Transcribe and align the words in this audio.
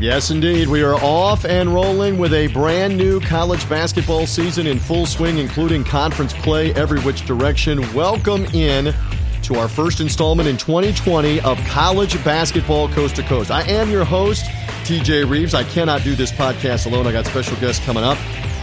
Yes, 0.00 0.30
indeed. 0.30 0.68
We 0.68 0.82
are 0.82 0.94
off 0.94 1.44
and 1.44 1.74
rolling 1.74 2.16
with 2.16 2.32
a 2.32 2.46
brand 2.46 2.96
new 2.96 3.20
college 3.20 3.68
basketball 3.68 4.26
season 4.26 4.66
in 4.66 4.78
full 4.78 5.04
swing, 5.04 5.36
including 5.36 5.84
conference 5.84 6.32
play 6.32 6.72
every 6.72 6.98
which 7.00 7.26
direction. 7.26 7.80
Welcome 7.92 8.46
in 8.46 8.94
to 9.42 9.56
our 9.56 9.68
first 9.68 10.00
installment 10.00 10.48
in 10.48 10.56
2020 10.56 11.42
of 11.42 11.58
College 11.66 12.24
Basketball 12.24 12.88
Coast 12.88 13.16
to 13.16 13.22
Coast. 13.24 13.50
I 13.50 13.60
am 13.64 13.90
your 13.90 14.06
host, 14.06 14.46
TJ 14.84 15.28
Reeves. 15.28 15.52
I 15.52 15.64
cannot 15.64 16.02
do 16.02 16.14
this 16.14 16.32
podcast 16.32 16.86
alone. 16.86 17.06
I 17.06 17.12
got 17.12 17.26
special 17.26 17.58
guests 17.58 17.84
coming 17.84 18.02
up. 18.02 18.16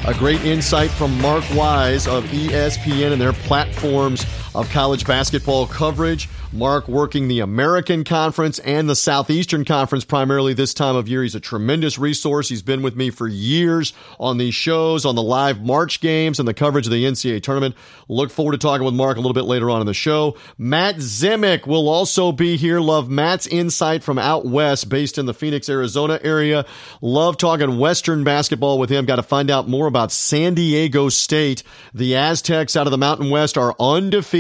A 0.07 0.15
great 0.15 0.43
insight 0.43 0.89
from 0.89 1.21
Mark 1.21 1.43
Wise 1.54 2.07
of 2.07 2.23
ESPN 2.25 3.11
and 3.11 3.21
their 3.21 3.33
platforms 3.33 4.25
of 4.55 4.70
college 4.70 5.05
basketball 5.05 5.68
coverage. 5.68 6.29
Mark 6.54 6.88
working 6.88 7.27
the 7.27 7.41
American 7.41 8.04
Conference 8.04 8.57
and 8.59 8.89
the 8.89 8.96
Southeastern 8.96 9.66
Conference 9.66 10.05
primarily 10.05 10.54
this 10.54 10.74
time 10.74 10.96
of 10.96 11.07
year. 11.07 11.24
He's 11.24 11.36
a 11.36 11.39
tremendous 11.39 12.00
resource. 12.00 12.47
He's 12.47 12.61
been 12.61 12.82
with 12.82 12.96
me 12.96 13.10
for 13.10 13.28
years 13.28 13.93
on 14.19 14.38
these 14.38 14.55
shows, 14.55 15.05
on 15.05 15.15
the 15.15 15.21
live 15.21 15.61
March 15.61 16.00
games, 16.00 16.39
and 16.39 16.47
the 16.47 16.54
coverage 16.54 16.88
of 16.88 16.91
the 16.91 17.04
NCAA 17.04 17.43
tournament. 17.43 17.75
Look 18.07 18.32
forward 18.32 18.54
to 18.54 18.57
talking 18.57 18.86
with 18.86 18.93
Mark 18.93 19.18
a 19.18 19.19
little 19.19 19.33
bit 19.33 19.43
later 19.43 19.69
on 19.69 19.82
in 19.82 19.88
the 19.88 19.93
show. 19.93 20.38
Matt 20.57 20.96
Zemek 20.97 21.68
will 21.68 21.89
also 21.89 22.32
be 22.32 22.55
here. 22.55 22.79
Love 22.79 23.10
Matt's 23.10 23.47
insight 23.47 24.04
from 24.04 24.18
out 24.18 24.46
west, 24.46 24.88
based 24.88 25.18
in 25.18 25.25
the 25.25 25.33
Phoenix, 25.33 25.68
Arizona 25.68 26.19
area. 26.24 26.66
Love 27.02 27.38
talking 27.38 27.77
Western 27.77 28.24
basketball 28.24 28.79
with 28.79 28.89
him. 28.89 29.05
Got 29.05 29.18
to 29.18 29.24
find 29.24 29.52
out 29.52 29.68
more 29.68 29.88
about 29.88 30.11
San 30.14 30.54
Diego 30.54 31.10
State. 31.10 31.64
The 31.93 32.16
Aztecs 32.16 32.77
out 32.77 32.88
of 32.88 32.91
the 32.91 32.97
Mountain 32.97 33.30
West 33.30 33.58
are 33.58 33.75
undefeated, 33.80 34.36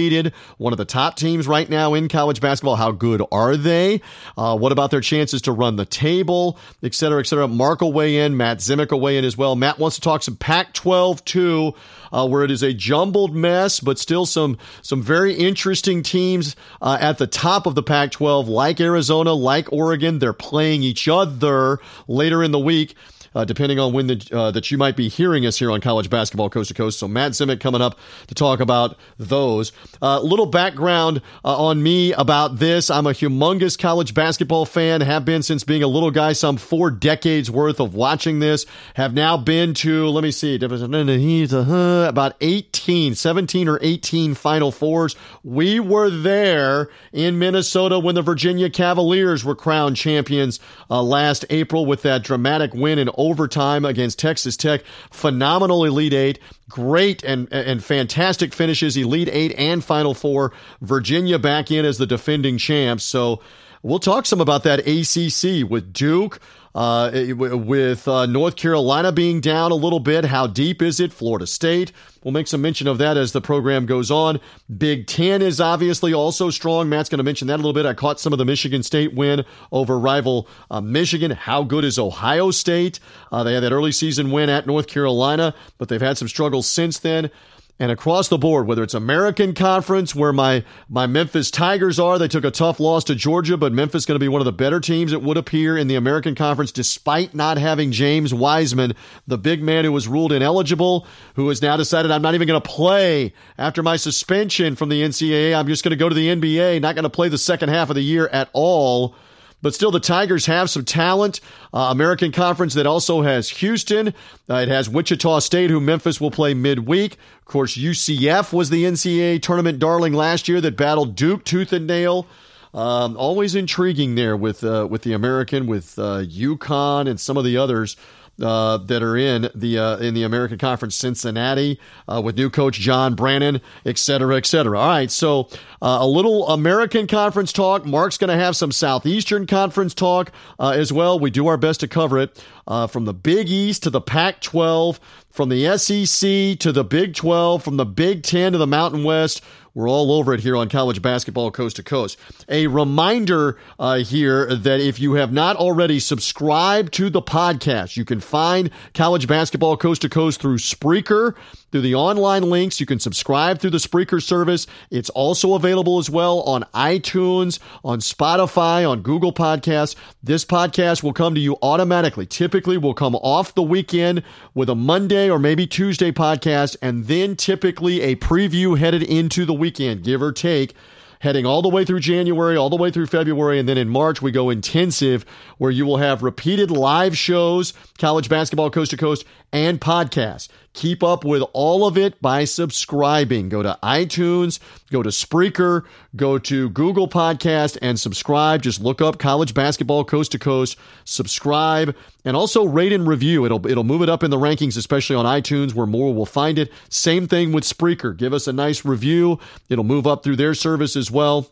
one 0.57 0.73
of 0.73 0.77
the 0.77 0.85
top 0.85 1.15
teams 1.15 1.47
right 1.47 1.69
now 1.69 1.93
in 1.93 2.07
college 2.07 2.41
basketball. 2.41 2.75
How 2.75 2.91
good 2.91 3.21
are 3.31 3.57
they? 3.57 4.01
Uh, 4.37 4.57
what 4.57 4.71
about 4.71 4.91
their 4.91 5.01
chances 5.01 5.41
to 5.43 5.51
run 5.51 5.75
the 5.75 5.85
table, 5.85 6.59
et 6.83 6.93
cetera, 6.93 7.19
et 7.19 7.27
cetera? 7.27 7.47
Mark 7.47 7.81
will 7.81 7.93
weigh 7.93 8.17
in. 8.17 8.37
Matt 8.37 8.59
Zemek 8.59 8.91
will 8.91 8.99
weigh 8.99 9.17
in 9.17 9.25
as 9.25 9.37
well. 9.37 9.55
Matt 9.55 9.79
wants 9.79 9.95
to 9.97 10.01
talk 10.01 10.23
some 10.23 10.35
Pac 10.35 10.73
12 10.73 11.25
too. 11.25 11.73
Uh, 12.09 12.25
where 12.25 12.45
it 12.45 12.51
is 12.51 12.63
a 12.63 12.71
jumbled 12.71 13.35
mess, 13.35 13.81
but 13.81 13.99
still 13.99 14.25
some 14.25 14.57
some 14.81 15.03
very 15.03 15.33
interesting 15.33 16.01
teams 16.01 16.55
uh, 16.81 16.97
at 17.01 17.17
the 17.17 17.27
top 17.27 17.65
of 17.65 17.75
the 17.75 17.83
Pac-12, 17.83 18.47
like 18.47 18.79
Arizona, 18.79 19.33
like 19.33 19.73
Oregon. 19.73 20.19
They're 20.19 20.31
playing 20.31 20.83
each 20.83 21.09
other 21.09 21.79
later 22.07 22.45
in 22.45 22.51
the 22.51 22.59
week 22.59 22.95
uh, 23.37 23.45
depending 23.45 23.79
on 23.79 23.93
when 23.93 24.07
the, 24.07 24.29
uh, 24.33 24.49
that 24.49 24.71
you 24.71 24.79
might 24.79 24.95
be 24.95 25.07
hearing 25.09 25.45
us 25.45 25.59
here 25.59 25.69
on 25.69 25.79
College 25.79 26.09
Basketball 26.09 26.49
Coast 26.49 26.69
to 26.69 26.73
Coast. 26.73 26.97
So 26.97 27.07
Matt 27.07 27.33
Zemek 27.33 27.59
coming 27.59 27.81
up 27.83 27.99
to 28.27 28.33
talk 28.33 28.59
about 28.59 28.97
those. 29.19 29.71
A 30.01 30.05
uh, 30.05 30.19
little 30.21 30.47
background 30.47 31.21
uh, 31.45 31.55
on 31.55 31.83
me 31.83 32.13
about 32.13 32.57
this. 32.57 32.89
I'm 32.89 33.05
a 33.05 33.11
humongous 33.11 33.77
college 33.77 34.15
basketball 34.15 34.65
fan, 34.65 35.01
have 35.01 35.23
been 35.23 35.43
since 35.43 35.63
being 35.63 35.83
a 35.83 35.87
little 35.87 36.09
guy, 36.09 36.33
some 36.33 36.57
four 36.57 36.89
decades 36.89 37.51
worth 37.51 37.79
of 37.79 37.93
watching 37.93 38.39
this. 38.39 38.65
Have 38.95 39.13
now 39.13 39.37
been 39.37 39.75
to, 39.75 40.07
let 40.07 40.23
me 40.23 40.31
see, 40.31 40.55
about 40.55 42.35
18, 42.41 43.13
17 43.13 43.67
or 43.67 43.77
18 43.83 44.33
Final 44.33 44.71
Fours. 44.71 45.15
We 45.43 45.79
were 45.79 46.09
there 46.09 46.89
in 47.13 47.37
Minnesota 47.37 47.99
when 47.99 48.15
the 48.15 48.23
Virginia 48.23 48.71
Cavaliers 48.71 49.45
were 49.45 49.55
crowned 49.55 49.95
champions 49.95 50.59
uh, 50.89 51.03
last 51.03 51.45
April 51.51 51.85
with 51.85 52.01
that 52.01 52.23
dramatic 52.23 52.73
win 52.73 52.97
in 52.97 53.09
overtime 53.29 53.85
against 53.85 54.19
Texas 54.19 54.57
Tech. 54.57 54.83
Phenomenal 55.11 55.85
Elite 55.85 56.13
Eight. 56.13 56.39
Great 56.69 57.23
and, 57.23 57.51
and 57.51 57.83
fantastic 57.83 58.53
finishes, 58.53 58.97
Elite 58.97 59.29
Eight 59.31 59.53
and 59.57 59.83
Final 59.83 60.13
Four. 60.13 60.53
Virginia 60.81 61.39
back 61.39 61.71
in 61.71 61.85
as 61.85 61.97
the 61.97 62.05
defending 62.05 62.57
champs. 62.57 63.03
So 63.03 63.41
we'll 63.83 63.99
talk 63.99 64.25
some 64.25 64.41
about 64.41 64.63
that 64.63 64.79
ACC 64.79 65.69
with 65.69 65.93
Duke, 65.93 66.39
uh, 66.77 67.11
with 67.35 68.07
uh, 68.07 68.27
North 68.27 68.55
Carolina 68.55 69.11
being 69.11 69.41
down 69.41 69.71
a 69.71 69.75
little 69.75 69.99
bit. 69.99 70.25
How 70.25 70.45
deep 70.45 70.79
is 70.79 70.99
it? 70.99 71.11
Florida 71.11 71.47
State. 71.47 71.91
We'll 72.23 72.33
make 72.33 72.45
some 72.45 72.61
mention 72.61 72.87
of 72.87 72.99
that 72.99 73.17
as 73.17 73.31
the 73.31 73.41
program 73.41 73.87
goes 73.87 74.11
on. 74.11 74.39
Big 74.77 75.07
Ten 75.07 75.41
is 75.41 75.59
obviously 75.59 76.13
also 76.13 76.51
strong. 76.51 76.87
Matt's 76.87 77.09
going 77.09 77.17
to 77.17 77.23
mention 77.23 77.47
that 77.47 77.55
a 77.55 77.57
little 77.57 77.73
bit. 77.73 77.87
I 77.87 77.95
caught 77.95 78.19
some 78.19 78.31
of 78.31 78.37
the 78.37 78.45
Michigan 78.45 78.83
State 78.83 79.15
win 79.15 79.43
over 79.71 79.97
rival 79.97 80.47
uh, 80.69 80.79
Michigan. 80.79 81.31
How 81.31 81.63
good 81.63 81.83
is 81.83 81.97
Ohio 81.97 82.51
State? 82.51 82.99
Uh, 83.31 83.43
they 83.43 83.55
had 83.55 83.63
that 83.63 83.71
early 83.71 83.91
season 83.91 84.29
win 84.29 84.47
at 84.47 84.67
North 84.67 84.85
Carolina, 84.85 85.55
but 85.79 85.89
they've 85.89 85.99
had 85.99 86.19
some 86.19 86.27
struggles 86.27 86.69
since 86.69 86.99
then 86.99 87.31
and 87.79 87.91
across 87.91 88.27
the 88.27 88.37
board, 88.37 88.65
whether 88.65 88.81
it's 88.81 88.93
American 88.93 89.53
Conference 89.53 90.15
where 90.15 90.33
my 90.33 90.63
my 90.89 91.05
Memphis 91.05 91.51
Tigers 91.51 91.99
are, 91.99 92.17
they 92.17 92.27
took 92.27 92.43
a 92.43 92.51
tough 92.51 92.79
loss 92.79 93.03
to 93.05 93.15
Georgia, 93.15 93.55
but 93.57 93.71
Memphis 93.71 94.05
going 94.05 94.15
to 94.15 94.23
be 94.23 94.27
one 94.27 94.41
of 94.41 94.45
the 94.45 94.51
better 94.51 94.79
teams 94.79 95.13
it 95.13 95.21
would 95.21 95.37
appear 95.37 95.77
in 95.77 95.87
the 95.87 95.95
American 95.95 96.33
Conference 96.33 96.71
despite 96.71 97.35
not 97.35 97.57
having 97.57 97.91
James 97.91 98.33
Wiseman, 98.33 98.93
the 99.27 99.37
big 99.37 99.61
man 99.61 99.85
who 99.85 99.91
was 99.91 100.07
ruled 100.07 100.31
ineligible, 100.31 101.05
who 101.35 101.49
has 101.49 101.61
now 101.61 101.77
decided 101.77 102.09
I'm 102.09 102.21
not 102.21 102.33
even 102.33 102.47
going 102.47 102.61
to 102.61 102.67
play 102.67 103.33
after 103.57 103.83
my 103.83 103.95
suspension 103.95 104.75
from 104.75 104.89
the 104.89 105.03
NCAA. 105.03 105.55
I'm 105.55 105.67
just 105.67 105.83
going 105.83 105.91
to 105.91 105.97
go 105.97 106.09
to 106.09 106.15
the 106.15 106.27
NBA, 106.27 106.81
not 106.81 106.95
going 106.95 107.03
to 107.03 107.09
play 107.09 107.29
the 107.29 107.37
second 107.37 107.69
half 107.69 107.89
of 107.89 107.95
the 107.95 108.01
year 108.01 108.27
at 108.29 108.49
all. 108.53 109.15
But 109.61 109.73
still, 109.73 109.91
the 109.91 109.99
Tigers 109.99 110.45
have 110.45 110.69
some 110.69 110.85
talent. 110.85 111.41
Uh, 111.73 111.87
American 111.91 112.31
Conference 112.31 112.75
that 112.75 112.85
also 112.85 113.23
has 113.23 113.49
Houston. 113.49 114.09
Uh, 114.49 114.55
it 114.55 114.67
has 114.67 114.87
Wichita 114.87 115.39
State, 115.39 115.69
who 115.69 115.81
Memphis 115.81 116.21
will 116.21 116.31
play 116.31 116.53
midweek. 116.53 117.13
Of 117.39 117.45
course, 117.45 117.75
UCF 117.75 118.53
was 118.53 118.69
the 118.69 118.83
NCAA 118.83 119.41
tournament 119.41 119.79
darling 119.79 120.13
last 120.13 120.47
year 120.47 120.61
that 120.61 120.77
battled 120.77 121.15
Duke 121.15 121.43
tooth 121.43 121.73
and 121.73 121.87
nail. 121.87 122.27
Um, 122.73 123.17
always 123.17 123.55
intriguing 123.55 124.15
there 124.15 124.37
with 124.37 124.63
uh, 124.63 124.87
with 124.89 125.01
the 125.01 125.13
American, 125.13 125.65
with 125.65 125.97
uh, 125.97 126.23
UConn 126.23 127.09
and 127.09 127.19
some 127.19 127.37
of 127.37 127.43
the 127.43 127.57
others 127.57 127.97
uh, 128.41 128.77
that 128.77 129.03
are 129.03 129.17
in 129.17 129.49
the 129.55 129.77
uh, 129.77 129.97
in 129.97 130.13
the 130.13 130.23
American 130.23 130.57
Conference, 130.57 130.95
Cincinnati, 130.95 131.79
uh, 132.07 132.21
with 132.23 132.37
new 132.37 132.49
coach 132.49 132.79
John 132.79 133.15
Brannen, 133.15 133.61
et 133.85 133.97
cetera, 133.97 134.37
et 134.37 134.45
cetera. 134.45 134.79
All 134.79 134.87
right, 134.87 135.11
so 135.11 135.49
uh, 135.81 135.99
a 136.01 136.07
little 136.07 136.47
American 136.49 137.07
Conference 137.07 137.51
talk. 137.51 137.85
Mark's 137.85 138.17
going 138.17 138.29
to 138.29 138.43
have 138.43 138.55
some 138.55 138.71
Southeastern 138.71 139.47
Conference 139.47 139.93
talk 139.93 140.31
uh, 140.59 140.69
as 140.69 140.93
well. 140.93 141.19
We 141.19 141.31
do 141.31 141.47
our 141.47 141.57
best 141.57 141.79
to 141.81 141.87
cover 141.87 142.19
it 142.19 142.43
uh, 142.67 142.87
from 142.87 143.05
the 143.05 143.13
Big 143.13 143.49
East 143.49 143.83
to 143.83 143.89
the 143.89 144.01
Pac-12, 144.01 144.99
from 145.29 145.49
the 145.49 145.77
SEC 145.77 146.59
to 146.59 146.71
the 146.71 146.83
Big 146.83 147.15
12, 147.15 147.63
from 147.63 147.77
the 147.77 147.85
Big 147.85 148.23
10 148.23 148.51
to 148.51 148.57
the 148.57 148.67
Mountain 148.67 149.03
West. 149.03 149.41
We're 149.77 149.87
all 149.87 150.11
over 150.11 150.33
it 150.33 150.39
here 150.39 150.57
on 150.57 150.69
college 150.69 151.03
basketball 151.03 151.51
coast 151.51 151.75
to 151.75 151.83
coast. 151.83 152.17
A 152.49 152.65
reminder 152.65 153.59
uh, 153.77 153.97
here 153.97 154.47
that 154.55 154.79
if 154.79 154.99
you 154.99 155.13
have 155.13 155.31
not 155.31 155.55
already 155.55 155.99
subscribed 155.99 156.93
to 156.93 157.11
the 157.11 157.21
podcast, 157.21 157.95
you 157.95 158.03
can 158.03 158.19
find 158.19 158.71
college 158.95 159.27
basketball 159.27 159.77
coast 159.77 160.01
to 160.01 160.09
coast 160.09 160.41
through 160.41 160.57
Spreaker 160.57 161.35
through 161.71 161.81
the 161.81 161.93
online 161.93 162.49
links. 162.49 162.79
You 162.79 162.87
can 162.87 162.99
subscribe 162.99 163.59
through 163.59 163.69
the 163.69 163.77
Spreaker 163.77 164.19
service. 164.19 164.65
It's 164.89 165.11
also 165.11 165.53
available 165.53 165.99
as 165.99 166.09
well 166.09 166.41
on 166.41 166.63
iTunes, 166.73 167.59
on 167.83 167.99
Spotify, 167.99 168.89
on 168.89 169.03
Google 169.03 169.31
Podcasts. 169.31 169.95
This 170.23 170.43
podcast 170.43 171.03
will 171.03 171.13
come 171.13 171.35
to 171.35 171.41
you 171.41 171.55
automatically. 171.61 172.25
Typically, 172.25 172.56
will 172.65 172.93
come 172.93 173.15
off 173.15 173.53
the 173.53 173.61
weekend 173.61 174.23
with 174.55 174.69
a 174.69 174.75
Monday 174.75 175.29
or 175.29 175.37
maybe 175.37 175.67
Tuesday 175.67 176.11
podcast, 176.11 176.75
and 176.81 177.05
then 177.05 177.35
typically 177.35 178.01
a 178.01 178.15
preview 178.15 178.77
headed 178.77 179.03
into 179.03 179.45
the 179.45 179.53
weekend, 179.53 180.03
give 180.03 180.21
or 180.21 180.31
take 180.31 180.73
heading 181.19 181.45
all 181.45 181.61
the 181.61 181.69
way 181.69 181.83
through 181.83 181.99
January, 181.99 182.55
all 182.55 182.69
the 182.69 182.75
way 182.75 182.91
through 182.91 183.07
February, 183.07 183.59
and 183.59 183.67
then 183.67 183.77
in 183.77 183.89
March 183.89 184.21
we 184.21 184.31
go 184.31 184.49
intensive 184.49 185.25
where 185.57 185.71
you 185.71 185.85
will 185.85 185.97
have 185.97 186.23
repeated 186.23 186.71
live 186.71 187.17
shows, 187.17 187.73
college 187.97 188.29
basketball 188.29 188.69
coast 188.69 188.91
to 188.91 188.97
coast, 188.97 189.25
and 189.51 189.79
podcasts. 189.81 190.47
Keep 190.77 191.01
up 191.01 191.25
with 191.25 191.41
all 191.53 191.87
of 191.87 191.97
it 191.97 192.21
by 192.21 192.43
subscribing. 192.43 193.49
Go 193.49 193.63
to 193.63 193.79
iTunes, 193.81 194.59
go 194.91 195.01
to 195.01 195.09
Spreaker, 195.09 195.85
go 196.15 196.37
to 196.37 196.69
Google 196.69 197.07
Podcast 197.07 197.79
and 197.81 197.99
subscribe. 197.99 198.61
Just 198.61 198.79
look 198.79 199.01
up 199.01 199.17
college 199.17 199.55
basketball 199.55 200.05
coast 200.05 200.33
to 200.33 200.39
coast, 200.39 200.77
subscribe, 201.03 201.95
and 202.25 202.37
also 202.37 202.63
rate 202.63 202.93
and 202.93 203.07
review. 203.07 203.43
It'll 203.43 203.65
it'll 203.65 203.83
move 203.83 204.03
it 204.03 204.09
up 204.09 204.21
in 204.21 204.29
the 204.29 204.37
rankings, 204.37 204.77
especially 204.77 205.15
on 205.15 205.25
iTunes 205.25 205.73
where 205.73 205.87
more 205.87 206.13
will 206.13 206.27
find 206.27 206.59
it. 206.59 206.71
Same 206.89 207.27
thing 207.27 207.53
with 207.53 207.63
Spreaker. 207.63 208.15
Give 208.15 208.31
us 208.31 208.47
a 208.47 208.53
nice 208.53 208.85
review. 208.85 209.39
It'll 209.69 209.83
move 209.83 210.05
up 210.05 210.23
through 210.23 210.35
their 210.35 210.53
service 210.53 210.95
as 210.95 211.09
well. 211.09 211.49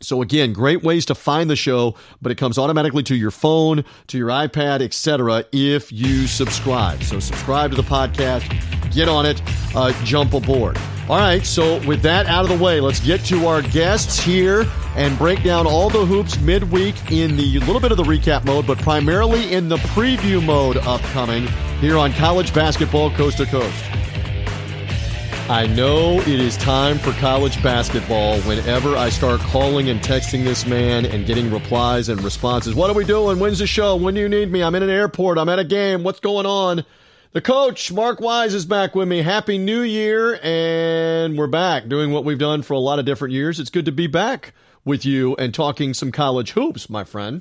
So 0.00 0.22
again, 0.22 0.52
great 0.52 0.82
ways 0.82 1.06
to 1.06 1.14
find 1.14 1.50
the 1.50 1.56
show, 1.56 1.94
but 2.22 2.32
it 2.32 2.36
comes 2.36 2.58
automatically 2.58 3.02
to 3.04 3.14
your 3.14 3.30
phone, 3.30 3.84
to 4.08 4.18
your 4.18 4.28
iPad, 4.28 4.80
etc. 4.80 5.44
if 5.52 5.92
you 5.92 6.26
subscribe. 6.26 7.02
So 7.02 7.20
subscribe 7.20 7.70
to 7.70 7.76
the 7.76 7.82
podcast, 7.82 8.48
get 8.92 9.08
on 9.08 9.26
it, 9.26 9.42
uh, 9.74 9.92
jump 10.04 10.34
aboard. 10.34 10.78
All 11.08 11.16
right, 11.16 11.44
so 11.44 11.84
with 11.86 12.02
that 12.02 12.26
out 12.26 12.44
of 12.44 12.50
the 12.56 12.62
way, 12.62 12.80
let's 12.80 13.00
get 13.00 13.24
to 13.26 13.46
our 13.46 13.62
guests 13.62 14.20
here 14.20 14.66
and 14.94 15.16
break 15.16 15.42
down 15.42 15.66
all 15.66 15.88
the 15.88 16.04
hoops 16.04 16.38
midweek 16.40 16.94
in 17.10 17.34
the 17.34 17.58
little 17.60 17.80
bit 17.80 17.90
of 17.90 17.96
the 17.96 18.02
recap 18.02 18.44
mode, 18.44 18.66
but 18.66 18.78
primarily 18.78 19.54
in 19.54 19.70
the 19.70 19.78
preview 19.78 20.44
mode 20.44 20.76
upcoming 20.78 21.46
here 21.80 21.96
on 21.96 22.12
college 22.12 22.52
basketball 22.52 23.10
coast 23.12 23.38
to 23.38 23.46
coast. 23.46 23.84
I 25.50 25.66
know 25.66 26.20
it 26.20 26.28
is 26.28 26.58
time 26.58 26.98
for 26.98 27.12
college 27.12 27.62
basketball 27.62 28.38
whenever 28.42 28.96
I 28.96 29.08
start 29.08 29.40
calling 29.40 29.88
and 29.88 29.98
texting 29.98 30.44
this 30.44 30.66
man 30.66 31.06
and 31.06 31.24
getting 31.24 31.50
replies 31.50 32.10
and 32.10 32.22
responses. 32.22 32.74
What 32.74 32.90
are 32.90 32.92
we 32.94 33.06
doing? 33.06 33.38
When's 33.38 33.60
the 33.60 33.66
show? 33.66 33.96
When 33.96 34.12
do 34.12 34.20
you 34.20 34.28
need 34.28 34.52
me? 34.52 34.62
I'm 34.62 34.74
in 34.74 34.82
an 34.82 34.90
airport. 34.90 35.38
I'm 35.38 35.48
at 35.48 35.58
a 35.58 35.64
game. 35.64 36.04
What's 36.04 36.20
going 36.20 36.44
on? 36.44 36.84
The 37.32 37.40
coach, 37.40 37.90
Mark 37.90 38.20
Wise, 38.20 38.52
is 38.52 38.66
back 38.66 38.94
with 38.94 39.08
me. 39.08 39.22
Happy 39.22 39.56
New 39.56 39.80
Year. 39.80 40.38
And 40.42 41.38
we're 41.38 41.46
back 41.46 41.88
doing 41.88 42.12
what 42.12 42.26
we've 42.26 42.38
done 42.38 42.60
for 42.60 42.74
a 42.74 42.78
lot 42.78 42.98
of 42.98 43.06
different 43.06 43.32
years. 43.32 43.58
It's 43.58 43.70
good 43.70 43.86
to 43.86 43.92
be 43.92 44.06
back 44.06 44.52
with 44.84 45.06
you 45.06 45.34
and 45.36 45.54
talking 45.54 45.94
some 45.94 46.12
college 46.12 46.50
hoops, 46.50 46.90
my 46.90 47.04
friend. 47.04 47.40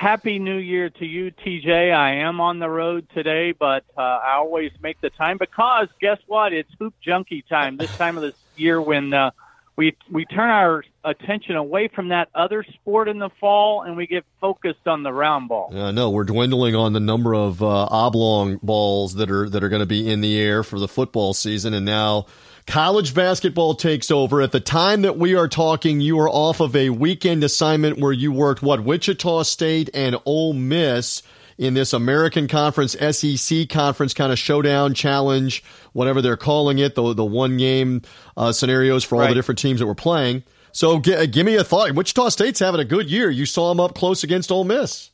Happy 0.00 0.38
New 0.38 0.56
Year 0.56 0.88
to 0.88 1.04
you, 1.04 1.30
TJ. 1.30 1.94
I 1.94 2.12
am 2.14 2.40
on 2.40 2.58
the 2.58 2.70
road 2.70 3.06
today, 3.12 3.52
but 3.52 3.84
uh, 3.98 4.00
I 4.00 4.36
always 4.36 4.72
make 4.80 4.98
the 5.02 5.10
time 5.10 5.36
because 5.38 5.88
guess 6.00 6.16
what? 6.26 6.54
It's 6.54 6.70
hoop 6.78 6.94
junkie 7.04 7.44
time 7.46 7.76
this 7.76 7.90
time 7.98 8.16
of 8.16 8.22
the 8.22 8.32
year 8.56 8.80
when 8.80 9.12
uh, 9.12 9.30
we 9.80 9.96
we 10.10 10.26
turn 10.26 10.50
our 10.50 10.84
attention 11.06 11.56
away 11.56 11.88
from 11.88 12.08
that 12.10 12.28
other 12.34 12.62
sport 12.74 13.08
in 13.08 13.18
the 13.18 13.30
fall 13.40 13.80
and 13.80 13.96
we 13.96 14.06
get 14.06 14.26
focused 14.38 14.86
on 14.86 15.02
the 15.02 15.10
round 15.10 15.48
ball. 15.48 15.70
Yeah, 15.72 15.90
no, 15.90 16.10
we're 16.10 16.24
dwindling 16.24 16.74
on 16.76 16.92
the 16.92 17.00
number 17.00 17.34
of 17.34 17.62
uh, 17.62 17.86
oblong 17.86 18.58
balls 18.62 19.14
that 19.14 19.30
are 19.30 19.48
that 19.48 19.64
are 19.64 19.70
going 19.70 19.80
to 19.80 19.86
be 19.86 20.06
in 20.06 20.20
the 20.20 20.38
air 20.38 20.62
for 20.62 20.78
the 20.78 20.86
football 20.86 21.32
season, 21.32 21.72
and 21.72 21.86
now 21.86 22.26
College 22.66 23.14
basketball 23.14 23.74
takes 23.74 24.10
over. 24.10 24.42
At 24.42 24.52
the 24.52 24.60
time 24.60 25.00
that 25.00 25.16
we 25.16 25.34
are 25.34 25.48
talking, 25.48 26.02
you 26.02 26.20
are 26.20 26.28
off 26.28 26.60
of 26.60 26.76
a 26.76 26.90
weekend 26.90 27.42
assignment 27.42 27.98
where 27.98 28.12
you 28.12 28.32
worked 28.32 28.62
what 28.62 28.84
Wichita 28.84 29.44
State 29.44 29.88
and 29.94 30.14
Ole 30.26 30.52
Miss 30.52 31.22
in 31.60 31.74
this 31.74 31.92
American 31.92 32.48
Conference 32.48 32.92
SEC 32.92 33.68
conference 33.68 34.14
kind 34.14 34.32
of 34.32 34.38
showdown 34.38 34.94
challenge, 34.94 35.62
whatever 35.92 36.22
they're 36.22 36.38
calling 36.38 36.78
it, 36.78 36.94
the 36.94 37.12
the 37.12 37.24
one 37.24 37.58
game 37.58 38.00
uh, 38.34 38.50
scenarios 38.50 39.04
for 39.04 39.16
all 39.16 39.20
right. 39.20 39.28
the 39.28 39.34
different 39.34 39.58
teams 39.58 39.78
that 39.78 39.86
were 39.86 39.94
playing. 39.94 40.42
So 40.72 40.98
g- 41.00 41.26
give 41.26 41.44
me 41.44 41.56
a 41.56 41.64
thought. 41.64 41.92
Wichita 41.92 42.30
State's 42.30 42.60
having 42.60 42.80
a 42.80 42.84
good 42.84 43.10
year. 43.10 43.28
You 43.28 43.44
saw 43.44 43.68
them 43.68 43.78
up 43.78 43.94
close 43.94 44.24
against 44.24 44.50
Ole 44.50 44.64
Miss. 44.64 45.10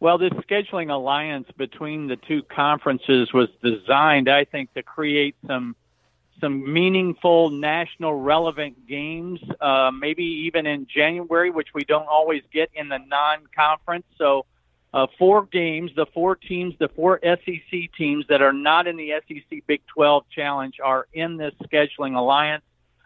Well, 0.00 0.18
this 0.18 0.32
scheduling 0.32 0.90
alliance 0.90 1.48
between 1.56 2.08
the 2.08 2.16
two 2.16 2.42
conferences 2.42 3.32
was 3.32 3.48
designed, 3.62 4.28
I 4.28 4.44
think, 4.44 4.74
to 4.74 4.82
create 4.82 5.36
some 5.46 5.76
some 6.40 6.70
meaningful 6.70 7.50
national 7.50 8.14
relevant 8.14 8.86
games, 8.88 9.40
uh, 9.60 9.92
maybe 9.96 10.24
even 10.24 10.66
in 10.66 10.88
January, 10.92 11.50
which 11.50 11.68
we 11.72 11.84
don't 11.84 12.08
always 12.08 12.42
get 12.52 12.68
in 12.74 12.88
the 12.88 12.98
non-conference. 12.98 14.04
So, 14.18 14.44
uh, 14.94 15.06
four 15.18 15.46
games, 15.46 15.90
the 15.94 16.06
four 16.06 16.36
teams, 16.36 16.74
the 16.78 16.88
four 16.88 17.20
SEC 17.22 17.92
teams 17.96 18.24
that 18.28 18.42
are 18.42 18.52
not 18.52 18.86
in 18.86 18.96
the 18.96 19.12
SEC 19.28 19.66
Big 19.66 19.82
12 19.86 20.24
Challenge 20.30 20.74
are 20.82 21.06
in 21.12 21.36
this 21.36 21.54
scheduling 21.64 22.16
alliance. 22.16 22.64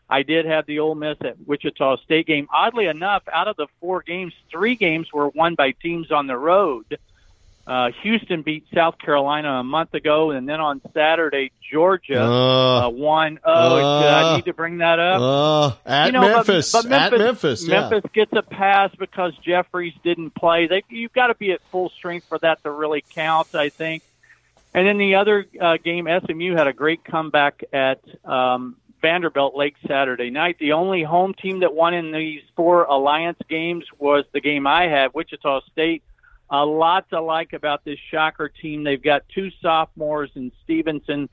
I 0.09 0.23
did 0.23 0.44
have 0.44 0.67
the 0.67 0.81
Ole 0.81 0.97
Miss 0.97 1.17
at 1.21 1.37
Wichita 1.47 1.99
State 1.99 2.27
game. 2.27 2.49
Oddly 2.53 2.87
enough, 2.87 3.23
out 3.32 3.49
of 3.49 3.56
the 3.56 3.69
four 3.81 4.03
games, 4.03 4.35
three 4.50 4.75
games 4.75 5.12
were 5.12 5.29
won 5.29 5.55
by 5.55 5.71
teams 5.71 6.11
on 6.11 6.27
the 6.27 6.37
road. 6.37 6.99
Uh, 7.70 7.93
Houston 8.02 8.43
beat 8.43 8.64
South 8.75 8.99
Carolina 8.99 9.61
a 9.61 9.62
month 9.62 9.94
ago, 9.94 10.32
and 10.32 10.49
then 10.49 10.58
on 10.58 10.81
Saturday, 10.93 11.52
Georgia 11.70 12.20
uh, 12.20 12.87
uh, 12.87 12.90
won. 12.90 13.38
Oh, 13.44 13.76
uh, 13.76 14.25
I 14.25 14.34
need 14.34 14.46
to 14.46 14.52
bring 14.52 14.78
that 14.78 14.99
up? 14.99 15.20
Uh, 15.20 15.88
at, 15.88 16.06
you 16.06 16.12
know, 16.12 16.22
Memphis, 16.22 16.72
but, 16.72 16.82
but 16.82 16.88
Memphis, 16.90 17.12
at 17.12 17.25
Memphis, 17.25 17.69
yeah. 17.69 17.88
Memphis 17.88 18.11
gets 18.12 18.32
a 18.32 18.43
pass 18.43 18.93
because 18.99 19.34
Jeffries 19.37 19.94
didn't 20.02 20.34
play. 20.34 20.67
They, 20.67 20.82
you've 20.88 21.12
got 21.12 21.28
to 21.28 21.37
be 21.37 21.52
at 21.52 21.61
full 21.70 21.90
strength 21.90 22.26
for 22.28 22.40
that 22.40 22.61
to 22.64 22.72
really 22.72 23.05
count, 23.08 23.55
I 23.55 23.69
think. 23.69 24.02
And 24.75 24.84
then 24.84 24.99
the 24.99 25.14
other 25.14 25.46
uh, 25.61 25.76
game, 25.76 26.08
SMU 26.08 26.56
had 26.56 26.67
a 26.67 26.72
great 26.72 27.05
comeback 27.05 27.62
at 27.72 28.00
um, 28.25 28.78
Vanderbilt 29.00 29.55
late 29.55 29.76
Saturday 29.87 30.31
night. 30.31 30.56
The 30.58 30.72
only 30.72 31.05
home 31.05 31.34
team 31.34 31.61
that 31.61 31.72
won 31.72 31.94
in 31.94 32.11
these 32.11 32.43
four 32.56 32.82
alliance 32.82 33.38
games 33.49 33.84
was 33.96 34.25
the 34.32 34.40
game 34.40 34.67
I 34.67 34.88
had, 34.88 35.14
Wichita 35.14 35.61
State 35.70 36.02
a 36.50 36.64
lot 36.64 37.08
to 37.11 37.20
like 37.20 37.52
about 37.52 37.85
this 37.85 37.99
Shocker 38.11 38.49
team. 38.49 38.82
They've 38.82 39.02
got 39.02 39.23
two 39.29 39.50
sophomores 39.62 40.31
in 40.35 40.50
Stevenson 40.64 41.29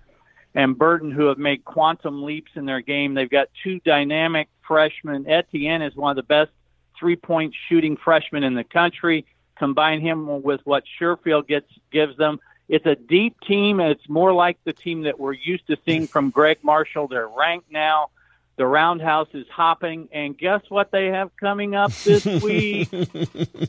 and 0.54 0.78
Burton 0.78 1.12
who 1.12 1.26
have 1.26 1.38
made 1.38 1.66
quantum 1.66 2.24
leaps 2.24 2.52
in 2.56 2.66
their 2.66 2.82
game. 2.82 3.14
They've 3.14 3.30
got 3.30 3.50
two 3.64 3.80
dynamic 3.80 4.48
freshmen. 4.68 5.28
Etienne 5.28 5.82
is 5.82 5.96
one 5.96 6.12
of 6.12 6.16
the 6.16 6.24
best 6.24 6.52
three 7.00 7.16
point 7.16 7.56
shooting 7.68 7.98
freshmen 7.98 8.44
in 8.44 8.54
the 8.54 8.64
country. 8.64 9.26
Combine 9.58 10.02
him 10.02 10.42
with 10.44 10.62
what 10.66 10.84
Sherfield 11.00 11.48
gets 11.48 11.72
gives 11.92 12.16
them. 12.18 12.40
It's 12.70 12.86
a 12.86 12.96
deep 12.96 13.40
team. 13.42 13.80
and 13.80 13.92
It's 13.92 14.08
more 14.10 14.34
like 14.34 14.58
the 14.66 14.74
team 14.74 15.04
that 15.04 15.20
we're 15.20 15.34
used 15.34 15.68
to 15.68 15.78
seeing 15.86 16.06
from 16.06 16.30
Gregg 16.30 16.60
Marshall. 16.64 17.08
They're 17.08 17.28
ranked 17.28 17.72
now. 17.72 18.10
The 18.58 18.66
Roundhouse 18.66 19.28
is 19.36 19.46
hopping, 19.52 20.10
and 20.12 20.36
guess 20.36 20.62
what 20.70 20.92
they 20.92 21.06
have 21.08 21.30
coming 21.40 21.76
up 21.76 21.92
this 22.04 22.26
week? 22.44 22.90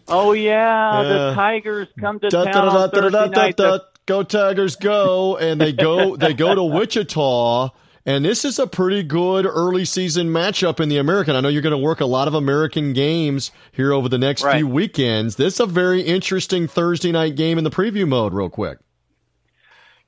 oh 0.09 0.33
yeah, 0.33 1.03
the 1.03 1.19
uh, 1.19 1.35
Tigers 1.35 1.89
come 2.01 2.19
to 2.21 2.31
town 2.31 2.49
on 2.57 2.91
Thursday 2.91 3.29
night. 3.29 3.61
Go 4.07 4.23
Tigers, 4.23 4.77
go! 4.77 5.37
And 5.37 5.61
they 5.61 5.75
go 5.75 6.17
they 6.17 6.33
go 6.33 6.55
to 6.55 6.65
Wichita. 6.65 7.69
And 8.07 8.25
this 8.25 8.47
is 8.47 8.59
a 8.59 8.67
pretty 8.67 9.03
good 9.03 9.45
early 9.45 9.85
season 9.85 10.29
matchup 10.29 10.81
in 10.81 10.89
the 10.89 10.97
American. 10.97 11.37
I 11.37 11.41
know 11.41 11.51
you're 11.51 11.61
going 11.61 11.73
to 11.73 11.77
work 11.77 12.01
a 12.01 12.07
lot 12.07 12.27
of 12.27 12.33
American 12.33 12.95
games 12.95 13.51
here 13.71 13.93
over 13.93 14.09
the 14.09 14.17
next 14.17 14.43
right. 14.43 14.57
few 14.57 14.67
weekends. 14.67 15.37
This 15.37 15.55
is 15.55 15.61
a 15.61 15.67
very 15.67 16.01
interesting 16.01 16.67
Thursday 16.67 17.13
night 17.13 17.37
game 17.37 17.59
in 17.59 17.65
the 17.65 17.71
preview 17.71 18.09
mode, 18.09 18.33
real 18.33 18.49
quick. 18.49 18.79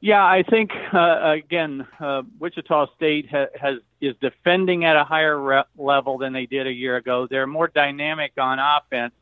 Yeah, 0.01 0.25
I 0.25 0.43
think 0.43 0.71
uh, 0.95 1.21
again, 1.23 1.87
uh, 2.01 2.23
Wichita 2.39 2.87
State 2.97 3.29
ha- 3.31 3.49
has 3.61 3.79
is 4.01 4.15
defending 4.23 4.87
at 4.87 4.97
a 4.97 5.05
higher 5.05 5.39
re- 5.39 5.63
level 5.77 6.17
than 6.17 6.33
they 6.33 6.47
did 6.47 6.67
a 6.67 6.73
year 6.73 6.97
ago. 6.97 7.27
They're 7.29 7.47
more 7.47 7.69
dynamic 7.69 8.33
on 8.39 8.59
offense. 8.59 9.13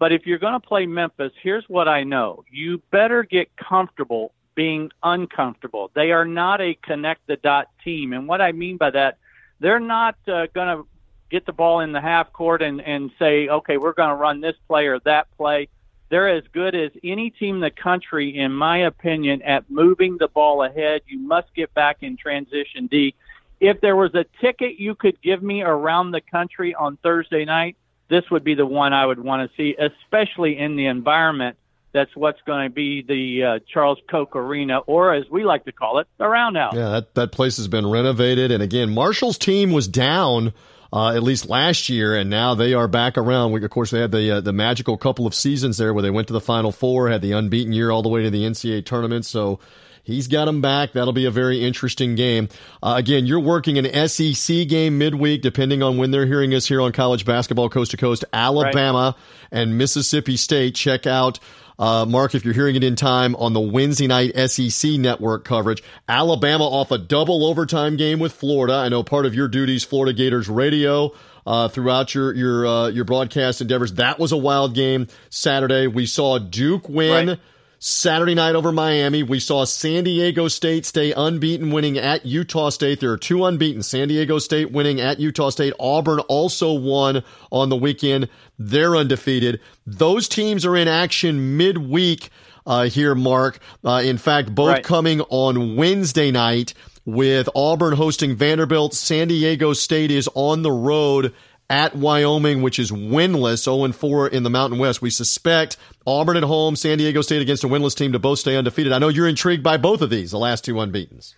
But 0.00 0.12
if 0.12 0.26
you're 0.26 0.38
going 0.38 0.60
to 0.60 0.66
play 0.66 0.86
Memphis, 0.86 1.32
here's 1.40 1.64
what 1.68 1.86
I 1.86 2.02
know: 2.02 2.44
you 2.50 2.82
better 2.90 3.22
get 3.22 3.56
comfortable 3.56 4.32
being 4.56 4.90
uncomfortable. 5.04 5.92
They 5.94 6.10
are 6.10 6.24
not 6.24 6.60
a 6.60 6.74
connect 6.74 7.28
the 7.28 7.36
dot 7.36 7.68
team, 7.84 8.12
and 8.12 8.26
what 8.26 8.40
I 8.40 8.50
mean 8.50 8.76
by 8.76 8.90
that, 8.90 9.18
they're 9.60 9.78
not 9.78 10.16
uh, 10.26 10.46
going 10.52 10.78
to 10.78 10.86
get 11.30 11.46
the 11.46 11.52
ball 11.52 11.78
in 11.78 11.92
the 11.92 12.00
half 12.00 12.32
court 12.32 12.60
and 12.60 12.80
and 12.80 13.12
say, 13.20 13.48
okay, 13.48 13.76
we're 13.76 13.92
going 13.92 14.10
to 14.10 14.16
run 14.16 14.40
this 14.40 14.56
play 14.66 14.88
or 14.88 14.98
that 15.00 15.28
play 15.36 15.68
they're 16.08 16.28
as 16.28 16.44
good 16.52 16.74
as 16.74 16.90
any 17.04 17.30
team 17.30 17.56
in 17.56 17.60
the 17.60 17.70
country, 17.70 18.38
in 18.38 18.52
my 18.52 18.78
opinion, 18.78 19.42
at 19.42 19.70
moving 19.70 20.16
the 20.18 20.28
ball 20.28 20.62
ahead. 20.62 21.02
You 21.06 21.18
must 21.18 21.54
get 21.54 21.74
back 21.74 21.98
in 22.02 22.16
transition 22.16 22.86
D. 22.86 23.14
If 23.60 23.80
there 23.80 23.96
was 23.96 24.14
a 24.14 24.24
ticket 24.40 24.78
you 24.78 24.94
could 24.94 25.20
give 25.20 25.42
me 25.42 25.62
around 25.62 26.12
the 26.12 26.20
country 26.20 26.74
on 26.74 26.96
Thursday 27.02 27.44
night, 27.44 27.76
this 28.08 28.30
would 28.30 28.44
be 28.44 28.54
the 28.54 28.64
one 28.66 28.92
I 28.92 29.04
would 29.04 29.18
want 29.18 29.50
to 29.50 29.56
see, 29.56 29.76
especially 29.76 30.58
in 30.58 30.76
the 30.76 30.86
environment 30.86 31.56
that's 31.92 32.14
what's 32.14 32.40
going 32.42 32.68
to 32.68 32.74
be 32.74 33.02
the 33.02 33.44
uh, 33.44 33.58
Charles 33.72 33.98
Koch 34.10 34.36
Arena, 34.36 34.78
or 34.80 35.14
as 35.14 35.28
we 35.30 35.44
like 35.44 35.64
to 35.64 35.72
call 35.72 35.98
it, 35.98 36.06
the 36.18 36.28
Roundhouse. 36.28 36.74
Yeah, 36.74 36.90
that, 36.90 37.14
that 37.14 37.32
place 37.32 37.56
has 37.56 37.66
been 37.68 37.86
renovated. 37.86 38.50
And 38.50 38.62
again, 38.62 38.90
Marshall's 38.90 39.38
team 39.38 39.72
was 39.72 39.88
down 39.88 40.52
uh, 40.92 41.14
at 41.14 41.22
least 41.22 41.48
last 41.48 41.88
year, 41.88 42.14
and 42.14 42.30
now 42.30 42.54
they 42.54 42.74
are 42.74 42.88
back 42.88 43.18
around. 43.18 43.52
We, 43.52 43.62
of 43.62 43.70
course, 43.70 43.90
they 43.90 44.00
had 44.00 44.12
the 44.12 44.30
uh, 44.36 44.40
the 44.40 44.52
magical 44.52 44.96
couple 44.96 45.26
of 45.26 45.34
seasons 45.34 45.76
there 45.76 45.92
where 45.92 46.02
they 46.02 46.10
went 46.10 46.28
to 46.28 46.32
the 46.32 46.40
Final 46.40 46.72
Four, 46.72 47.08
had 47.08 47.22
the 47.22 47.32
unbeaten 47.32 47.72
year 47.72 47.90
all 47.90 48.02
the 48.02 48.08
way 48.08 48.22
to 48.22 48.30
the 48.30 48.44
NCAA 48.44 48.84
tournament. 48.86 49.26
So 49.26 49.60
he's 50.08 50.26
got 50.26 50.46
them 50.46 50.60
back. 50.60 50.92
That'll 50.92 51.12
be 51.12 51.26
a 51.26 51.30
very 51.30 51.64
interesting 51.64 52.16
game. 52.16 52.48
Uh, 52.82 52.94
again, 52.96 53.26
you're 53.26 53.40
working 53.40 53.78
an 53.78 54.08
SEC 54.08 54.66
game 54.66 54.98
midweek, 54.98 55.42
depending 55.42 55.82
on 55.82 55.98
when 55.98 56.10
they're 56.10 56.26
hearing 56.26 56.52
us 56.54 56.66
here 56.66 56.80
on 56.80 56.92
college 56.92 57.24
basketball 57.24 57.68
coast 57.68 57.92
to 57.92 57.96
coast. 57.96 58.24
Alabama 58.32 59.14
right. 59.16 59.58
and 59.60 59.78
Mississippi 59.78 60.36
State. 60.36 60.74
Check 60.74 61.06
out 61.06 61.38
uh, 61.78 62.04
Mark, 62.04 62.34
if 62.34 62.44
you're 62.44 62.54
hearing 62.54 62.74
it 62.74 62.82
in 62.82 62.96
time 62.96 63.36
on 63.36 63.52
the 63.52 63.60
Wednesday 63.60 64.08
night 64.08 64.32
SEC 64.50 64.92
network 64.92 65.44
coverage, 65.44 65.82
Alabama 66.08 66.64
off 66.64 66.90
a 66.90 66.98
double 66.98 67.46
overtime 67.46 67.96
game 67.96 68.18
with 68.18 68.32
Florida. 68.32 68.74
I 68.74 68.88
know 68.88 69.04
part 69.04 69.26
of 69.26 69.34
your 69.34 69.46
duties, 69.46 69.84
Florida 69.84 70.12
Gators 70.12 70.48
radio. 70.48 71.12
Uh, 71.46 71.66
throughout 71.66 72.14
your 72.14 72.34
your 72.34 72.66
uh, 72.66 72.88
your 72.88 73.04
broadcast 73.04 73.62
endeavors, 73.62 73.94
that 73.94 74.18
was 74.18 74.32
a 74.32 74.36
wild 74.36 74.74
game. 74.74 75.06
Saturday, 75.30 75.86
we 75.86 76.04
saw 76.04 76.38
Duke 76.38 76.88
win. 76.88 77.28
Right 77.28 77.38
Saturday 77.80 78.34
night 78.34 78.56
over 78.56 78.72
Miami, 78.72 79.22
we 79.22 79.38
saw 79.38 79.64
San 79.64 80.02
Diego 80.02 80.48
State 80.48 80.84
stay 80.84 81.12
unbeaten, 81.12 81.70
winning 81.70 81.96
at 81.96 82.26
Utah 82.26 82.70
State. 82.70 82.98
There 82.98 83.12
are 83.12 83.16
two 83.16 83.44
unbeaten. 83.44 83.84
San 83.84 84.08
Diego 84.08 84.40
State 84.40 84.72
winning 84.72 85.00
at 85.00 85.20
Utah 85.20 85.50
State. 85.50 85.74
Auburn 85.78 86.18
also 86.20 86.72
won 86.72 87.22
on 87.52 87.68
the 87.68 87.76
weekend. 87.76 88.28
They're 88.58 88.96
undefeated. 88.96 89.60
Those 89.86 90.28
teams 90.28 90.66
are 90.66 90.76
in 90.76 90.88
action 90.88 91.56
midweek 91.56 92.30
uh, 92.66 92.84
here, 92.84 93.14
Mark. 93.14 93.60
Uh, 93.84 94.02
in 94.04 94.18
fact, 94.18 94.52
both 94.52 94.68
right. 94.68 94.84
coming 94.84 95.20
on 95.30 95.76
Wednesday 95.76 96.32
night 96.32 96.74
with 97.04 97.48
Auburn 97.54 97.94
hosting 97.94 98.34
Vanderbilt. 98.34 98.92
San 98.92 99.28
Diego 99.28 99.72
State 99.72 100.10
is 100.10 100.28
on 100.34 100.62
the 100.62 100.72
road 100.72 101.32
at 101.70 101.94
Wyoming, 101.94 102.62
which 102.62 102.78
is 102.78 102.90
winless, 102.90 103.64
0 103.64 103.92
4 103.92 104.28
in 104.28 104.42
the 104.42 104.50
Mountain 104.50 104.78
West. 104.78 105.02
We 105.02 105.10
suspect 105.10 105.76
Auburn 106.06 106.36
at 106.36 106.42
home, 106.42 106.76
San 106.76 106.98
Diego 106.98 107.20
State 107.20 107.42
against 107.42 107.64
a 107.64 107.68
winless 107.68 107.94
team 107.96 108.12
to 108.12 108.18
both 108.18 108.38
stay 108.38 108.56
undefeated. 108.56 108.92
I 108.92 108.98
know 108.98 109.08
you're 109.08 109.28
intrigued 109.28 109.62
by 109.62 109.76
both 109.76 110.00
of 110.00 110.10
these, 110.10 110.30
the 110.30 110.38
last 110.38 110.64
two 110.64 110.74
unbeatens. 110.74 111.34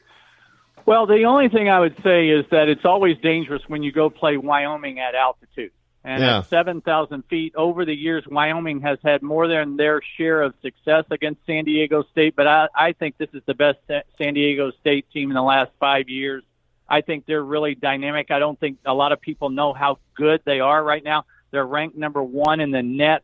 Well, 0.86 1.06
the 1.06 1.24
only 1.24 1.48
thing 1.48 1.68
I 1.68 1.80
would 1.80 1.96
say 2.02 2.28
is 2.28 2.44
that 2.50 2.68
it's 2.68 2.84
always 2.84 3.16
dangerous 3.18 3.62
when 3.68 3.82
you 3.82 3.92
go 3.92 4.08
play 4.10 4.36
Wyoming 4.36 4.98
at 4.98 5.14
altitude. 5.14 5.72
And 6.02 6.22
Yeah. 6.22 6.38
at 6.38 6.46
7,000 6.46 7.24
feet, 7.28 7.54
over 7.56 7.84
the 7.84 7.94
years, 7.94 8.24
Wyoming 8.26 8.80
has 8.80 8.98
had 9.04 9.22
more 9.22 9.46
than 9.46 9.76
their 9.76 10.00
share 10.16 10.40
of 10.40 10.54
success 10.62 11.04
against 11.10 11.44
San 11.44 11.64
Diego 11.64 12.02
State. 12.10 12.34
But 12.34 12.46
I, 12.46 12.68
I 12.74 12.92
think 12.92 13.18
this 13.18 13.28
is 13.34 13.42
the 13.44 13.54
best 13.54 13.78
San 14.16 14.34
Diego 14.34 14.70
State 14.80 15.04
team 15.12 15.30
in 15.30 15.34
the 15.34 15.42
last 15.42 15.70
five 15.78 16.08
years. 16.08 16.42
I 16.90 17.00
think 17.02 17.24
they're 17.26 17.42
really 17.44 17.74
dynamic. 17.76 18.30
I 18.30 18.40
don't 18.40 18.58
think 18.58 18.78
a 18.84 18.92
lot 18.92 19.12
of 19.12 19.20
people 19.20 19.48
know 19.48 19.72
how 19.72 19.98
good 20.14 20.42
they 20.44 20.58
are 20.60 20.82
right 20.82 21.02
now. 21.04 21.24
They're 21.52 21.66
ranked 21.66 21.96
number 21.96 22.22
one 22.22 22.60
in 22.60 22.72
the 22.72 22.82
net. 22.82 23.22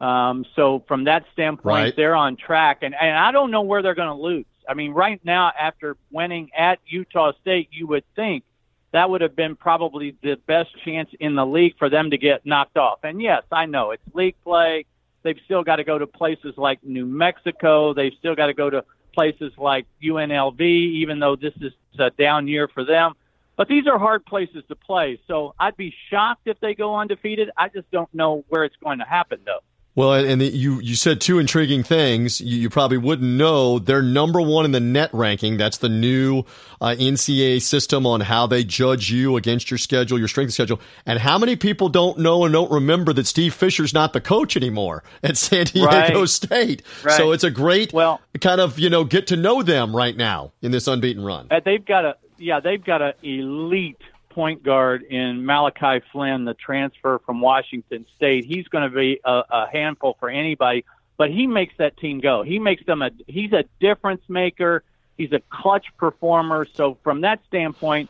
Um, 0.00 0.44
so 0.54 0.84
from 0.86 1.04
that 1.04 1.24
standpoint, 1.32 1.64
Right. 1.64 1.96
they're 1.96 2.14
on 2.14 2.36
track. 2.36 2.78
And, 2.82 2.94
and 2.94 3.16
I 3.16 3.32
don't 3.32 3.50
know 3.50 3.62
where 3.62 3.82
they're 3.82 3.94
going 3.94 4.08
to 4.16 4.22
lose. 4.22 4.46
I 4.68 4.74
mean, 4.74 4.92
right 4.92 5.20
now, 5.24 5.50
after 5.58 5.96
winning 6.10 6.50
at 6.56 6.78
Utah 6.86 7.32
State, 7.40 7.68
you 7.72 7.86
would 7.88 8.04
think 8.14 8.44
that 8.92 9.08
would 9.08 9.20
have 9.20 9.36
been 9.36 9.56
probably 9.56 10.16
the 10.22 10.36
best 10.46 10.70
chance 10.84 11.10
in 11.18 11.34
the 11.34 11.46
league 11.46 11.76
for 11.78 11.88
them 11.88 12.10
to 12.10 12.18
get 12.18 12.44
knocked 12.44 12.76
off. 12.76 13.00
And 13.02 13.20
yes, 13.22 13.42
I 13.50 13.66
know 13.66 13.92
it's 13.92 14.02
league 14.14 14.36
play. 14.44 14.86
They've 15.22 15.38
still 15.44 15.62
got 15.62 15.76
to 15.76 15.84
go 15.84 15.98
to 15.98 16.06
places 16.06 16.54
like 16.56 16.82
New 16.82 17.04
Mexico. 17.06 17.92
They've 17.94 18.14
still 18.18 18.34
got 18.34 18.46
to 18.46 18.54
go 18.54 18.70
to 18.70 18.84
places 19.12 19.52
like 19.56 19.86
UNLV, 20.02 20.60
even 20.60 21.18
though 21.18 21.36
this 21.36 21.54
is 21.60 21.72
a 21.98 22.10
down 22.10 22.48
year 22.48 22.68
for 22.68 22.84
them. 22.84 23.14
But 23.56 23.68
these 23.68 23.86
are 23.86 23.98
hard 23.98 24.24
places 24.24 24.64
to 24.68 24.76
play. 24.76 25.20
So 25.28 25.54
I'd 25.58 25.76
be 25.76 25.94
shocked 26.08 26.42
if 26.46 26.58
they 26.60 26.74
go 26.74 26.96
undefeated. 26.96 27.50
I 27.56 27.68
just 27.68 27.90
don't 27.90 28.12
know 28.14 28.44
where 28.48 28.64
it's 28.64 28.76
going 28.82 29.00
to 29.00 29.04
happen, 29.04 29.40
though. 29.44 29.60
Well, 29.96 30.14
and, 30.14 30.40
you 30.40 30.80
you 30.80 30.94
said 30.94 31.20
two 31.20 31.38
intriguing 31.38 31.82
things. 31.82 32.40
You, 32.40 32.58
you 32.58 32.70
probably 32.70 32.96
wouldn't 32.98 33.28
know 33.28 33.78
they're 33.80 34.02
number 34.02 34.40
one 34.40 34.64
in 34.64 34.70
the 34.70 34.80
net 34.80 35.10
ranking. 35.12 35.56
That's 35.56 35.78
the 35.78 35.88
new 35.88 36.44
uh, 36.80 36.94
NCAA 36.98 37.60
system 37.60 38.06
on 38.06 38.20
how 38.20 38.46
they 38.46 38.62
judge 38.62 39.10
you 39.10 39.36
against 39.36 39.70
your 39.70 39.78
schedule, 39.78 40.18
your 40.18 40.28
strength 40.28 40.52
schedule. 40.52 40.80
And 41.06 41.18
how 41.18 41.38
many 41.38 41.56
people 41.56 41.88
don't 41.88 42.18
know 42.18 42.44
and 42.44 42.52
don't 42.52 42.70
remember 42.70 43.12
that 43.14 43.26
Steve 43.26 43.52
Fisher's 43.52 43.92
not 43.92 44.12
the 44.12 44.20
coach 44.20 44.56
anymore 44.56 45.02
at 45.24 45.36
San 45.36 45.66
Diego 45.66 46.20
Right. 46.20 46.28
State? 46.28 46.82
Right. 47.02 47.16
So 47.16 47.32
it's 47.32 47.44
a 47.44 47.50
great 47.50 47.92
Well- 47.92 48.20
kind 48.40 48.60
of 48.60 48.78
you 48.78 48.90
know 48.90 49.04
get 49.04 49.26
to 49.26 49.36
know 49.36 49.62
them 49.62 49.94
right 49.94 50.16
now 50.16 50.52
in 50.62 50.70
this 50.70 50.86
unbeaten 50.86 51.24
run. 51.24 51.48
Uh, 51.50 51.60
they've 51.64 51.84
got 51.84 52.04
a 52.04 52.14
yeah, 52.38 52.60
they've 52.60 52.82
got 52.82 53.02
an 53.02 53.12
elite 53.22 53.98
point 54.40 54.62
guard 54.62 55.02
in 55.02 55.44
Malachi 55.44 56.02
Flynn, 56.10 56.46
the 56.46 56.54
transfer 56.54 57.20
from 57.26 57.42
Washington 57.42 58.06
State. 58.16 58.46
He's 58.46 58.66
going 58.68 58.90
to 58.90 58.96
be 58.96 59.20
a, 59.22 59.42
a 59.50 59.66
handful 59.70 60.16
for 60.18 60.30
anybody, 60.30 60.86
but 61.18 61.28
he 61.28 61.46
makes 61.46 61.74
that 61.76 61.98
team 61.98 62.20
go. 62.20 62.42
He 62.42 62.58
makes 62.58 62.82
them 62.86 63.02
a 63.02 63.10
he's 63.26 63.52
a 63.52 63.64
difference 63.80 64.22
maker. 64.30 64.82
He's 65.18 65.30
a 65.32 65.42
clutch 65.50 65.88
performer. 65.98 66.66
So 66.72 66.96
from 67.04 67.20
that 67.20 67.40
standpoint, 67.48 68.08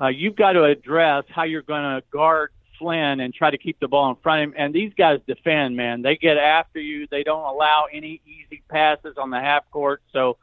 uh, 0.00 0.06
you've 0.06 0.36
got 0.36 0.52
to 0.52 0.62
address 0.62 1.24
how 1.28 1.42
you're 1.42 1.62
going 1.62 1.82
to 1.82 2.04
guard 2.12 2.50
Flynn 2.78 3.18
and 3.18 3.34
try 3.34 3.50
to 3.50 3.58
keep 3.58 3.80
the 3.80 3.88
ball 3.88 4.10
in 4.10 4.16
front 4.22 4.44
of 4.44 4.48
him. 4.50 4.54
And 4.56 4.72
these 4.72 4.92
guys 4.96 5.18
defend, 5.26 5.74
man. 5.76 6.02
They 6.02 6.14
get 6.14 6.36
after 6.36 6.78
you. 6.78 7.08
They 7.10 7.24
don't 7.24 7.44
allow 7.44 7.86
any 7.92 8.20
easy 8.24 8.62
passes 8.68 9.14
on 9.18 9.30
the 9.30 9.40
half 9.40 9.68
court. 9.72 10.02
So 10.12 10.36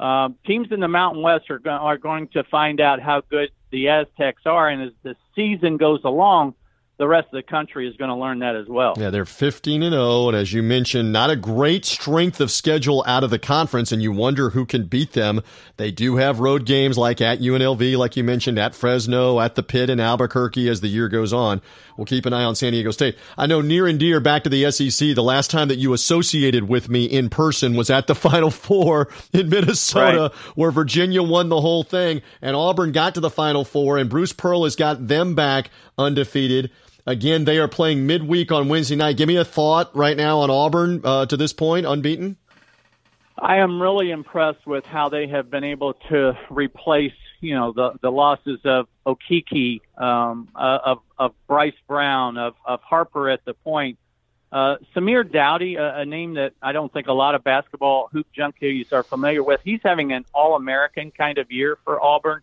um, 0.00 0.36
teams 0.46 0.68
in 0.70 0.80
the 0.80 0.88
Mountain 0.88 1.22
West 1.22 1.50
are, 1.50 1.58
go- 1.58 1.70
are 1.70 1.98
going 1.98 2.28
to 2.28 2.44
find 2.44 2.80
out 2.80 3.00
how 3.00 3.22
good 3.22 3.50
the 3.70 3.88
Aztecs 3.88 4.42
are, 4.46 4.68
and 4.68 4.82
as 4.82 4.92
the 5.02 5.16
season 5.34 5.76
goes 5.76 6.00
along, 6.04 6.54
the 6.96 7.08
rest 7.08 7.26
of 7.26 7.32
the 7.32 7.42
country 7.42 7.88
is 7.88 7.96
going 7.96 8.10
to 8.10 8.14
learn 8.16 8.38
that 8.38 8.54
as 8.54 8.68
well. 8.68 8.94
Yeah, 8.96 9.10
they're 9.10 9.24
15 9.24 9.82
and 9.82 9.92
0 9.92 10.28
and 10.28 10.36
as 10.36 10.52
you 10.52 10.62
mentioned, 10.62 11.12
not 11.12 11.28
a 11.28 11.36
great 11.36 11.84
strength 11.84 12.40
of 12.40 12.50
schedule 12.52 13.02
out 13.06 13.24
of 13.24 13.30
the 13.30 13.38
conference 13.38 13.90
and 13.90 14.00
you 14.00 14.12
wonder 14.12 14.50
who 14.50 14.64
can 14.64 14.84
beat 14.84 15.12
them. 15.12 15.40
They 15.76 15.90
do 15.90 16.16
have 16.16 16.38
road 16.38 16.66
games 16.66 16.96
like 16.96 17.20
at 17.20 17.40
UNLV 17.40 17.96
like 17.96 18.16
you 18.16 18.22
mentioned, 18.22 18.58
at 18.58 18.74
Fresno, 18.76 19.40
at 19.40 19.56
the 19.56 19.62
Pit 19.64 19.90
in 19.90 19.98
Albuquerque 19.98 20.68
as 20.68 20.80
the 20.82 20.88
year 20.88 21.08
goes 21.08 21.32
on. 21.32 21.60
We'll 21.96 22.06
keep 22.06 22.26
an 22.26 22.32
eye 22.32 22.42
on 22.44 22.54
San 22.56 22.72
Diego 22.72 22.90
State. 22.90 23.16
I 23.38 23.46
know 23.46 23.60
near 23.60 23.86
and 23.86 23.98
dear 24.00 24.18
back 24.20 24.44
to 24.44 24.50
the 24.50 24.70
SEC, 24.70 25.14
the 25.14 25.22
last 25.22 25.50
time 25.50 25.68
that 25.68 25.78
you 25.78 25.92
associated 25.92 26.68
with 26.68 26.88
me 26.88 27.04
in 27.04 27.28
person 27.28 27.74
was 27.74 27.90
at 27.90 28.06
the 28.06 28.14
Final 28.24 28.50
4 28.50 29.08
in 29.32 29.48
Minnesota 29.48 30.30
Right. 30.32 30.32
where 30.56 30.70
Virginia 30.70 31.22
won 31.22 31.48
the 31.48 31.60
whole 31.60 31.82
thing 31.82 32.22
and 32.40 32.54
Auburn 32.56 32.92
got 32.92 33.14
to 33.14 33.20
the 33.20 33.30
Final 33.30 33.64
Four 33.64 33.98
and 33.98 34.08
Bruce 34.10 34.32
Pearl 34.32 34.64
has 34.64 34.76
got 34.76 35.06
them 35.08 35.34
back 35.34 35.70
undefeated. 35.98 36.70
Again, 37.06 37.44
they 37.44 37.58
are 37.58 37.68
playing 37.68 38.06
midweek 38.06 38.50
on 38.50 38.68
Wednesday 38.68 38.96
night. 38.96 39.16
Give 39.16 39.28
me 39.28 39.36
a 39.36 39.44
thought 39.44 39.94
right 39.94 40.16
now 40.16 40.38
on 40.38 40.50
Auburn 40.50 41.02
uh, 41.04 41.26
to 41.26 41.36
this 41.36 41.52
point, 41.52 41.84
unbeaten. 41.84 42.36
I 43.38 43.56
am 43.58 43.82
really 43.82 44.10
impressed 44.10 44.66
with 44.66 44.84
how 44.86 45.08
they 45.08 45.26
have 45.26 45.50
been 45.50 45.64
able 45.64 45.94
to 46.08 46.38
replace, 46.50 47.12
you 47.40 47.54
know, 47.54 47.72
the 47.72 47.92
the 48.00 48.10
losses 48.10 48.60
of 48.64 48.86
Okeke, 49.04 49.80
um, 49.98 50.48
uh, 50.54 50.78
of 50.84 50.98
of 51.18 51.34
Bryce 51.46 51.74
Brown, 51.86 52.38
of 52.38 52.54
of 52.64 52.80
Harper 52.82 53.28
at 53.28 53.44
the 53.44 53.54
point. 53.54 53.98
Uh, 54.52 54.76
Samir 54.94 55.30
Doughty, 55.30 55.74
a, 55.74 55.98
a 55.98 56.04
name 56.06 56.34
that 56.34 56.52
I 56.62 56.72
don't 56.72 56.92
think 56.92 57.08
a 57.08 57.12
lot 57.12 57.34
of 57.34 57.42
basketball 57.42 58.08
hoop 58.12 58.28
junkies 58.34 58.92
are 58.92 59.02
familiar 59.02 59.42
with. 59.42 59.60
He's 59.64 59.80
having 59.82 60.12
an 60.12 60.24
All-American 60.32 61.10
kind 61.10 61.38
of 61.38 61.50
year 61.50 61.76
for 61.84 62.00
Auburn. 62.00 62.40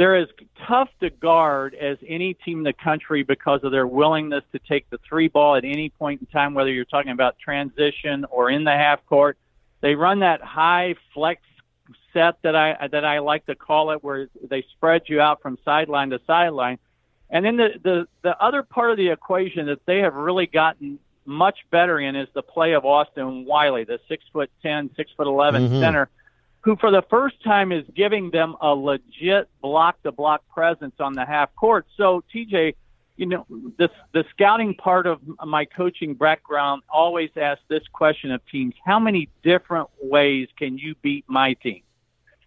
They're 0.00 0.16
as 0.16 0.28
tough 0.66 0.88
to 1.00 1.10
guard 1.10 1.74
as 1.74 1.98
any 2.08 2.32
team 2.32 2.60
in 2.60 2.64
the 2.64 2.72
country 2.72 3.22
because 3.22 3.62
of 3.64 3.70
their 3.70 3.86
willingness 3.86 4.42
to 4.52 4.58
take 4.58 4.88
the 4.88 4.96
three 5.06 5.28
ball 5.28 5.56
at 5.56 5.64
any 5.66 5.90
point 5.90 6.22
in 6.22 6.26
time, 6.28 6.54
whether 6.54 6.72
you're 6.72 6.86
talking 6.86 7.10
about 7.10 7.38
transition 7.38 8.24
or 8.30 8.48
in 8.48 8.64
the 8.64 8.70
half 8.70 9.04
court. 9.04 9.36
They 9.82 9.94
run 9.94 10.20
that 10.20 10.40
high 10.40 10.94
flex 11.12 11.42
set 12.14 12.36
that 12.44 12.56
I 12.56 12.88
that 12.90 13.04
I 13.04 13.18
like 13.18 13.44
to 13.44 13.54
call 13.54 13.90
it, 13.90 14.02
where 14.02 14.30
they 14.42 14.64
spread 14.72 15.02
you 15.04 15.20
out 15.20 15.42
from 15.42 15.58
sideline 15.66 16.08
to 16.10 16.20
sideline. 16.26 16.78
And 17.28 17.44
then 17.44 17.58
the 17.58 17.68
the 17.82 18.08
the 18.22 18.42
other 18.42 18.62
part 18.62 18.92
of 18.92 18.96
the 18.96 19.10
equation 19.10 19.66
that 19.66 19.84
they 19.84 19.98
have 19.98 20.14
really 20.14 20.46
gotten 20.46 20.98
much 21.26 21.58
better 21.70 22.00
in 22.00 22.16
is 22.16 22.28
the 22.32 22.42
play 22.42 22.72
of 22.72 22.86
Austin 22.86 23.44
Wiley, 23.44 23.84
the 23.84 24.00
six 24.08 24.24
foot 24.32 24.50
ten, 24.62 24.88
six 24.96 25.10
foot 25.14 25.26
11 25.26 25.68
Mhm. 25.68 25.80
center, 25.80 26.08
who 26.62 26.76
for 26.76 26.90
the 26.90 27.02
first 27.08 27.42
time 27.42 27.72
is 27.72 27.84
giving 27.94 28.30
them 28.30 28.54
a 28.60 28.74
legit 28.74 29.48
block 29.62 30.02
to 30.02 30.12
block 30.12 30.42
presence 30.48 30.94
on 31.00 31.14
the 31.14 31.24
half 31.24 31.54
court. 31.56 31.86
So 31.96 32.22
TJ, 32.34 32.74
you 33.16 33.26
know, 33.26 33.46
the 33.78 33.90
the 34.12 34.24
scouting 34.30 34.74
part 34.74 35.06
of 35.06 35.20
my 35.44 35.64
coaching 35.64 36.14
background 36.14 36.82
always 36.88 37.30
asks 37.36 37.64
this 37.68 37.82
question 37.92 38.30
of 38.30 38.40
teams: 38.46 38.74
How 38.84 38.98
many 38.98 39.28
different 39.42 39.88
ways 40.02 40.48
can 40.56 40.78
you 40.78 40.94
beat 41.02 41.24
my 41.28 41.54
team? 41.54 41.82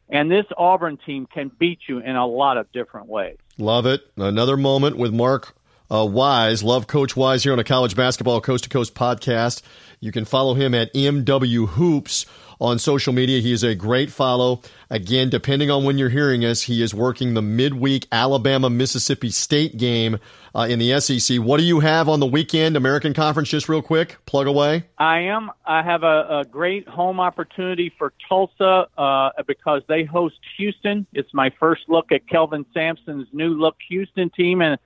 And 0.10 0.30
this 0.30 0.46
Auburn 0.58 0.98
team 0.98 1.26
can 1.26 1.50
beat 1.58 1.80
you 1.88 2.00
in 2.00 2.16
a 2.16 2.28
lot 2.28 2.58
of 2.58 2.72
different 2.72 3.08
ways. 3.08 3.38
Love 3.58 3.86
it. 3.86 4.02
Another 4.18 4.58
moment 4.58 4.98
with 4.98 5.14
Mark 5.14 5.56
uh, 5.92 6.06
Wise. 6.06 6.64
Love 6.64 6.88
Coach 6.88 7.16
Wise 7.16 7.44
here 7.44 7.54
on 7.54 7.60
a 7.60 7.64
college 7.64 7.96
basketball 7.96 8.42
coast 8.42 8.66
to 8.66 8.70
coast 8.70 8.94
podcast. 8.96 9.62
You 10.00 10.12
can 10.12 10.26
follow 10.26 10.54
him 10.54 10.74
at 10.74 10.94
MW 10.94 11.68
Hoops 11.70 12.26
on 12.60 12.80
social 12.80 13.14
media. 13.14 13.42
He 13.42 13.52
is 13.52 13.64
a 13.64 13.76
great 13.76 14.12
follow. 14.12 14.62
Again, 14.90 15.30
depending 15.30 15.70
on 15.70 15.84
when 15.84 15.98
you're 15.98 16.10
hearing 16.10 16.46
us, 16.46 16.62
he 16.62 16.82
is 16.82 16.94
working 16.94 17.34
the 17.34 17.42
midweek 17.42 18.08
Alabama 18.12 18.70
Mississippi 18.70 19.30
State 19.30 19.78
game 19.78 20.20
uh, 20.56 20.68
in 20.70 20.80
the 20.80 21.00
SEC. 21.00 21.40
What 21.40 21.58
do 21.58 21.64
you 21.64 21.80
have 21.82 22.08
on 22.08 22.20
the 22.20 22.26
weekend? 22.26 22.78
American 22.78 23.14
Conference, 23.14 23.50
just 23.50 23.68
real 23.68 23.82
quick. 23.82 24.18
Plug 24.26 24.48
away. 24.48 24.86
I 24.98 25.20
am. 25.20 25.52
I 25.66 25.84
have 25.84 26.04
a, 26.04 26.40
a 26.40 26.46
great 26.50 26.88
home 26.88 27.20
opportunity 27.20 27.92
for 27.98 28.14
Tulsa 28.30 28.88
uh, 28.98 29.30
because 29.46 29.82
they 29.88 30.04
host 30.04 30.36
Houston. 30.58 31.06
It's 31.14 31.34
my 31.34 31.52
first 31.60 31.84
look 31.90 32.12
at 32.12 32.28
Kelvin 32.28 32.66
Sampson's 32.74 33.28
new 33.34 33.50
look 33.50 33.76
Houston 33.90 34.30
team, 34.30 34.62
and 34.62 34.78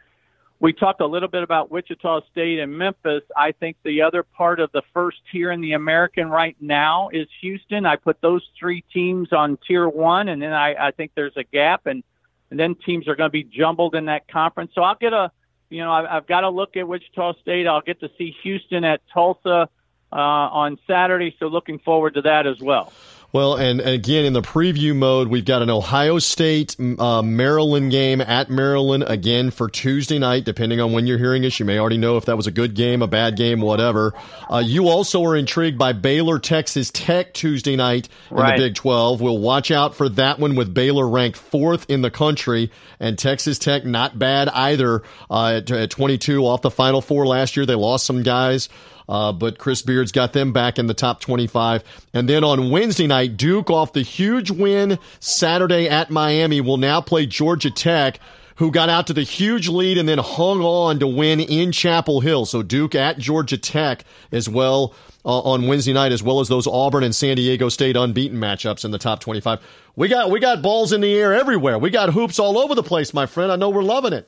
we 0.59 0.73
talked 0.73 1.01
a 1.01 1.05
little 1.05 1.29
bit 1.29 1.43
about 1.43 1.69
Wichita 1.69 2.21
State 2.31 2.59
and 2.59 2.75
Memphis. 2.77 3.21
I 3.35 3.51
think 3.51 3.77
the 3.83 4.01
other 4.01 4.23
part 4.23 4.59
of 4.59 4.71
the 4.71 4.81
first 4.93 5.17
tier 5.31 5.51
in 5.51 5.61
the 5.61 5.73
American 5.73 6.29
right 6.29 6.57
now 6.59 7.09
is 7.13 7.27
Houston. 7.41 7.85
I 7.85 7.95
put 7.95 8.21
those 8.21 8.41
three 8.59 8.83
teams 8.91 9.31
on 9.31 9.59
tier 9.67 9.87
one, 9.87 10.29
and 10.29 10.41
then 10.41 10.53
I, 10.53 10.87
I 10.87 10.91
think 10.91 11.11
there's 11.15 11.37
a 11.37 11.43
gap, 11.43 11.85
and, 11.85 12.03
and 12.49 12.59
then 12.59 12.73
teams 12.73 13.07
are 13.07 13.15
going 13.15 13.27
to 13.27 13.31
be 13.31 13.43
jumbled 13.43 13.93
in 13.93 14.05
that 14.05 14.27
conference. 14.27 14.71
So 14.73 14.81
I'll 14.81 14.95
get 14.95 15.13
a, 15.13 15.31
you 15.69 15.83
know, 15.83 15.91
I've, 15.91 16.05
I've 16.05 16.27
got 16.27 16.41
to 16.41 16.49
look 16.49 16.75
at 16.75 16.87
Wichita 16.87 17.33
State. 17.41 17.67
I'll 17.67 17.81
get 17.81 17.99
to 17.99 18.09
see 18.17 18.35
Houston 18.41 18.83
at 18.83 19.01
Tulsa 19.13 19.69
uh, 20.11 20.15
on 20.15 20.79
Saturday. 20.87 21.35
So 21.37 21.47
looking 21.47 21.77
forward 21.77 22.15
to 22.15 22.23
that 22.23 22.47
as 22.47 22.59
well. 22.59 22.91
Well, 23.33 23.55
and 23.55 23.81
again, 23.81 24.23
in 24.23 24.31
the 24.31 24.41
preview 24.41 24.95
mode, 24.95 25.27
we've 25.27 25.43
got 25.43 25.61
an 25.61 25.69
Ohio 25.69 26.17
State 26.17 26.77
uh, 26.79 27.21
Maryland 27.21 27.91
game 27.91 28.21
at 28.21 28.49
Maryland 28.49 29.03
again 29.05 29.51
for 29.51 29.69
Tuesday 29.69 30.17
night. 30.17 30.45
Depending 30.45 30.79
on 30.79 30.93
when 30.93 31.07
you're 31.07 31.17
hearing 31.17 31.43
us, 31.45 31.59
you 31.59 31.65
may 31.65 31.77
already 31.77 31.97
know 31.97 32.15
if 32.15 32.25
that 32.25 32.37
was 32.37 32.47
a 32.47 32.51
good 32.51 32.73
game, 32.73 33.01
a 33.01 33.07
bad 33.07 33.35
game, 33.35 33.59
whatever. 33.59 34.13
Uh, 34.49 34.59
you 34.65 34.87
also 34.87 35.23
are 35.25 35.35
intrigued 35.35 35.77
by 35.77 35.91
Baylor 35.91 36.39
Texas 36.39 36.89
Tech 36.89 37.33
Tuesday 37.33 37.75
night 37.75 38.07
in 38.31 38.37
Right. 38.37 38.57
the 38.57 38.67
Big 38.69 38.75
12. 38.75 39.19
We'll 39.19 39.39
watch 39.39 39.71
out 39.71 39.93
for 39.93 40.07
that 40.09 40.39
one 40.39 40.55
with 40.55 40.73
Baylor 40.73 41.07
ranked 41.07 41.37
fourth 41.37 41.85
in 41.89 42.01
the 42.01 42.09
country 42.11 42.71
and 42.97 43.19
Texas 43.19 43.59
Tech 43.59 43.83
not 43.83 44.17
bad 44.17 44.47
either 44.49 45.03
uh, 45.29 45.57
at, 45.57 45.69
at 45.69 45.89
22 45.89 46.45
off 46.45 46.61
the 46.61 46.71
Final 46.71 47.01
Four 47.01 47.27
last 47.27 47.57
year. 47.57 47.65
They 47.65 47.75
lost 47.75 48.05
some 48.05 48.23
guys. 48.23 48.69
Uh, 49.09 49.31
but 49.31 49.57
Chris 49.57 49.81
Beard's 49.81 50.11
got 50.11 50.33
them 50.33 50.51
back 50.51 50.77
in 50.77 50.87
the 50.87 50.93
top 50.93 51.21
25. 51.21 51.83
And 52.13 52.27
then 52.27 52.43
on 52.43 52.71
Wednesday 52.71 53.07
night, 53.07 53.37
Duke 53.37 53.69
off 53.69 53.93
the 53.93 54.01
huge 54.01 54.51
win 54.51 54.99
Saturday 55.19 55.87
at 55.87 56.09
Miami 56.09 56.61
will 56.61 56.77
now 56.77 56.99
play 57.01 57.25
Georgia 57.25 57.71
Tech 57.71 58.19
who 58.57 58.71
got 58.71 58.89
out 58.89 59.07
to 59.07 59.13
the 59.13 59.23
huge 59.23 59.69
lead 59.69 59.97
and 59.97 60.09
then 60.09 60.17
hung 60.17 60.61
on 60.61 60.99
to 60.99 61.07
win 61.07 61.39
in 61.39 61.71
Chapel 61.71 62.21
Hill. 62.21 62.45
So 62.45 62.63
Duke 62.63 62.95
at 62.95 63.17
Georgia 63.19 63.57
Tech 63.57 64.03
as 64.31 64.49
well 64.49 64.95
uh, 65.23 65.39
on 65.41 65.67
Wednesday 65.67 65.93
night, 65.93 66.11
as 66.11 66.23
well 66.23 66.39
as 66.39 66.47
those 66.47 66.67
Auburn 66.67 67.03
and 67.03 67.15
San 67.15 67.35
Diego 67.35 67.69
State 67.69 67.95
unbeaten 67.95 68.39
matchups 68.39 68.83
in 68.83 68.91
the 68.91 68.97
top 68.97 69.19
25. 69.19 69.59
We 69.95 70.07
got 70.07 70.31
we 70.31 70.39
got 70.39 70.61
balls 70.61 70.91
in 70.91 71.01
the 71.01 71.13
air 71.13 71.33
everywhere. 71.33 71.77
We 71.77 71.89
got 71.89 72.13
hoops 72.13 72.39
all 72.39 72.57
over 72.57 72.75
the 72.75 72.83
place, 72.83 73.13
my 73.13 73.25
friend. 73.25 73.51
I 73.51 73.55
know 73.55 73.69
we're 73.69 73.83
loving 73.83 74.13
it. 74.13 74.27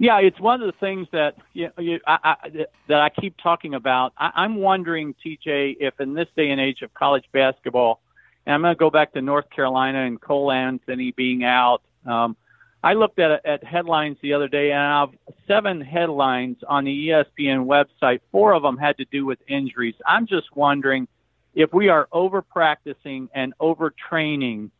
Yeah, 0.00 0.18
it's 0.20 0.40
one 0.40 0.62
of 0.62 0.66
the 0.66 0.78
things 0.80 1.08
that 1.12 1.36
you, 1.52 1.68
you, 1.76 2.00
I, 2.06 2.18
I, 2.42 2.48
that 2.88 3.02
I 3.02 3.10
keep 3.10 3.36
talking 3.36 3.74
about. 3.74 4.14
I, 4.16 4.30
I'm 4.34 4.56
wondering, 4.56 5.14
TJ, 5.22 5.76
if 5.78 6.00
in 6.00 6.14
this 6.14 6.26
day 6.34 6.48
and 6.48 6.58
age 6.58 6.80
of 6.80 6.94
college 6.94 7.26
basketball, 7.32 8.00
and 8.46 8.54
I'm 8.54 8.62
going 8.62 8.74
to 8.74 8.78
go 8.78 8.88
back 8.88 9.12
to 9.12 9.20
North 9.20 9.50
Carolina 9.50 10.06
and 10.06 10.18
Cole 10.18 10.50
Anthony 10.50 11.12
being 11.12 11.44
out. 11.44 11.82
Um, 12.06 12.34
I 12.82 12.94
looked 12.94 13.18
at 13.18 13.44
at 13.44 13.62
headlines 13.62 14.16
the 14.22 14.32
other 14.32 14.48
day, 14.48 14.70
and 14.70 14.80
I 14.80 15.00
have 15.00 15.10
seven 15.46 15.82
headlines 15.82 16.56
on 16.66 16.84
the 16.84 17.08
ESPN 17.08 17.66
website. 17.66 18.20
Four 18.32 18.54
of 18.54 18.62
them 18.62 18.78
had 18.78 18.96
to 18.96 19.04
do 19.04 19.26
with 19.26 19.38
injuries. 19.48 19.96
I'm 20.06 20.26
just 20.26 20.46
wondering 20.56 21.08
if 21.54 21.74
we 21.74 21.90
are 21.90 22.08
over 22.10 22.40
practicing 22.40 23.28
and 23.34 23.52
overtraining 23.60 24.70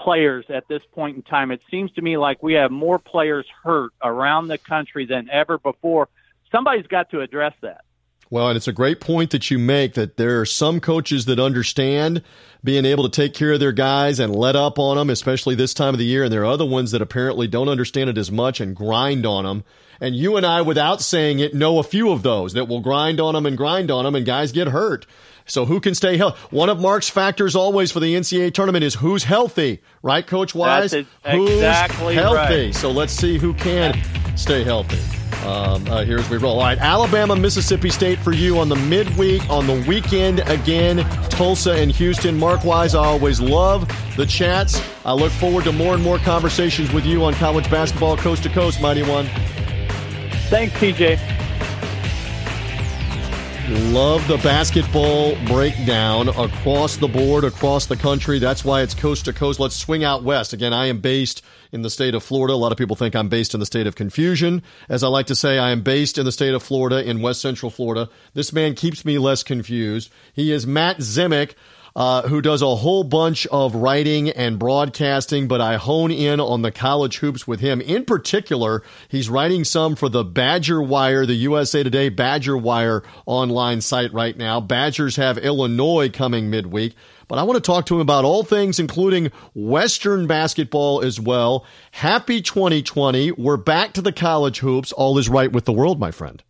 players 0.00 0.46
at 0.48 0.66
this 0.68 0.82
point 0.92 1.16
in 1.16 1.22
time. 1.22 1.50
It 1.50 1.60
seems 1.70 1.92
to 1.92 2.02
me 2.02 2.16
like 2.16 2.42
we 2.42 2.54
have 2.54 2.70
more 2.70 2.98
players 2.98 3.46
hurt 3.62 3.92
around 4.02 4.48
the 4.48 4.58
country 4.58 5.06
than 5.06 5.28
ever 5.30 5.58
before. 5.58 6.08
Somebody's 6.50 6.86
got 6.86 7.10
to 7.10 7.20
address 7.20 7.54
that. 7.62 7.84
Well, 8.30 8.48
and 8.48 8.56
it's 8.56 8.68
a 8.68 8.72
great 8.72 9.00
point 9.00 9.30
that 9.30 9.50
you 9.50 9.58
make 9.58 9.94
that 9.94 10.16
there 10.16 10.40
are 10.40 10.46
some 10.46 10.78
coaches 10.78 11.24
that 11.24 11.40
understand 11.40 12.22
being 12.62 12.84
able 12.84 13.02
to 13.02 13.10
take 13.10 13.34
care 13.34 13.52
of 13.52 13.60
their 13.60 13.72
guys 13.72 14.20
and 14.20 14.34
let 14.34 14.54
up 14.54 14.78
on 14.78 14.96
them, 14.96 15.10
especially 15.10 15.56
this 15.56 15.74
time 15.74 15.94
of 15.94 15.98
the 15.98 16.04
year. 16.04 16.22
And 16.22 16.32
there 16.32 16.42
are 16.42 16.46
other 16.52 16.64
ones 16.64 16.92
that 16.92 17.02
apparently 17.02 17.48
don't 17.48 17.68
understand 17.68 18.08
it 18.08 18.16
as 18.16 18.30
much 18.30 18.60
and 18.60 18.76
grind 18.76 19.26
on 19.26 19.44
them. 19.44 19.64
And 20.00 20.14
you 20.14 20.36
and 20.36 20.46
I, 20.46 20.62
without 20.62 21.02
saying 21.02 21.40
it, 21.40 21.54
know 21.54 21.78
a 21.78 21.82
few 21.82 22.10
of 22.10 22.22
those 22.22 22.54
that 22.54 22.68
will 22.68 22.80
grind 22.80 23.20
on 23.20 23.34
them 23.34 23.44
and 23.46 23.56
grind 23.56 23.90
on 23.90 24.04
them 24.04 24.14
and 24.14 24.24
guys 24.24 24.52
get 24.52 24.68
hurt. 24.68 25.06
So 25.46 25.66
who 25.66 25.80
can 25.80 25.94
stay 25.94 26.16
healthy? 26.16 26.38
One 26.50 26.68
of 26.68 26.80
Mark's 26.80 27.10
factors 27.10 27.56
always 27.56 27.90
for 27.90 28.00
the 28.00 28.14
NCAA 28.14 28.54
tournament 28.54 28.84
is 28.84 28.94
who's 28.94 29.24
healthy, 29.24 29.82
right, 30.02 30.26
Coach 30.26 30.54
Wise? 30.54 30.92
That's 30.92 31.08
exactly 31.24 32.14
who's 32.14 32.22
healthy. 32.22 32.66
Right. 32.66 32.74
So 32.74 32.90
let's 32.90 33.12
see 33.12 33.36
who 33.36 33.52
can 33.54 33.98
stay 34.36 34.62
healthy. 34.64 34.98
Um, 35.44 35.86
uh, 35.86 36.04
here 36.04 36.18
as 36.18 36.28
we 36.28 36.36
roll. 36.36 36.58
All 36.58 36.66
right, 36.66 36.76
Alabama, 36.76 37.34
Mississippi 37.34 37.88
State 37.88 38.18
for 38.18 38.32
you 38.32 38.58
on 38.58 38.68
the 38.68 38.76
midweek. 38.76 39.48
On 39.48 39.66
the 39.66 39.82
weekend, 39.88 40.40
again, 40.40 40.98
Tulsa 41.30 41.72
and 41.72 41.90
Houston. 41.90 42.38
Mark 42.38 42.62
Wise, 42.62 42.94
I 42.94 43.02
always 43.02 43.40
love 43.40 43.90
the 44.18 44.26
chats. 44.26 44.82
I 45.02 45.14
look 45.14 45.32
forward 45.32 45.64
to 45.64 45.72
more 45.72 45.94
and 45.94 46.02
more 46.02 46.18
conversations 46.18 46.92
with 46.92 47.06
you 47.06 47.24
on 47.24 47.32
college 47.34 47.70
basketball 47.70 48.18
coast 48.18 48.42
to 48.42 48.50
coast, 48.50 48.82
Mighty 48.82 49.02
One. 49.02 49.26
Thanks, 50.50 50.74
TJ. 50.74 51.40
Love 53.92 54.26
the 54.26 54.36
basketball 54.38 55.36
breakdown 55.46 56.28
across 56.30 56.96
the 56.96 57.06
board, 57.06 57.44
across 57.44 57.86
the 57.86 57.96
country. 57.96 58.40
That's 58.40 58.64
why 58.64 58.82
it's 58.82 58.92
coast 58.92 59.26
to 59.26 59.32
coast. 59.32 59.60
Let's 59.60 59.76
swing 59.76 60.02
out 60.02 60.24
west. 60.24 60.52
Again, 60.52 60.72
I 60.72 60.86
am 60.86 60.98
based 60.98 61.42
in 61.70 61.82
the 61.82 61.90
state 61.90 62.16
of 62.16 62.24
Florida. 62.24 62.52
A 62.52 62.56
lot 62.56 62.72
of 62.72 62.78
people 62.78 62.96
think 62.96 63.14
I'm 63.14 63.28
based 63.28 63.54
in 63.54 63.60
the 63.60 63.66
state 63.66 63.86
of 63.86 63.94
confusion. 63.94 64.64
As 64.88 65.04
I 65.04 65.06
like 65.06 65.26
to 65.26 65.36
say, 65.36 65.56
I 65.56 65.70
am 65.70 65.82
based 65.82 66.18
in 66.18 66.24
the 66.24 66.32
state 66.32 66.52
of 66.52 66.64
Florida, 66.64 67.08
in 67.08 67.22
West 67.22 67.40
Central 67.40 67.70
Florida. 67.70 68.10
This 68.34 68.52
man 68.52 68.74
keeps 68.74 69.04
me 69.04 69.18
less 69.18 69.44
confused. 69.44 70.10
He 70.32 70.50
is 70.50 70.66
Matt 70.66 70.98
Zemek 70.98 71.54
uh, 71.94 72.22
who 72.28 72.40
does 72.40 72.62
a 72.62 72.76
whole 72.76 73.04
bunch 73.04 73.46
of 73.48 73.74
writing 73.74 74.30
and 74.30 74.58
broadcasting, 74.58 75.48
but 75.48 75.60
I 75.60 75.76
hone 75.76 76.10
in 76.10 76.40
on 76.40 76.62
the 76.62 76.70
college 76.70 77.18
hoops 77.18 77.46
with 77.46 77.60
him. 77.60 77.80
In 77.80 78.04
particular, 78.04 78.82
he's 79.08 79.28
writing 79.28 79.64
some 79.64 79.96
for 79.96 80.08
the 80.08 80.24
Badger 80.24 80.82
Wire, 80.82 81.26
the 81.26 81.34
USA 81.34 81.82
Today 81.82 82.08
Badger 82.08 82.56
Wire 82.56 83.02
online 83.26 83.80
site 83.80 84.12
right 84.12 84.36
now. 84.36 84.60
Badgers 84.60 85.16
have 85.16 85.38
Illinois 85.38 86.08
coming 86.08 86.50
midweek. 86.50 86.94
But 87.28 87.38
I 87.38 87.44
want 87.44 87.58
to 87.58 87.60
talk 87.60 87.86
to 87.86 87.94
him 87.94 88.00
about 88.00 88.24
all 88.24 88.42
things, 88.42 88.80
including 88.80 89.30
Western 89.54 90.26
basketball 90.26 91.00
as 91.00 91.20
well. 91.20 91.64
Happy 91.92 92.42
2020. 92.42 93.30
We're 93.30 93.56
back 93.56 93.92
to 93.92 94.02
the 94.02 94.10
college 94.10 94.58
hoops. 94.58 94.90
All 94.90 95.16
is 95.16 95.28
right 95.28 95.52
with 95.52 95.64
the 95.64 95.72
world, 95.72 96.00
my 96.00 96.10
friend. 96.10 96.42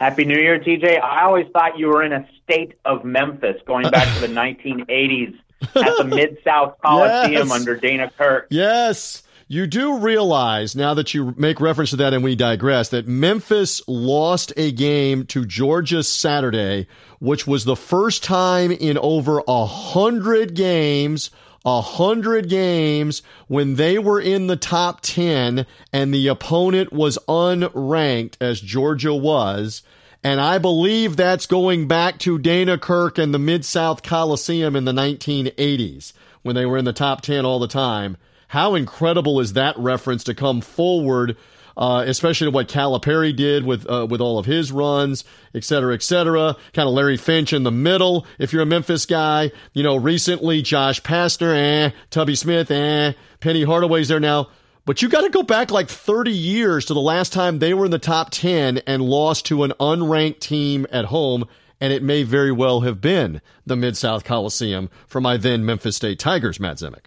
Happy 0.00 0.24
New 0.24 0.38
Year, 0.38 0.58
TJ. 0.58 0.98
I 1.02 1.24
always 1.24 1.46
thought 1.52 1.78
you 1.78 1.88
were 1.88 2.02
in 2.02 2.14
a 2.14 2.26
state 2.42 2.72
of 2.86 3.04
Memphis 3.04 3.56
going 3.66 3.90
back 3.90 4.08
to 4.14 4.26
the 4.26 4.34
1980s 4.34 5.38
at 5.60 5.98
the 5.98 6.04
Mid 6.04 6.38
South 6.42 6.76
Coliseum 6.82 7.48
yes. 7.48 7.52
under 7.52 7.76
Dana 7.76 8.10
Kirk. 8.16 8.46
Yes. 8.48 9.22
You 9.46 9.66
do 9.66 9.98
realize 9.98 10.74
now 10.74 10.94
that 10.94 11.12
you 11.12 11.34
make 11.36 11.60
reference 11.60 11.90
to 11.90 11.96
that 11.96 12.14
and 12.14 12.24
we 12.24 12.34
digress 12.34 12.88
that 12.90 13.06
Memphis 13.06 13.82
lost 13.86 14.54
a 14.56 14.72
game 14.72 15.26
to 15.26 15.44
Georgia 15.44 16.02
Saturday, 16.02 16.86
which 17.18 17.46
was 17.46 17.66
the 17.66 17.76
first 17.76 18.24
time 18.24 18.70
in 18.70 18.96
over 18.96 19.42
a 19.46 19.66
hundred 19.66 20.54
games 20.54 21.30
a 21.64 21.80
hundred 21.80 22.48
games 22.48 23.22
when 23.48 23.76
they 23.76 23.98
were 23.98 24.20
in 24.20 24.46
the 24.46 24.56
top 24.56 25.00
10 25.02 25.66
and 25.92 26.14
the 26.14 26.28
opponent 26.28 26.92
was 26.92 27.18
unranked 27.28 28.34
as 28.40 28.60
Georgia 28.60 29.14
was. 29.14 29.82
And 30.22 30.40
I 30.40 30.58
believe 30.58 31.16
that's 31.16 31.46
going 31.46 31.88
back 31.88 32.18
to 32.20 32.38
Dana 32.38 32.78
Kirk 32.78 33.18
and 33.18 33.32
the 33.32 33.38
Mid 33.38 33.64
South 33.64 34.02
Coliseum 34.02 34.76
in 34.76 34.84
the 34.84 34.92
1980s 34.92 36.12
when 36.42 36.54
they 36.54 36.66
were 36.66 36.78
in 36.78 36.84
the 36.84 36.92
top 36.92 37.20
10 37.22 37.44
all 37.44 37.58
the 37.58 37.68
time. 37.68 38.16
How 38.50 38.74
incredible 38.74 39.38
is 39.38 39.52
that 39.52 39.78
reference 39.78 40.24
to 40.24 40.34
come 40.34 40.60
forward, 40.60 41.36
uh, 41.76 42.02
especially 42.04 42.48
to 42.48 42.50
what 42.50 42.66
Calipari 42.66 43.34
did 43.34 43.64
with 43.64 43.88
uh, 43.88 44.08
with 44.10 44.20
all 44.20 44.40
of 44.40 44.46
his 44.46 44.72
runs, 44.72 45.22
et 45.54 45.62
cetera, 45.62 45.94
et 45.94 46.02
cetera. 46.02 46.56
Kind 46.72 46.88
of 46.88 46.92
Larry 46.92 47.16
Finch 47.16 47.52
in 47.52 47.62
the 47.62 47.70
middle. 47.70 48.26
If 48.40 48.52
you're 48.52 48.62
a 48.62 48.66
Memphis 48.66 49.06
guy, 49.06 49.52
you 49.72 49.84
know, 49.84 49.94
recently 49.94 50.62
Josh 50.62 51.00
Pastner, 51.00 51.54
eh, 51.54 51.90
Tubby 52.10 52.34
Smith, 52.34 52.72
eh, 52.72 53.12
Penny 53.38 53.62
Hardaway's 53.62 54.08
there 54.08 54.18
now. 54.18 54.48
But 54.84 55.00
you 55.00 55.08
got 55.08 55.20
to 55.20 55.30
go 55.30 55.44
back 55.44 55.70
like 55.70 55.88
30 55.88 56.32
years 56.32 56.86
to 56.86 56.94
the 56.94 57.00
last 57.00 57.32
time 57.32 57.60
they 57.60 57.72
were 57.72 57.84
in 57.84 57.92
the 57.92 58.00
top 58.00 58.30
10 58.32 58.78
and 58.78 59.00
lost 59.00 59.46
to 59.46 59.62
an 59.62 59.74
unranked 59.78 60.40
team 60.40 60.88
at 60.90 61.04
home. 61.04 61.46
And 61.80 61.92
it 61.92 62.02
may 62.02 62.24
very 62.24 62.50
well 62.50 62.80
have 62.80 63.00
been 63.00 63.42
the 63.64 63.76
Mid 63.76 63.96
South 63.96 64.24
Coliseum 64.24 64.90
for 65.06 65.20
my 65.20 65.36
then 65.36 65.64
Memphis 65.64 65.94
State 65.94 66.18
Tigers, 66.18 66.58
Matt 66.58 66.78
Zemek. 66.78 67.04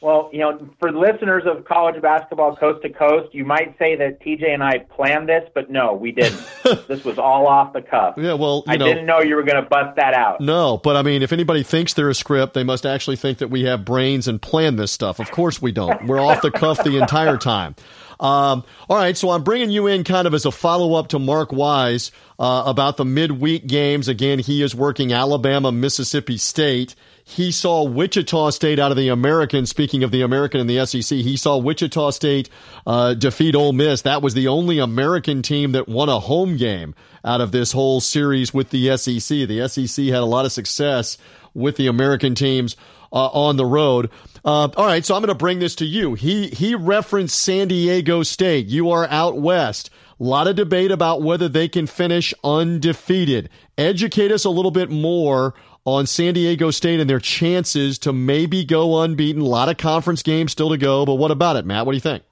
Well, 0.00 0.30
you 0.32 0.38
know, 0.38 0.66
for 0.78 0.90
listeners 0.92 1.42
of 1.44 1.66
college 1.66 2.00
basketball 2.00 2.56
coast 2.56 2.80
to 2.82 2.88
coast, 2.88 3.34
you 3.34 3.44
might 3.44 3.76
say 3.78 3.96
that 3.96 4.20
TJ 4.22 4.48
and 4.48 4.62
I 4.62 4.78
planned 4.78 5.28
this, 5.28 5.46
but 5.54 5.70
no, 5.70 5.92
we 5.92 6.10
didn't. 6.10 6.42
this 6.88 7.04
was 7.04 7.18
all 7.18 7.46
off 7.46 7.74
the 7.74 7.82
cuff. 7.82 8.14
Yeah, 8.16 8.32
well, 8.32 8.64
I 8.66 8.78
know, 8.78 8.86
didn't 8.86 9.04
know 9.04 9.20
you 9.20 9.36
were 9.36 9.42
going 9.42 9.62
to 9.62 9.68
bust 9.68 9.96
that 9.96 10.14
out. 10.14 10.40
No, 10.40 10.78
but 10.78 10.96
I 10.96 11.02
mean, 11.02 11.22
if 11.22 11.34
anybody 11.34 11.62
thinks 11.62 11.92
they're 11.92 12.08
a 12.08 12.14
script, 12.14 12.54
they 12.54 12.64
must 12.64 12.86
actually 12.86 13.16
think 13.16 13.38
that 13.38 13.48
we 13.48 13.64
have 13.64 13.84
brains 13.84 14.26
and 14.26 14.40
plan 14.40 14.76
this 14.76 14.90
stuff. 14.90 15.18
Of 15.18 15.30
course 15.32 15.60
we 15.60 15.70
don't. 15.70 16.06
We're 16.06 16.20
off 16.20 16.40
the 16.40 16.50
cuff 16.50 16.82
the 16.82 16.96
entire 16.96 17.36
time. 17.36 17.74
Um, 18.20 18.64
all 18.88 18.96
right, 18.96 19.16
so 19.16 19.30
I'm 19.30 19.42
bringing 19.42 19.70
you 19.70 19.86
in 19.86 20.04
kind 20.04 20.26
of 20.26 20.34
as 20.34 20.44
a 20.44 20.50
follow 20.50 20.94
up 20.94 21.08
to 21.08 21.18
Mark 21.18 21.52
Wise 21.52 22.10
uh, 22.38 22.64
about 22.66 22.96
the 22.96 23.04
midweek 23.04 23.66
games. 23.66 24.08
Again, 24.08 24.38
he 24.38 24.62
is 24.62 24.74
working 24.74 25.12
Alabama, 25.12 25.72
Mississippi 25.72 26.36
State 26.36 26.94
he 27.30 27.52
saw 27.52 27.84
Wichita 27.84 28.50
State 28.50 28.78
out 28.80 28.90
of 28.90 28.96
the 28.96 29.08
American. 29.08 29.64
Speaking 29.64 30.02
of 30.02 30.10
the 30.10 30.22
American 30.22 30.60
and 30.60 30.68
the 30.68 30.84
SEC, 30.84 31.18
he 31.18 31.36
saw 31.36 31.56
Wichita 31.56 32.10
State 32.10 32.50
uh, 32.86 33.14
defeat 33.14 33.54
Ole 33.54 33.72
Miss. 33.72 34.02
That 34.02 34.20
was 34.20 34.34
the 34.34 34.48
only 34.48 34.80
American 34.80 35.42
team 35.42 35.72
that 35.72 35.88
won 35.88 36.08
a 36.08 36.18
home 36.18 36.56
game 36.56 36.94
out 37.24 37.40
of 37.40 37.52
this 37.52 37.70
whole 37.70 38.00
series 38.00 38.52
with 38.52 38.70
the 38.70 38.96
SEC. 38.96 39.46
The 39.46 39.68
SEC 39.68 40.06
had 40.06 40.22
a 40.22 40.24
lot 40.24 40.44
of 40.44 40.50
success 40.50 41.18
with 41.54 41.76
the 41.76 41.86
American 41.86 42.34
teams 42.34 42.76
uh, 43.12 43.26
on 43.28 43.56
the 43.56 43.66
road. 43.66 44.10
Uh, 44.44 44.68
all 44.76 44.86
right, 44.86 45.04
so 45.04 45.14
I'm 45.14 45.20
going 45.20 45.28
to 45.28 45.34
bring 45.34 45.60
this 45.60 45.76
to 45.76 45.84
you. 45.84 46.14
He 46.14 46.48
he 46.48 46.74
referenced 46.74 47.40
San 47.40 47.68
Diego 47.68 48.22
State. 48.22 48.66
You 48.66 48.90
are 48.90 49.06
out 49.08 49.38
west. 49.38 49.90
A 50.18 50.24
lot 50.24 50.48
of 50.48 50.56
debate 50.56 50.90
about 50.90 51.22
whether 51.22 51.48
they 51.48 51.68
can 51.68 51.86
finish 51.86 52.34
undefeated. 52.44 53.48
Educate 53.78 54.32
us 54.32 54.44
a 54.44 54.50
little 54.50 54.70
bit 54.70 54.90
more 54.90 55.54
on 55.84 56.06
San 56.06 56.34
Diego 56.34 56.70
State 56.70 57.00
and 57.00 57.08
their 57.08 57.20
chances 57.20 57.98
to 58.00 58.12
maybe 58.12 58.64
go 58.64 59.00
unbeaten. 59.00 59.42
A 59.42 59.46
lot 59.46 59.68
of 59.68 59.76
conference 59.76 60.22
games 60.22 60.52
still 60.52 60.70
to 60.70 60.76
go, 60.76 61.06
but 61.06 61.14
what 61.14 61.30
about 61.30 61.56
it, 61.56 61.64
Matt? 61.64 61.86
What 61.86 61.92
do 61.92 61.96
you 61.96 62.02
think? 62.02 62.22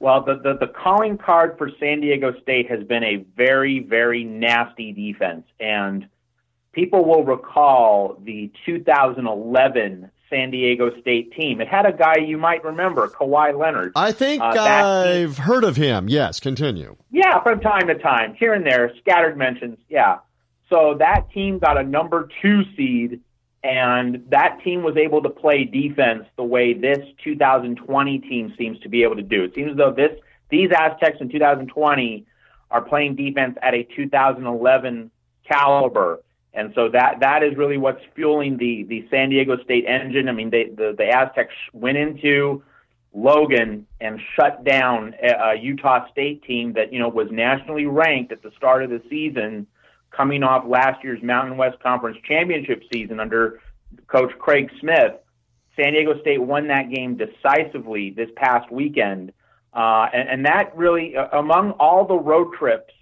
Well, 0.00 0.22
the, 0.22 0.34
the, 0.34 0.66
the 0.66 0.72
calling 0.72 1.16
card 1.16 1.56
for 1.56 1.70
San 1.80 2.00
Diego 2.00 2.34
State 2.42 2.70
has 2.70 2.84
been 2.84 3.04
a 3.04 3.24
very, 3.36 3.78
very 3.78 4.24
nasty 4.24 4.92
defense. 4.92 5.46
And 5.60 6.08
people 6.72 7.04
will 7.04 7.24
recall 7.24 8.18
the 8.22 8.50
2011 8.66 10.10
San 10.28 10.50
Diego 10.50 10.90
State 11.00 11.32
team. 11.32 11.60
It 11.60 11.68
had 11.68 11.86
a 11.86 11.92
guy 11.92 12.16
you 12.18 12.36
might 12.36 12.64
remember, 12.64 13.08
Kawhi 13.08 13.58
Leonard. 13.58 13.92
I 13.94 14.12
think 14.12 14.42
uh, 14.42 14.46
I've 14.46 15.38
heard 15.38 15.64
of 15.64 15.76
him. 15.76 16.08
Yes, 16.08 16.40
continue. 16.40 16.96
Yeah, 17.10 17.42
from 17.42 17.60
time 17.60 17.86
to 17.86 17.94
time, 17.94 18.34
here 18.34 18.52
and 18.52 18.66
there, 18.66 18.92
scattered 19.00 19.38
mentions. 19.38 19.78
Yeah. 19.88 20.18
So 20.70 20.96
that 20.98 21.30
team 21.32 21.58
got 21.58 21.78
a 21.78 21.82
number 21.82 22.28
two 22.40 22.62
seed, 22.76 23.20
and 23.62 24.24
that 24.30 24.60
team 24.64 24.82
was 24.82 24.96
able 24.96 25.22
to 25.22 25.30
play 25.30 25.64
defense 25.64 26.24
the 26.36 26.44
way 26.44 26.74
this 26.74 26.98
2020 27.22 28.18
team 28.20 28.54
seems 28.58 28.78
to 28.80 28.88
be 28.88 29.02
able 29.02 29.16
to 29.16 29.22
do. 29.22 29.44
It 29.44 29.54
seems 29.54 29.72
as 29.72 29.76
though 29.76 29.92
this 29.92 30.18
these 30.50 30.70
Aztecs 30.70 31.18
in 31.20 31.28
2020 31.30 32.26
are 32.70 32.82
playing 32.82 33.16
defense 33.16 33.56
at 33.62 33.74
a 33.74 33.84
2011 33.96 35.10
caliber. 35.48 36.22
And 36.52 36.72
so 36.74 36.88
that 36.90 37.20
that 37.20 37.42
is 37.42 37.56
really 37.56 37.78
what's 37.78 38.02
fueling 38.14 38.56
the 38.56 38.84
the 38.84 39.06
San 39.10 39.30
Diego 39.30 39.56
State 39.64 39.86
engine. 39.86 40.28
I 40.28 40.32
mean, 40.32 40.50
they, 40.50 40.66
the 40.66 40.94
the 40.96 41.08
Aztecs 41.08 41.54
went 41.72 41.98
into 41.98 42.62
Logan 43.12 43.86
and 44.00 44.20
shut 44.36 44.64
down 44.64 45.14
a, 45.22 45.50
a 45.50 45.54
Utah 45.56 46.08
State 46.10 46.44
team 46.44 46.74
that 46.74 46.92
you 46.92 47.00
know 47.00 47.08
was 47.08 47.28
nationally 47.30 47.86
ranked 47.86 48.30
at 48.30 48.42
the 48.42 48.52
start 48.56 48.84
of 48.84 48.90
the 48.90 49.02
season, 49.10 49.66
coming 50.16 50.42
off 50.42 50.64
last 50.66 51.02
year's 51.02 51.22
Mountain 51.22 51.56
West 51.56 51.80
Conference 51.80 52.16
championship 52.26 52.82
season 52.92 53.20
under 53.20 53.60
Coach 54.06 54.32
Craig 54.38 54.70
Smith. 54.80 55.12
San 55.76 55.92
Diego 55.92 56.20
State 56.20 56.40
won 56.40 56.68
that 56.68 56.90
game 56.90 57.16
decisively 57.16 58.10
this 58.10 58.28
past 58.36 58.70
weekend, 58.70 59.32
uh, 59.72 60.06
and, 60.12 60.28
and 60.28 60.46
that 60.46 60.76
really, 60.76 61.16
uh, 61.16 61.26
among 61.38 61.72
all 61.72 62.06
the 62.06 62.14
road 62.16 62.52
trips 62.54 62.92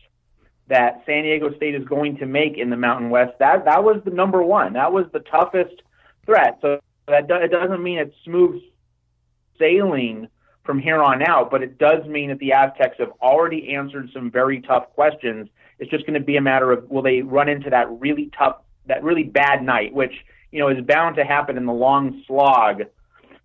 that 0.68 1.02
San 1.04 1.24
Diego 1.24 1.54
State 1.56 1.74
is 1.74 1.84
going 1.84 2.16
to 2.16 2.26
make 2.26 2.56
in 2.56 2.70
the 2.70 2.76
Mountain 2.76 3.10
West, 3.10 3.32
that 3.40 3.66
that 3.66 3.84
was 3.84 4.00
the 4.04 4.10
number 4.10 4.42
one. 4.42 4.72
That 4.72 4.90
was 4.90 5.04
the 5.12 5.20
toughest 5.20 5.82
threat. 6.24 6.58
So 6.62 6.80
that 7.08 7.28
do, 7.28 7.34
it 7.34 7.50
doesn't 7.50 7.82
mean 7.82 7.98
it's 7.98 8.14
smooth 8.24 8.62
sailing 9.58 10.28
from 10.64 10.78
here 10.78 11.02
on 11.02 11.22
out, 11.22 11.50
but 11.50 11.62
it 11.62 11.76
does 11.78 12.06
mean 12.06 12.30
that 12.30 12.38
the 12.38 12.52
Aztecs 12.52 12.96
have 12.98 13.12
already 13.20 13.74
answered 13.74 14.08
some 14.14 14.30
very 14.30 14.60
tough 14.60 14.88
questions. 14.94 15.48
It's 15.82 15.90
just 15.90 16.06
going 16.06 16.14
to 16.14 16.24
be 16.24 16.36
a 16.36 16.40
matter 16.40 16.70
of 16.70 16.88
will 16.88 17.02
they 17.02 17.22
run 17.22 17.48
into 17.48 17.68
that 17.70 17.90
really 17.90 18.30
tough, 18.38 18.58
that 18.86 19.02
really 19.02 19.24
bad 19.24 19.64
night, 19.64 19.92
which 19.92 20.12
you 20.52 20.60
know 20.60 20.68
is 20.68 20.80
bound 20.84 21.16
to 21.16 21.24
happen 21.24 21.56
in 21.56 21.66
the 21.66 21.72
long 21.72 22.22
slog 22.28 22.82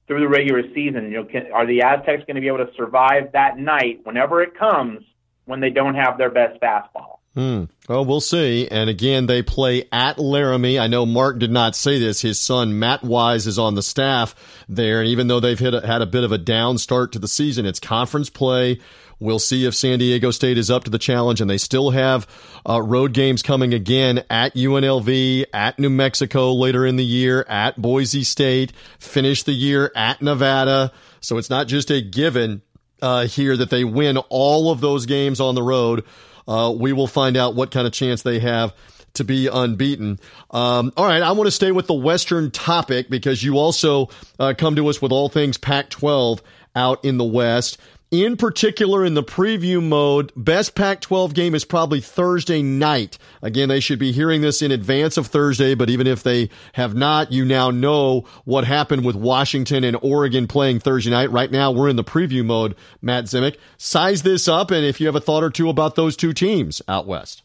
through 0.05 0.19
the 0.19 0.27
regular 0.27 0.61
season. 0.75 1.05
You 1.05 1.17
know, 1.17 1.23
can, 1.25 1.51
are 1.51 1.65
the 1.65 1.81
Aztecs 1.81 2.25
going 2.27 2.35
to 2.35 2.41
be 2.41 2.47
able 2.47 2.59
to 2.59 2.69
survive 2.77 3.31
that 3.33 3.57
night 3.57 4.01
whenever 4.03 4.43
it 4.43 4.55
comes 4.55 5.01
when 5.45 5.61
they 5.61 5.71
don't 5.71 5.95
have 5.95 6.19
their 6.19 6.29
best 6.29 6.61
fastball? 6.61 7.16
Hmm. 7.37 7.65
Well, 7.87 8.03
we'll 8.03 8.19
see. 8.19 8.67
And 8.67 8.89
again, 8.89 9.27
they 9.27 9.43
play 9.43 9.87
at 9.91 10.17
Laramie. 10.17 10.79
I 10.79 10.87
know 10.87 11.05
Mark 11.05 11.37
did 11.37 11.51
not 11.51 11.75
say 11.75 11.99
this. 11.99 12.19
His 12.19 12.41
son, 12.41 12.79
Matt 12.79 13.03
Wise, 13.03 13.45
is 13.45 13.59
on 13.59 13.75
the 13.75 13.83
staff 13.83 14.33
there. 14.67 15.01
And 15.01 15.09
even 15.09 15.27
though 15.27 15.39
they've 15.39 15.61
a, 15.61 15.85
had 15.85 16.01
a 16.01 16.07
bit 16.07 16.23
of 16.23 16.31
a 16.31 16.39
down 16.39 16.79
start 16.79 17.11
to 17.11 17.19
the 17.19 17.27
season, 17.27 17.67
it's 17.67 17.79
conference 17.79 18.31
play. 18.31 18.79
We'll 19.19 19.37
see 19.37 19.65
if 19.67 19.75
San 19.75 19.99
Diego 19.99 20.31
State 20.31 20.57
is 20.57 20.71
up 20.71 20.85
to 20.85 20.89
the 20.89 20.97
challenge. 20.97 21.39
And 21.39 21.47
they 21.47 21.59
still 21.59 21.91
have 21.91 22.25
uh, 22.67 22.81
road 22.81 23.13
games 23.13 23.43
coming 23.43 23.71
again 23.71 24.23
at 24.31 24.55
UNLV, 24.55 25.45
at 25.53 25.77
New 25.77 25.91
Mexico 25.91 26.53
later 26.53 26.87
in 26.87 26.95
the 26.95 27.05
year, 27.05 27.45
at 27.47 27.79
Boise 27.79 28.23
State, 28.23 28.73
finish 28.97 29.43
the 29.43 29.53
year 29.53 29.91
at 29.95 30.23
Nevada. 30.23 30.91
So 31.19 31.37
it's 31.37 31.51
not 31.51 31.67
just 31.67 31.91
a 31.91 32.01
given 32.01 32.63
uh, 32.99 33.27
here 33.27 33.55
that 33.55 33.69
they 33.69 33.83
win 33.83 34.17
all 34.17 34.71
of 34.71 34.81
those 34.81 35.05
games 35.05 35.39
on 35.39 35.53
the 35.53 35.61
road 35.61 36.03
uh, 36.47 36.73
we 36.75 36.93
will 36.93 37.07
find 37.07 37.37
out 37.37 37.55
what 37.55 37.71
kind 37.71 37.87
of 37.87 37.93
chance 37.93 38.21
they 38.21 38.39
have 38.39 38.73
to 39.13 39.23
be 39.23 39.47
unbeaten. 39.47 40.19
Um, 40.51 40.93
all 40.95 41.05
right, 41.05 41.21
I 41.21 41.31
want 41.31 41.47
to 41.47 41.51
stay 41.51 41.71
with 41.71 41.87
the 41.87 41.93
Western 41.93 42.51
topic 42.51 43.09
because 43.09 43.43
you 43.43 43.57
also 43.57 44.09
uh, 44.39 44.53
come 44.57 44.75
to 44.75 44.87
us 44.87 45.01
with 45.01 45.11
all 45.11 45.29
things 45.29 45.57
Pac 45.57 45.89
12 45.89 46.41
out 46.75 47.03
in 47.03 47.17
the 47.17 47.25
West. 47.25 47.79
In 48.09 48.37
particular, 48.37 49.03
in 49.03 49.15
the 49.15 49.23
preview 49.23 49.83
mode, 49.83 50.31
best 50.37 50.75
Pac 50.75 51.01
12 51.01 51.33
game 51.33 51.53
is 51.53 51.65
probably 51.65 51.99
Thursday 51.99 52.61
night. 52.61 53.17
Again, 53.41 53.67
they 53.67 53.81
should 53.81 53.99
be 53.99 54.13
hearing 54.13 54.39
this 54.39 54.61
in 54.61 54.71
advance 54.71 55.17
of 55.17 55.27
Thursday, 55.27 55.75
but 55.75 55.89
even 55.89 56.07
if 56.07 56.23
they 56.23 56.49
have 56.71 56.95
not, 56.95 57.33
you 57.33 57.43
now 57.43 57.69
know 57.69 58.23
what 58.45 58.63
happened 58.63 59.03
with 59.03 59.17
Washington 59.17 59.83
and 59.83 59.97
Oregon 60.01 60.47
playing 60.47 60.79
Thursday 60.79 61.11
night. 61.11 61.31
Right 61.31 61.51
now, 61.51 61.69
we're 61.69 61.89
in 61.89 61.97
the 61.97 62.03
preview 62.03 62.45
mode, 62.45 62.77
Matt 63.01 63.25
Zemek. 63.25 63.57
Size 63.75 64.21
this 64.21 64.47
up, 64.47 64.71
and 64.71 64.85
if 64.85 65.01
you 65.01 65.07
have 65.07 65.17
a 65.17 65.21
thought 65.21 65.43
or 65.43 65.49
two 65.49 65.67
about 65.67 65.95
those 65.95 66.15
two 66.15 66.31
teams 66.31 66.81
out 66.87 67.07
west. 67.07 67.43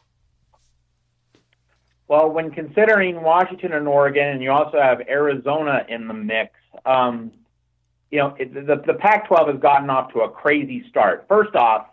Well, 2.07 2.31
when 2.31 2.53
considering 2.53 3.21
Washington 3.23 3.73
and 3.73 3.89
Oregon, 3.89 4.29
and 4.29 4.41
you 4.41 4.53
also 4.53 4.81
have 4.81 5.01
Arizona 5.09 5.85
in 5.89 6.07
the 6.07 6.15
mix, 6.15 6.53
um, 6.87 7.33
you 8.13 8.19
know, 8.19 8.37
it, 8.39 8.53
the, 8.55 8.77
the 8.87 8.95
Pac-12 8.95 9.53
has 9.55 9.61
gotten 9.61 9.89
off 9.91 10.13
to 10.13 10.21
a 10.21 10.31
crazy 10.31 10.85
start. 10.89 11.25
First 11.29 11.57
off, 11.57 11.87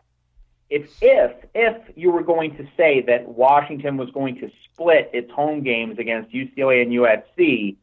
if 0.70 0.88
if 1.02 1.32
if 1.56 1.78
you 1.96 2.12
were 2.12 2.22
going 2.22 2.56
to 2.58 2.68
say 2.78 3.02
that 3.08 3.28
Washington 3.28 3.98
was 3.98 4.12
going 4.12 4.36
to 4.36 4.52
split 4.66 5.10
its 5.14 5.32
home 5.32 5.64
games 5.64 5.98
against 5.98 6.32
UCLA 6.32 6.84
and 6.84 6.92
USC, 6.92 7.78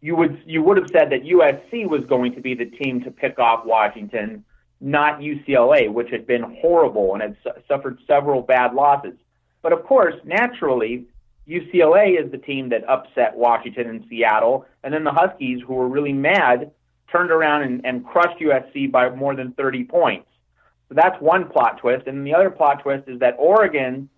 you 0.00 0.16
would 0.16 0.42
you 0.44 0.62
would 0.62 0.78
have 0.78 0.88
said 0.90 1.10
that 1.10 1.22
USC 1.22 1.86
was 1.86 2.04
going 2.06 2.34
to 2.34 2.40
be 2.40 2.54
the 2.54 2.64
team 2.64 3.02
to 3.04 3.10
pick 3.12 3.38
off 3.38 3.64
Washington, 3.64 4.44
not 4.80 5.20
UCLA, 5.20 5.92
which 5.92 6.10
had 6.10 6.26
been 6.26 6.42
horrible 6.60 7.12
and 7.12 7.22
had 7.22 7.36
su- 7.44 7.62
suffered 7.68 7.98
several 8.08 8.42
bad 8.42 8.74
losses. 8.74 9.14
But 9.60 9.72
of 9.72 9.84
course, 9.84 10.14
naturally, 10.24 11.04
UCLA 11.46 12.20
is 12.20 12.32
the 12.32 12.38
team 12.38 12.70
that 12.70 12.88
upset 12.88 13.36
Washington 13.36 13.88
and 13.88 14.04
Seattle, 14.08 14.66
and 14.82 14.92
then 14.92 15.04
the 15.04 15.12
Huskies, 15.12 15.60
who 15.64 15.74
were 15.74 15.88
really 15.88 16.12
mad 16.12 16.72
turned 17.12 17.30
around 17.30 17.62
and, 17.62 17.84
and 17.84 18.04
crushed 18.04 18.40
USC 18.40 18.90
by 18.90 19.10
more 19.10 19.36
than 19.36 19.52
30 19.52 19.84
points. 19.84 20.26
So 20.88 20.94
that's 20.94 21.20
one 21.20 21.48
plot 21.48 21.78
twist. 21.78 22.06
And 22.06 22.26
the 22.26 22.34
other 22.34 22.50
plot 22.50 22.82
twist 22.82 23.08
is 23.08 23.20
that 23.20 23.36
Oregon, 23.38 24.08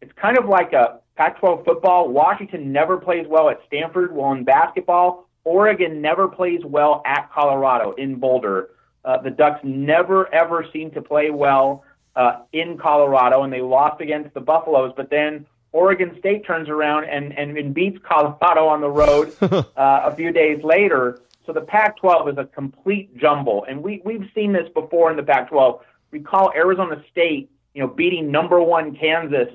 it's 0.00 0.12
kind 0.20 0.38
of 0.38 0.46
like 0.46 0.72
a 0.72 1.00
Pac 1.16 1.38
12 1.40 1.64
football. 1.64 2.08
Washington 2.08 2.72
never 2.72 2.96
plays 2.96 3.26
well 3.28 3.50
at 3.50 3.60
Stanford. 3.66 4.14
Well, 4.14 4.32
in 4.32 4.44
basketball, 4.44 5.28
Oregon 5.44 6.00
never 6.00 6.28
plays 6.28 6.60
well 6.64 7.02
at 7.04 7.30
Colorado 7.32 7.92
in 7.92 8.16
Boulder. 8.16 8.70
Uh, 9.04 9.20
the 9.20 9.30
Ducks 9.30 9.60
never, 9.64 10.32
ever 10.32 10.64
seem 10.72 10.90
to 10.92 11.02
play 11.02 11.30
well 11.30 11.84
uh, 12.14 12.42
in 12.52 12.78
Colorado, 12.78 13.42
and 13.42 13.52
they 13.52 13.60
lost 13.60 14.00
against 14.00 14.32
the 14.34 14.40
Buffaloes. 14.40 14.92
But 14.96 15.10
then 15.10 15.46
Oregon 15.72 16.16
State 16.18 16.46
turns 16.46 16.68
around 16.68 17.04
and, 17.04 17.36
and, 17.36 17.56
and 17.56 17.74
beats 17.74 17.98
Colorado 18.02 18.66
on 18.66 18.80
the 18.80 18.90
road 18.90 19.34
uh, 19.42 19.62
a 19.76 20.14
few 20.14 20.32
days 20.32 20.62
later. 20.62 21.20
So 21.46 21.52
the 21.52 21.62
Pac-12 21.62 22.32
is 22.32 22.38
a 22.38 22.44
complete 22.44 23.16
jumble, 23.16 23.64
and 23.68 23.82
we 23.82 24.00
we've 24.04 24.28
seen 24.34 24.52
this 24.52 24.68
before 24.74 25.10
in 25.10 25.16
the 25.16 25.22
Pac-12. 25.22 25.80
Recall 26.10 26.52
Arizona 26.54 27.02
State, 27.10 27.50
you 27.74 27.82
know, 27.82 27.88
beating 27.88 28.30
number 28.30 28.60
one 28.62 28.94
Kansas 28.94 29.48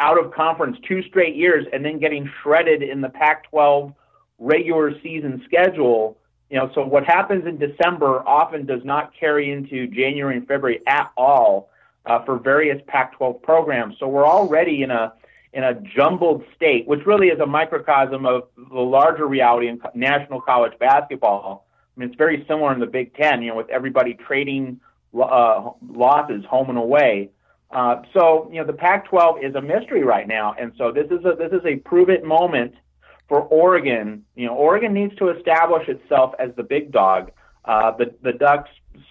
out 0.00 0.18
of 0.18 0.32
conference 0.32 0.78
two 0.88 1.02
straight 1.04 1.36
years, 1.36 1.66
and 1.72 1.84
then 1.84 1.98
getting 1.98 2.28
shredded 2.42 2.82
in 2.82 3.00
the 3.00 3.08
Pac-12 3.08 3.94
regular 4.38 4.98
season 5.02 5.42
schedule. 5.46 6.16
You 6.48 6.58
know, 6.58 6.70
so 6.74 6.84
what 6.84 7.04
happens 7.04 7.46
in 7.46 7.58
December 7.58 8.26
often 8.26 8.66
does 8.66 8.84
not 8.84 9.12
carry 9.14 9.52
into 9.52 9.86
January 9.86 10.36
and 10.36 10.48
February 10.48 10.80
at 10.88 11.12
all 11.16 11.70
uh, 12.06 12.24
for 12.24 12.38
various 12.38 12.82
Pac-12 12.88 13.40
programs. 13.42 13.96
So 14.00 14.08
we're 14.08 14.26
already 14.26 14.82
in 14.82 14.90
a 14.90 15.12
in 15.52 15.64
a 15.64 15.74
jumbled 15.96 16.44
state, 16.54 16.86
which 16.86 17.04
really 17.06 17.28
is 17.28 17.40
a 17.40 17.46
microcosm 17.46 18.24
of 18.24 18.44
the 18.56 18.78
larger 18.78 19.26
reality 19.26 19.68
in 19.68 19.80
national 19.94 20.40
college 20.40 20.72
basketball. 20.78 21.66
I 21.96 22.00
mean, 22.00 22.08
it's 22.08 22.18
very 22.18 22.44
similar 22.46 22.72
in 22.72 22.80
the 22.80 22.86
Big 22.86 23.14
Ten, 23.14 23.42
you 23.42 23.50
know, 23.50 23.56
with 23.56 23.68
everybody 23.68 24.14
trading 24.14 24.80
uh, 25.14 25.70
losses 25.88 26.44
home 26.44 26.68
and 26.68 26.78
away. 26.78 27.30
Uh, 27.70 28.02
so, 28.12 28.48
you 28.52 28.60
know, 28.60 28.66
the 28.66 28.72
Pac-12 28.72 29.44
is 29.44 29.54
a 29.54 29.60
mystery 29.60 30.04
right 30.04 30.26
now, 30.26 30.54
and 30.58 30.72
so 30.76 30.90
this 30.92 31.06
is 31.06 31.24
a 31.24 31.36
this 31.36 31.52
is 31.52 31.64
a 31.64 31.76
prove 31.76 32.10
it 32.10 32.24
moment 32.24 32.74
for 33.28 33.42
Oregon. 33.42 34.24
You 34.34 34.46
know, 34.46 34.54
Oregon 34.54 34.92
needs 34.92 35.14
to 35.16 35.28
establish 35.28 35.88
itself 35.88 36.34
as 36.38 36.50
the 36.56 36.64
big 36.64 36.90
dog. 36.90 37.30
Uh, 37.64 37.92
the 37.96 38.14
the 38.22 38.32
Ducks 38.32 38.70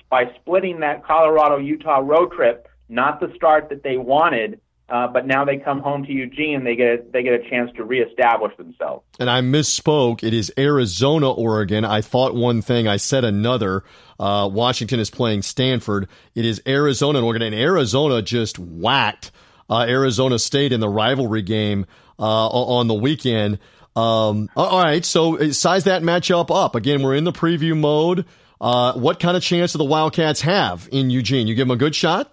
by 0.10 0.26
splitting 0.42 0.80
that 0.82 1.06
Colorado 1.06 1.58
Utah 1.58 2.00
road 2.00 2.32
trip, 2.34 2.68
not 2.90 3.20
the 3.20 3.32
start 3.36 3.70
that 3.70 3.84
they 3.84 3.98
wanted 3.98 4.60
uh, 4.90 5.08
but 5.08 5.28
now 5.28 5.46
they 5.46 5.58
come 5.58 5.80
home 5.82 6.04
to 6.06 6.12
Eugene, 6.12 6.64
they 6.64 6.76
get 6.76 6.88
a, 6.88 7.04
they 7.12 7.24
get 7.24 7.34
a 7.34 7.50
chance 7.50 7.72
to 7.78 7.84
reestablish 7.84 8.56
themselves. 8.58 9.04
And 9.20 9.30
I 9.30 9.42
misspoke. 9.42 10.24
It 10.24 10.34
is 10.34 10.52
Arizona, 10.58 11.32
Oregon. 11.32 11.86
I 11.86 12.02
thought 12.02 12.36
one 12.36 12.62
thing, 12.62 12.88
I 12.88 12.98
said 12.98 13.24
another. 13.24 13.84
Uh, 14.20 14.50
Washington 14.52 15.00
is 15.00 15.10
playing 15.10 15.44
Stanford. 15.44 16.08
It 16.36 16.46
is 16.46 16.62
Arizona 16.68 17.24
Oregon, 17.24 17.42
and 17.42 17.56
Arizona 17.56 18.22
just 18.22 18.58
whacked 18.60 19.32
uh, 19.70 19.86
Arizona 19.88 20.40
State 20.40 20.74
in 20.74 20.80
the 20.80 20.90
rivalry 20.90 21.42
game 21.42 21.86
uh, 22.18 22.48
on 22.48 22.88
the 22.88 22.94
weekend. 22.94 23.60
Um, 23.96 24.50
all 24.56 24.82
right, 24.82 25.04
so 25.04 25.38
uh, 25.38 25.52
size 25.52 25.86
that 25.86 26.02
matchup 26.04 26.54
up. 26.56 26.76
Again, 26.76 27.02
we're 27.02 27.16
in 27.16 27.24
the 27.24 27.32
preview 27.32 27.78
mode. 27.78 28.26
Uh, 28.62 28.94
what 28.94 29.20
kind 29.20 29.38
of 29.38 29.44
chance 29.44 29.72
do 29.72 29.78
the 29.78 29.86
Wildcats 29.86 30.42
have 30.42 30.90
in 30.92 31.10
Eugene? 31.10 31.48
You 31.48 31.56
give 31.56 31.68
them 31.68 31.76
a 31.76 31.80
good 31.80 31.96
shot? 31.96 32.32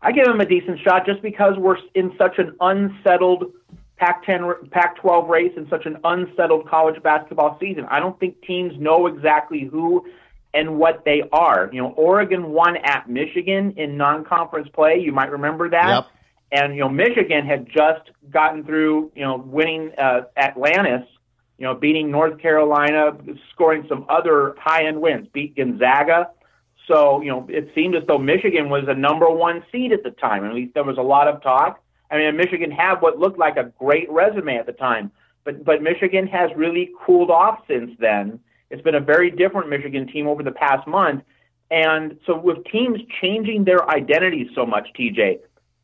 I 0.00 0.12
give 0.12 0.26
him 0.26 0.40
a 0.40 0.46
decent 0.46 0.80
shot 0.80 1.06
just 1.06 1.22
because 1.22 1.56
we're 1.56 1.78
in 1.94 2.12
such 2.16 2.38
an 2.38 2.56
unsettled 2.60 3.52
Pac-10, 3.96 4.70
Pac-12 4.70 5.28
race 5.28 5.52
and 5.56 5.68
such 5.68 5.86
an 5.86 5.98
unsettled 6.04 6.68
college 6.68 7.02
basketball 7.02 7.58
season. 7.60 7.84
I 7.90 7.98
don't 7.98 8.18
think 8.20 8.40
teams 8.42 8.72
know 8.78 9.06
exactly 9.08 9.64
who 9.64 10.06
and 10.54 10.78
what 10.78 11.04
they 11.04 11.22
are. 11.32 11.68
You 11.72 11.82
know, 11.82 11.88
Oregon 11.90 12.50
won 12.50 12.76
at 12.76 13.08
Michigan 13.08 13.74
in 13.76 13.96
non-conference 13.96 14.68
play. 14.72 14.98
You 14.98 15.12
might 15.12 15.30
remember 15.30 15.68
that. 15.70 15.88
Yep. 15.88 16.06
And 16.50 16.74
you 16.74 16.80
know, 16.80 16.88
Michigan 16.88 17.44
had 17.44 17.66
just 17.66 18.10
gotten 18.30 18.64
through. 18.64 19.12
You 19.14 19.24
know, 19.24 19.36
winning 19.36 19.92
uh, 19.98 20.22
Atlantis. 20.36 21.06
You 21.58 21.64
know, 21.64 21.74
beating 21.74 22.10
North 22.10 22.38
Carolina, 22.38 23.16
scoring 23.52 23.84
some 23.88 24.06
other 24.08 24.54
high-end 24.58 25.00
wins. 25.00 25.26
Beat 25.32 25.56
Gonzaga. 25.56 26.30
So 26.88 27.20
you 27.20 27.30
know, 27.30 27.46
it 27.48 27.70
seemed 27.74 27.94
as 27.94 28.02
though 28.08 28.18
Michigan 28.18 28.70
was 28.70 28.84
a 28.88 28.94
number 28.94 29.30
one 29.30 29.62
seed 29.70 29.92
at 29.92 30.02
the 30.02 30.10
time. 30.10 30.44
At 30.44 30.54
least 30.54 30.74
there 30.74 30.84
was 30.84 30.98
a 30.98 31.02
lot 31.02 31.28
of 31.28 31.42
talk. 31.42 31.80
I 32.10 32.16
mean, 32.16 32.36
Michigan 32.36 32.70
had 32.70 32.96
what 33.00 33.18
looked 33.18 33.38
like 33.38 33.56
a 33.58 33.70
great 33.78 34.10
resume 34.10 34.56
at 34.56 34.66
the 34.66 34.72
time, 34.72 35.12
but 35.44 35.64
but 35.64 35.82
Michigan 35.82 36.26
has 36.26 36.50
really 36.56 36.90
cooled 37.04 37.30
off 37.30 37.60
since 37.68 37.90
then. 38.00 38.40
It's 38.70 38.82
been 38.82 38.94
a 38.94 39.00
very 39.00 39.30
different 39.30 39.68
Michigan 39.68 40.06
team 40.06 40.26
over 40.26 40.42
the 40.42 40.50
past 40.50 40.86
month, 40.86 41.22
and 41.70 42.18
so 42.26 42.36
with 42.36 42.64
teams 42.64 43.00
changing 43.20 43.64
their 43.64 43.88
identities 43.90 44.48
so 44.54 44.64
much, 44.64 44.88
TJ. 44.98 45.40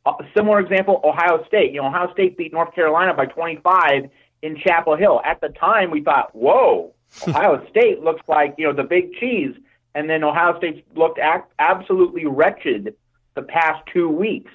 A 0.06 0.12
similar 0.36 0.60
example, 0.60 1.00
Ohio 1.02 1.44
State. 1.46 1.72
You 1.72 1.80
know, 1.80 1.88
Ohio 1.88 2.12
State 2.12 2.36
beat 2.36 2.52
North 2.52 2.74
Carolina 2.74 3.14
by 3.14 3.24
25 3.26 4.10
in 4.42 4.58
Chapel 4.58 4.96
Hill. 4.96 5.22
At 5.24 5.40
the 5.40 5.48
time, 5.48 5.90
we 5.90 6.02
thought, 6.02 6.34
"Whoa, 6.34 6.92
Ohio 7.28 7.66
State 7.68 8.02
looks 8.02 8.22
like 8.28 8.54
you 8.56 8.66
know 8.66 8.72
the 8.72 8.82
big 8.82 9.12
cheese," 9.14 9.54
and 9.94 10.08
then 10.08 10.24
Ohio 10.24 10.56
State 10.58 10.84
looked 10.96 11.20
absolutely 11.58 12.26
wretched 12.26 12.94
the 13.34 13.42
past 13.42 13.82
two 13.92 14.08
weeks. 14.08 14.52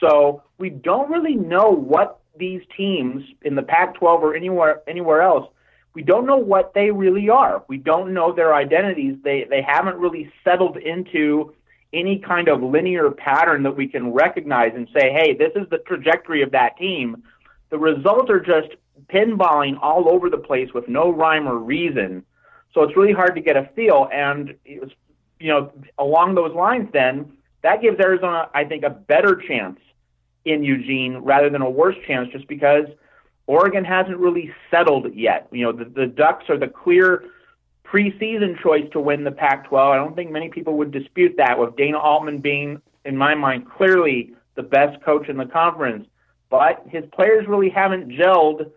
So 0.00 0.42
we 0.58 0.70
don't 0.70 1.10
really 1.10 1.34
know 1.34 1.70
what 1.70 2.20
these 2.36 2.62
teams 2.76 3.22
in 3.42 3.54
the 3.54 3.62
Pac-12 3.62 4.02
or 4.02 4.34
anywhere 4.34 4.82
anywhere 4.88 5.22
else. 5.22 5.50
We 5.92 6.02
don't 6.02 6.24
know 6.24 6.36
what 6.36 6.72
they 6.72 6.90
really 6.90 7.28
are. 7.28 7.64
We 7.68 7.76
don't 7.76 8.14
know 8.14 8.32
their 8.32 8.54
identities. 8.54 9.16
They 9.22 9.46
they 9.50 9.62
haven't 9.62 9.98
really 9.98 10.32
settled 10.44 10.76
into 10.76 11.54
any 11.92 12.18
kind 12.18 12.48
of 12.48 12.62
linear 12.62 13.10
pattern 13.10 13.64
that 13.64 13.76
we 13.76 13.88
can 13.88 14.12
recognize 14.12 14.72
and 14.74 14.88
say, 14.94 15.12
hey, 15.12 15.34
this 15.34 15.50
is 15.56 15.68
the 15.70 15.78
trajectory 15.78 16.42
of 16.42 16.52
that 16.52 16.76
team. 16.76 17.22
The 17.70 17.78
results 17.78 18.30
are 18.30 18.40
just 18.40 18.68
pinballing 19.12 19.76
all 19.82 20.08
over 20.08 20.30
the 20.30 20.38
place 20.38 20.72
with 20.72 20.88
no 20.88 21.10
rhyme 21.10 21.48
or 21.48 21.58
reason. 21.58 22.24
So 22.72 22.82
it's 22.82 22.96
really 22.96 23.12
hard 23.12 23.34
to 23.34 23.40
get 23.40 23.56
a 23.56 23.68
feel. 23.74 24.08
And, 24.12 24.54
was, 24.80 24.90
you 25.38 25.48
know, 25.48 25.72
along 25.98 26.34
those 26.34 26.54
lines, 26.54 26.88
then, 26.92 27.32
that 27.62 27.82
gives 27.82 27.98
Arizona, 28.00 28.48
I 28.54 28.64
think, 28.64 28.84
a 28.84 28.90
better 28.90 29.36
chance 29.36 29.78
in 30.44 30.62
Eugene 30.64 31.18
rather 31.18 31.50
than 31.50 31.62
a 31.62 31.70
worse 31.70 31.96
chance 32.06 32.30
just 32.32 32.48
because 32.48 32.86
Oregon 33.46 33.84
hasn't 33.84 34.16
really 34.18 34.52
settled 34.70 35.12
yet. 35.14 35.48
You 35.50 35.66
know, 35.66 35.72
the, 35.72 35.84
the 35.84 36.06
Ducks 36.06 36.48
are 36.48 36.56
the 36.56 36.68
clear 36.68 37.24
preseason 37.84 38.58
choice 38.62 38.88
to 38.92 39.00
win 39.00 39.24
the 39.24 39.32
Pac 39.32 39.68
12. 39.68 39.92
I 39.92 39.96
don't 39.96 40.14
think 40.14 40.30
many 40.30 40.48
people 40.48 40.76
would 40.78 40.92
dispute 40.92 41.34
that, 41.38 41.58
with 41.58 41.76
Dana 41.76 41.98
Altman 41.98 42.38
being, 42.38 42.80
in 43.04 43.16
my 43.16 43.34
mind, 43.34 43.68
clearly 43.68 44.32
the 44.54 44.62
best 44.62 45.02
coach 45.02 45.28
in 45.28 45.36
the 45.36 45.46
conference. 45.46 46.06
But 46.48 46.84
his 46.88 47.04
players 47.12 47.46
really 47.48 47.70
haven't 47.70 48.08
gelled 48.08 48.70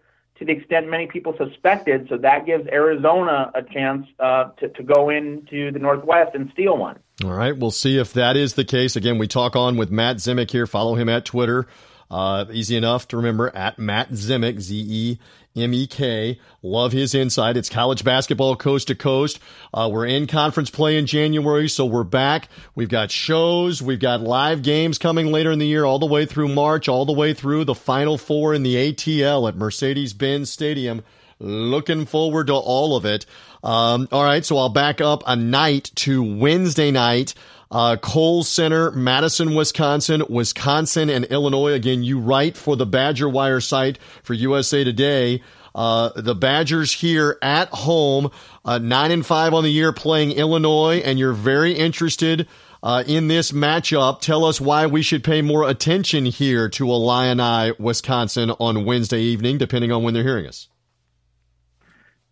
to 0.46 0.54
the 0.54 0.60
extent 0.60 0.90
many 0.90 1.08
people 1.08 1.36
suspected, 1.38 2.08
so 2.10 2.18
that 2.18 2.46
gives 2.46 2.68
Arizona 2.68 3.52
a 3.56 3.64
chance 3.64 4.06
uh, 4.20 4.50
to, 4.58 4.70
to 4.70 4.84
go 4.84 5.10
into 5.10 5.72
the 5.72 5.80
Northwest 5.80 6.32
and 6.36 6.50
steal 6.54 6.78
one. 6.78 7.00
All 7.24 7.32
right, 7.32 7.58
we'll 7.58 7.72
see 7.72 7.98
if 7.98 8.14
that 8.14 8.36
is 8.36 8.56
the 8.56 8.66
case. 8.66 8.96
Again, 8.96 9.18
we 9.18 9.28
talk 9.28 9.56
on 9.56 9.78
with 9.78 9.92
Matt 9.92 10.18
Zemek 10.18 10.52
here. 10.52 10.68
Follow 10.68 10.96
him 10.96 11.08
at 11.08 11.26
Twitter. 11.26 11.68
Uh, 12.14 12.46
easy 12.52 12.78
enough 12.78 13.08
to 13.08 13.18
remember 13.18 13.52
at 13.56 13.80
Matt 13.80 14.12
Zemek, 14.12 14.60
Z 14.60 14.86
E 14.88 15.20
M 15.56 15.74
E 15.74 15.88
K. 15.88 16.40
Love 16.62 16.92
his 16.92 17.16
insight. 17.16 17.58
It's 17.58 17.70
college 17.70 18.04
basketball 18.04 18.56
coast 18.56 18.90
to 18.90 18.96
coast. 18.96 19.40
Uh, 19.74 19.90
we're 19.92 20.06
in 20.06 20.28
conference 20.28 20.70
play 20.70 21.00
in 21.00 21.08
January, 21.08 21.68
so 21.68 21.88
we're 21.88 22.04
back. 22.04 22.50
We've 22.76 22.88
got 22.88 23.10
shows, 23.10 23.82
we've 23.82 24.00
got 24.00 24.22
live 24.22 24.62
games 24.62 25.00
coming 25.00 25.32
later 25.32 25.52
in 25.52 25.58
the 25.58 25.66
year, 25.66 25.86
all 25.86 25.98
the 25.98 26.06
way 26.06 26.28
through 26.28 26.50
March, 26.50 26.88
all 26.88 27.06
the 27.06 27.14
way 27.14 27.34
through 27.34 27.66
the 27.66 27.74
Final 27.74 28.20
Four 28.20 28.54
in 28.54 28.62
the 28.62 28.76
ATL 28.76 29.50
at 29.50 29.56
Mercedes 29.56 30.14
Benz 30.14 30.52
Stadium. 30.52 31.02
Looking 31.40 32.06
forward 32.06 32.46
to 32.48 32.54
all 32.54 32.96
of 32.96 33.06
it. 33.06 33.26
Um, 33.64 34.08
all 34.12 34.24
right, 34.24 34.46
so 34.46 34.60
I'll 34.60 34.70
back 34.70 35.02
up 35.02 35.24
a 35.26 35.36
night 35.36 35.90
to 35.96 36.22
Wednesday 36.22 36.92
night. 36.92 37.34
Uh, 37.74 37.96
Kohl 37.98 38.44
Center, 38.44 38.92
Madison, 38.92 39.56
Wisconsin, 39.56 40.24
Wisconsin, 40.30 41.10
and 41.10 41.26
Illinois. 41.26 41.74
Again, 41.74 42.04
you 42.04 42.20
write 42.20 42.56
for 42.56 42.76
the 42.76 42.86
Badger 42.86 43.28
Wire 43.28 43.60
site 43.60 43.98
for 44.22 44.36
USA 44.36 44.84
Today. 44.84 45.42
Uh, 45.74 46.12
the 46.16 46.36
Badgers 46.36 46.94
here 46.94 47.40
at 47.42 47.70
home, 47.70 48.30
uh, 48.64 48.78
nine 48.78 49.10
and 49.10 49.26
five 49.26 49.56
on 49.56 49.64
the 49.64 49.72
year, 49.72 49.92
playing 49.92 50.34
Illinois, 50.34 51.02
and 51.04 51.18
you're 51.18 51.34
very 51.34 51.74
interested 51.74 52.48
uh, 52.84 53.04
in 53.08 53.28
this 53.28 53.52
matchup. 53.52 54.22
Tell 54.22 54.46
us 54.46 54.62
why 54.62 54.86
we 54.86 55.02
should 55.02 55.24
pay 55.24 55.42
more 55.42 55.68
attention 55.68 56.26
here 56.26 56.70
to 56.70 56.92
a 56.92 56.94
Illini, 56.94 57.74
Wisconsin 57.80 58.52
on 58.52 58.86
Wednesday 58.86 59.22
evening, 59.22 59.58
depending 59.58 59.92
on 59.92 60.04
when 60.04 60.14
they're 60.14 60.22
hearing 60.22 60.46
us. 60.46 60.68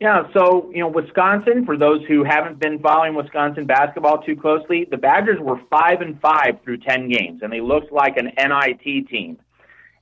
Yeah, 0.01 0.23
so 0.33 0.71
you 0.73 0.79
know, 0.79 0.87
Wisconsin. 0.87 1.63
For 1.63 1.77
those 1.77 2.03
who 2.07 2.23
haven't 2.23 2.57
been 2.57 2.79
following 2.79 3.13
Wisconsin 3.13 3.67
basketball 3.67 4.23
too 4.23 4.35
closely, 4.35 4.87
the 4.89 4.97
Badgers 4.97 5.39
were 5.39 5.61
five 5.69 6.01
and 6.01 6.19
five 6.19 6.57
through 6.63 6.77
ten 6.77 7.07
games, 7.07 7.43
and 7.43 7.53
they 7.53 7.61
looked 7.61 7.91
like 7.91 8.17
an 8.17 8.31
NIT 8.35 9.07
team. 9.09 9.37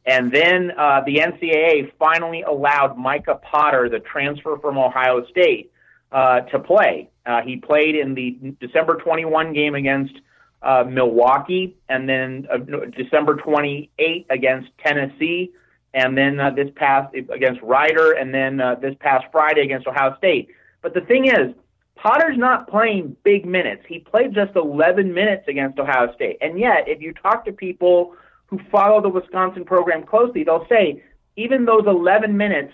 And 0.05 0.31
then 0.31 0.71
uh, 0.77 1.01
the 1.05 1.17
NCAA 1.17 1.91
finally 1.99 2.43
allowed 2.43 2.97
Micah 2.97 3.41
Potter, 3.43 3.89
the 3.89 3.99
transfer 3.99 4.57
from 4.61 4.77
Ohio 4.77 5.25
State, 5.31 5.69
uh, 6.13 6.41
to 6.51 6.59
play. 6.59 7.09
Uh, 7.25 7.41
he 7.41 7.57
played 7.57 7.95
in 7.95 8.13
the 8.13 8.37
December 8.65 8.95
21 8.95 9.51
game 9.51 9.75
against 9.75 10.13
uh, 10.61 10.85
Milwaukee, 10.87 11.75
and 11.89 12.07
then 12.07 12.47
uh, 12.49 12.57
December 12.95 13.35
28 13.35 14.27
against 14.29 14.69
Tennessee 14.81 15.51
and 15.93 16.17
then 16.17 16.39
uh, 16.39 16.51
this 16.51 16.69
past 16.75 17.13
against 17.13 17.61
Rider, 17.61 18.13
and 18.13 18.33
then 18.33 18.61
uh, 18.61 18.75
this 18.75 18.95
past 18.99 19.25
Friday 19.31 19.61
against 19.61 19.87
Ohio 19.87 20.15
State. 20.17 20.49
But 20.81 20.93
the 20.93 21.01
thing 21.01 21.27
is, 21.27 21.55
Potter's 21.95 22.37
not 22.37 22.69
playing 22.69 23.15
big 23.23 23.45
minutes. 23.45 23.83
He 23.87 23.99
played 23.99 24.33
just 24.33 24.55
11 24.55 25.13
minutes 25.13 25.43
against 25.47 25.79
Ohio 25.79 26.13
State. 26.13 26.37
And 26.41 26.59
yet, 26.59 26.87
if 26.87 27.01
you 27.01 27.13
talk 27.13 27.43
to 27.45 27.51
people 27.51 28.15
who 28.47 28.59
follow 28.71 29.01
the 29.01 29.09
Wisconsin 29.09 29.65
program 29.65 30.03
closely, 30.03 30.43
they'll 30.43 30.67
say 30.69 31.03
even 31.35 31.65
those 31.65 31.85
11 31.85 32.35
minutes, 32.37 32.73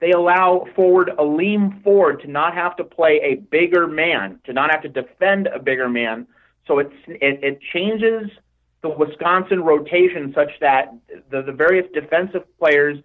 they 0.00 0.10
allow 0.10 0.66
forward 0.74 1.10
Aleem 1.18 1.82
Ford 1.82 2.20
to 2.20 2.30
not 2.30 2.54
have 2.54 2.76
to 2.76 2.84
play 2.84 3.20
a 3.22 3.36
bigger 3.36 3.86
man, 3.86 4.40
to 4.44 4.52
not 4.52 4.70
have 4.70 4.82
to 4.82 4.88
defend 4.88 5.46
a 5.46 5.58
bigger 5.58 5.88
man. 5.88 6.26
So 6.66 6.80
it's, 6.80 6.94
it, 7.06 7.42
it 7.42 7.60
changes– 7.72 8.30
the 8.82 8.88
Wisconsin 8.90 9.62
rotation 9.62 10.32
such 10.34 10.50
that 10.60 10.94
the, 11.30 11.42
the 11.42 11.52
various 11.52 11.86
defensive 11.92 12.42
players 12.58 12.98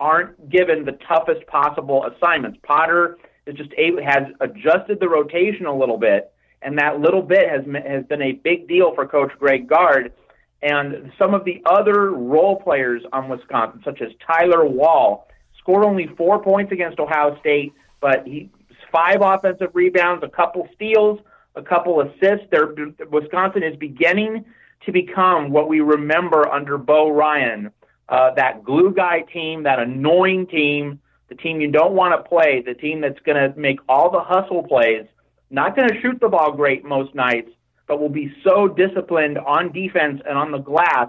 aren't 0.00 0.48
given 0.50 0.84
the 0.84 0.98
toughest 1.08 1.46
possible 1.46 2.06
assignments. 2.06 2.58
Potter 2.62 3.18
is 3.46 3.56
just 3.56 3.70
able, 3.76 4.02
has 4.02 4.24
adjusted 4.40 5.00
the 5.00 5.08
rotation 5.08 5.66
a 5.66 5.76
little 5.76 5.98
bit, 5.98 6.32
and 6.62 6.78
that 6.78 7.00
little 7.00 7.22
bit 7.22 7.48
has 7.48 7.64
has 7.86 8.04
been 8.06 8.22
a 8.22 8.32
big 8.32 8.68
deal 8.68 8.94
for 8.94 9.06
Coach 9.06 9.32
Greg 9.38 9.68
Gard. 9.68 10.12
And 10.60 11.12
some 11.18 11.34
of 11.34 11.44
the 11.44 11.62
other 11.66 12.10
role 12.10 12.56
players 12.60 13.02
on 13.12 13.28
Wisconsin, 13.28 13.80
such 13.84 14.00
as 14.00 14.08
Tyler 14.26 14.64
Wahl, 14.64 15.28
scored 15.58 15.84
only 15.84 16.08
four 16.16 16.42
points 16.42 16.72
against 16.72 16.98
Ohio 16.98 17.38
State, 17.40 17.72
but 18.00 18.26
he 18.26 18.50
five 18.90 19.18
offensive 19.20 19.70
rebounds, 19.74 20.24
a 20.24 20.28
couple 20.28 20.68
steals, 20.74 21.20
a 21.54 21.62
couple 21.62 22.00
assists. 22.00 22.46
There, 22.50 22.74
Wisconsin 23.10 23.62
is 23.62 23.76
beginning 23.76 24.44
to 24.86 24.92
become 24.92 25.50
what 25.50 25.68
we 25.68 25.80
remember 25.80 26.48
under 26.48 26.78
Bo 26.78 27.10
Ryan, 27.10 27.70
uh, 28.08 28.32
that 28.34 28.64
glue 28.64 28.92
guy 28.94 29.20
team, 29.32 29.64
that 29.64 29.78
annoying 29.78 30.46
team, 30.46 31.00
the 31.28 31.34
team 31.34 31.60
you 31.60 31.70
don't 31.70 31.92
want 31.92 32.12
to 32.12 32.28
play, 32.28 32.62
the 32.64 32.74
team 32.74 33.00
that's 33.00 33.18
going 33.20 33.36
to 33.36 33.58
make 33.58 33.80
all 33.88 34.10
the 34.10 34.20
hustle 34.20 34.62
plays, 34.62 35.06
not 35.50 35.76
going 35.76 35.88
to 35.88 36.00
shoot 36.00 36.18
the 36.20 36.28
ball 36.28 36.52
great 36.52 36.84
most 36.84 37.14
nights, 37.14 37.50
but 37.86 38.00
will 38.00 38.08
be 38.08 38.34
so 38.44 38.68
disciplined 38.68 39.38
on 39.38 39.72
defense 39.72 40.20
and 40.26 40.38
on 40.38 40.52
the 40.52 40.58
glass 40.58 41.08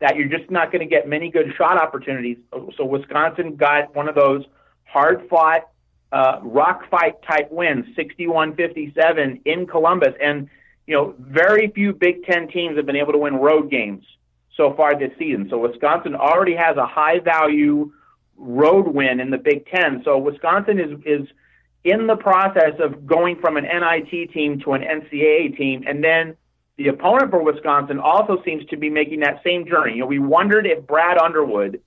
that 0.00 0.16
you're 0.16 0.28
just 0.28 0.50
not 0.50 0.72
going 0.72 0.80
to 0.80 0.86
get 0.86 1.08
many 1.08 1.30
good 1.30 1.52
shot 1.56 1.80
opportunities. 1.80 2.36
So 2.76 2.84
Wisconsin 2.84 3.56
got 3.56 3.94
one 3.94 4.08
of 4.08 4.14
those 4.14 4.44
hard 4.84 5.26
fought, 5.28 5.68
uh, 6.12 6.40
rock 6.42 6.88
fight 6.90 7.14
type 7.22 7.50
wins, 7.50 7.86
61 7.96 8.54
57 8.56 9.40
in 9.44 9.66
Columbus. 9.66 10.14
And 10.20 10.48
you 10.86 10.94
know, 10.94 11.14
very 11.18 11.68
few 11.68 11.92
Big 11.92 12.24
Ten 12.24 12.48
teams 12.48 12.76
have 12.76 12.86
been 12.86 12.96
able 12.96 13.12
to 13.12 13.18
win 13.18 13.36
road 13.36 13.70
games 13.70 14.04
so 14.56 14.74
far 14.74 14.98
this 14.98 15.12
season. 15.18 15.48
So 15.50 15.58
Wisconsin 15.58 16.14
already 16.14 16.54
has 16.54 16.76
a 16.76 16.86
high 16.86 17.18
value 17.20 17.92
road 18.36 18.88
win 18.88 19.20
in 19.20 19.30
the 19.30 19.38
Big 19.38 19.66
Ten. 19.66 20.02
So 20.04 20.18
Wisconsin 20.18 20.78
is 20.78 20.98
is 21.04 21.28
in 21.84 22.06
the 22.06 22.16
process 22.16 22.74
of 22.80 23.06
going 23.06 23.38
from 23.40 23.56
an 23.56 23.64
NIT 23.64 24.32
team 24.32 24.60
to 24.60 24.72
an 24.72 24.82
NCAA 24.82 25.56
team, 25.56 25.84
and 25.86 26.02
then 26.02 26.36
the 26.76 26.88
opponent 26.88 27.30
for 27.30 27.42
Wisconsin 27.42 27.98
also 27.98 28.42
seems 28.44 28.64
to 28.66 28.76
be 28.76 28.90
making 28.90 29.20
that 29.20 29.42
same 29.44 29.66
journey. 29.66 29.94
You 29.94 30.00
know, 30.00 30.06
we 30.06 30.18
wondered 30.18 30.66
if 30.66 30.86
Brad 30.86 31.18
Underwood, 31.18 31.80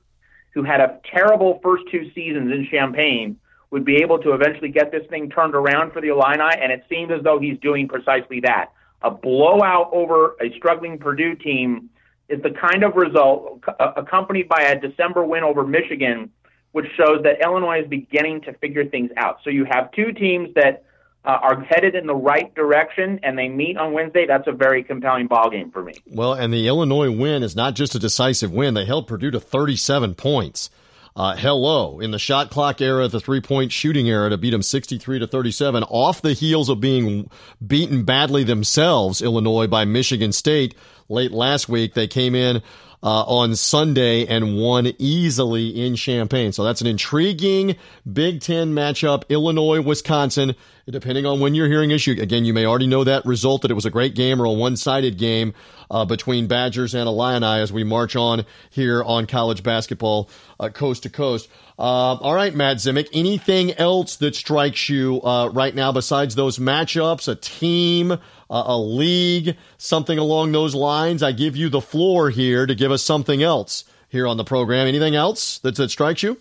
who 0.53 0.63
had 0.63 0.79
a 0.79 0.99
terrible 1.11 1.59
first 1.61 1.83
two 1.91 2.09
seasons 2.15 2.51
in 2.51 2.67
Champaign, 2.71 3.37
would 3.69 3.83
be 3.83 3.97
able 3.97 4.17
to 4.19 4.33
eventually 4.33 4.69
get 4.69 4.91
this 4.91 5.05
thing 5.09 5.29
turned 5.29 5.55
around 5.55 5.91
for 5.91 6.01
the 6.01 6.07
Illini, 6.07 6.55
and 6.61 6.71
it 6.71 6.85
seems 6.89 7.11
as 7.11 7.21
though 7.23 7.39
he's 7.39 7.59
doing 7.59 7.87
precisely 7.87 8.39
that. 8.41 8.71
A 9.01 9.11
blowout 9.11 9.89
over 9.93 10.35
a 10.41 10.51
struggling 10.57 10.97
Purdue 10.97 11.35
team 11.35 11.89
is 12.29 12.41
the 12.41 12.49
kind 12.49 12.83
of 12.83 12.95
result 12.95 13.63
accompanied 13.79 14.49
by 14.49 14.61
a 14.61 14.79
December 14.79 15.23
win 15.23 15.43
over 15.43 15.65
Michigan, 15.65 16.31
which 16.71 16.85
shows 16.97 17.23
that 17.23 17.41
Illinois 17.41 17.81
is 17.83 17.87
beginning 17.87 18.41
to 18.41 18.53
figure 18.53 18.85
things 18.85 19.11
out. 19.17 19.39
So 19.43 19.49
you 19.49 19.65
have 19.65 19.91
two 19.91 20.11
teams 20.11 20.53
that 20.55 20.83
uh, 21.23 21.37
are 21.41 21.61
headed 21.61 21.95
in 21.95 22.07
the 22.07 22.15
right 22.15 22.53
direction 22.55 23.19
and 23.23 23.37
they 23.37 23.49
meet 23.49 23.77
on 23.77 23.93
Wednesday. 23.93 24.25
That's 24.25 24.47
a 24.47 24.51
very 24.51 24.83
compelling 24.83 25.27
ball 25.27 25.49
game 25.49 25.71
for 25.71 25.83
me. 25.83 25.93
Well, 26.07 26.33
and 26.33 26.53
the 26.53 26.67
Illinois 26.67 27.11
win 27.11 27.43
is 27.43 27.55
not 27.55 27.75
just 27.75 27.95
a 27.95 27.99
decisive 27.99 28.51
win; 28.51 28.73
they 28.73 28.85
held 28.85 29.07
Purdue 29.07 29.31
to 29.31 29.39
37 29.39 30.15
points. 30.15 30.69
Uh, 31.17 31.35
hello, 31.35 31.99
in 31.99 32.11
the 32.11 32.19
shot 32.19 32.51
clock 32.51 32.79
era, 32.79 33.07
the 33.07 33.19
three 33.19 33.41
point 33.41 33.71
shooting 33.71 34.07
era, 34.07 34.29
to 34.29 34.37
beat 34.37 34.51
them 34.51 34.61
63 34.61 35.17
to 35.17 35.25
37, 35.25 35.81
off 35.85 36.21
the 36.21 36.33
heels 36.33 36.69
of 36.69 36.79
being 36.79 37.27
beaten 37.65 38.03
badly 38.03 38.43
themselves, 38.43 39.19
Illinois 39.19 39.65
by 39.65 39.83
Michigan 39.83 40.31
State 40.31 40.75
late 41.09 41.31
last 41.31 41.67
week. 41.67 41.95
They 41.95 42.05
came 42.05 42.35
in 42.35 42.61
uh, 43.03 43.23
on 43.23 43.55
Sunday 43.55 44.25
and 44.25 44.57
won 44.57 44.91
easily 44.97 45.69
in 45.69 45.95
Champaign. 45.95 46.51
So 46.51 46.63
that's 46.63 46.81
an 46.81 46.87
intriguing 46.87 47.75
Big 48.11 48.41
Ten 48.41 48.73
matchup. 48.73 49.23
Illinois, 49.29 49.81
Wisconsin. 49.81 50.55
Depending 50.89 51.25
on 51.25 51.41
when 51.41 51.53
you're 51.53 51.67
hearing 51.67 51.91
issue, 51.91 52.15
again, 52.17 52.45
you 52.45 52.53
may 52.53 52.65
already 52.65 52.87
know 52.87 53.03
that 53.03 53.25
result 53.25 53.63
that 53.63 53.71
it 53.71 53.73
was 53.73 53.85
a 53.85 53.89
great 53.89 54.15
game 54.15 54.41
or 54.41 54.45
a 54.45 54.51
one-sided 54.51 55.17
game 55.17 55.53
uh, 55.91 56.05
between 56.05 56.47
Badgers 56.47 56.95
and 56.95 57.07
Illini 57.09 57.61
as 57.61 57.73
we 57.73 57.83
march 57.83 58.15
on 58.15 58.45
here 58.69 59.03
on 59.03 59.27
college 59.27 59.63
basketball 59.63 60.29
uh, 60.61 60.69
coast 60.69 61.03
to 61.03 61.09
coast. 61.09 61.49
Uh, 61.79 62.15
all 62.15 62.33
right, 62.33 62.55
Matt 62.55 62.77
Zemek. 62.77 63.07
Anything 63.13 63.71
else 63.73 64.15
that 64.15 64.35
strikes 64.35 64.89
you 64.89 65.21
uh, 65.21 65.49
right 65.49 65.75
now 65.75 65.91
besides 65.91 66.33
those 66.33 66.57
matchups? 66.57 67.27
A 67.27 67.35
team, 67.35 68.17
a 68.49 68.77
league, 68.77 69.55
something 69.77 70.17
along 70.17 70.53
those 70.53 70.73
lines. 70.73 71.21
I 71.21 71.33
give 71.33 71.55
you 71.55 71.69
the 71.69 71.81
floor 71.81 72.31
here 72.31 72.65
to 72.65 72.73
give 72.73 72.91
us 72.91 73.03
something 73.03 73.43
else 73.43 73.83
here 74.09 74.25
on 74.25 74.37
the 74.37 74.43
program. 74.43 74.87
Anything 74.87 75.15
else 75.15 75.59
that, 75.59 75.75
that 75.75 75.91
strikes 75.91 76.23
you? 76.23 76.37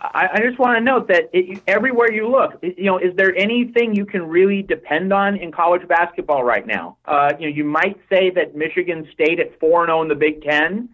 I, 0.00 0.28
I 0.34 0.40
just 0.40 0.58
want 0.58 0.76
to 0.78 0.84
note 0.84 1.08
that 1.08 1.30
it, 1.32 1.60
everywhere 1.66 2.12
you 2.12 2.28
look, 2.28 2.58
you 2.62 2.84
know, 2.84 2.98
is 2.98 3.16
there 3.16 3.34
anything 3.34 3.96
you 3.96 4.04
can 4.04 4.28
really 4.28 4.62
depend 4.62 5.12
on 5.12 5.36
in 5.36 5.50
college 5.50 5.88
basketball 5.88 6.44
right 6.44 6.66
now? 6.66 6.98
Uh, 7.06 7.32
you 7.40 7.48
know, 7.48 7.56
you 7.56 7.64
might 7.64 7.98
say 8.08 8.30
that 8.30 8.54
Michigan 8.54 9.08
State 9.12 9.40
at 9.40 9.58
four 9.58 9.80
and 9.80 9.88
zero 9.88 9.98
oh 9.98 10.02
in 10.02 10.08
the 10.08 10.14
Big 10.14 10.42
Ten 10.42 10.90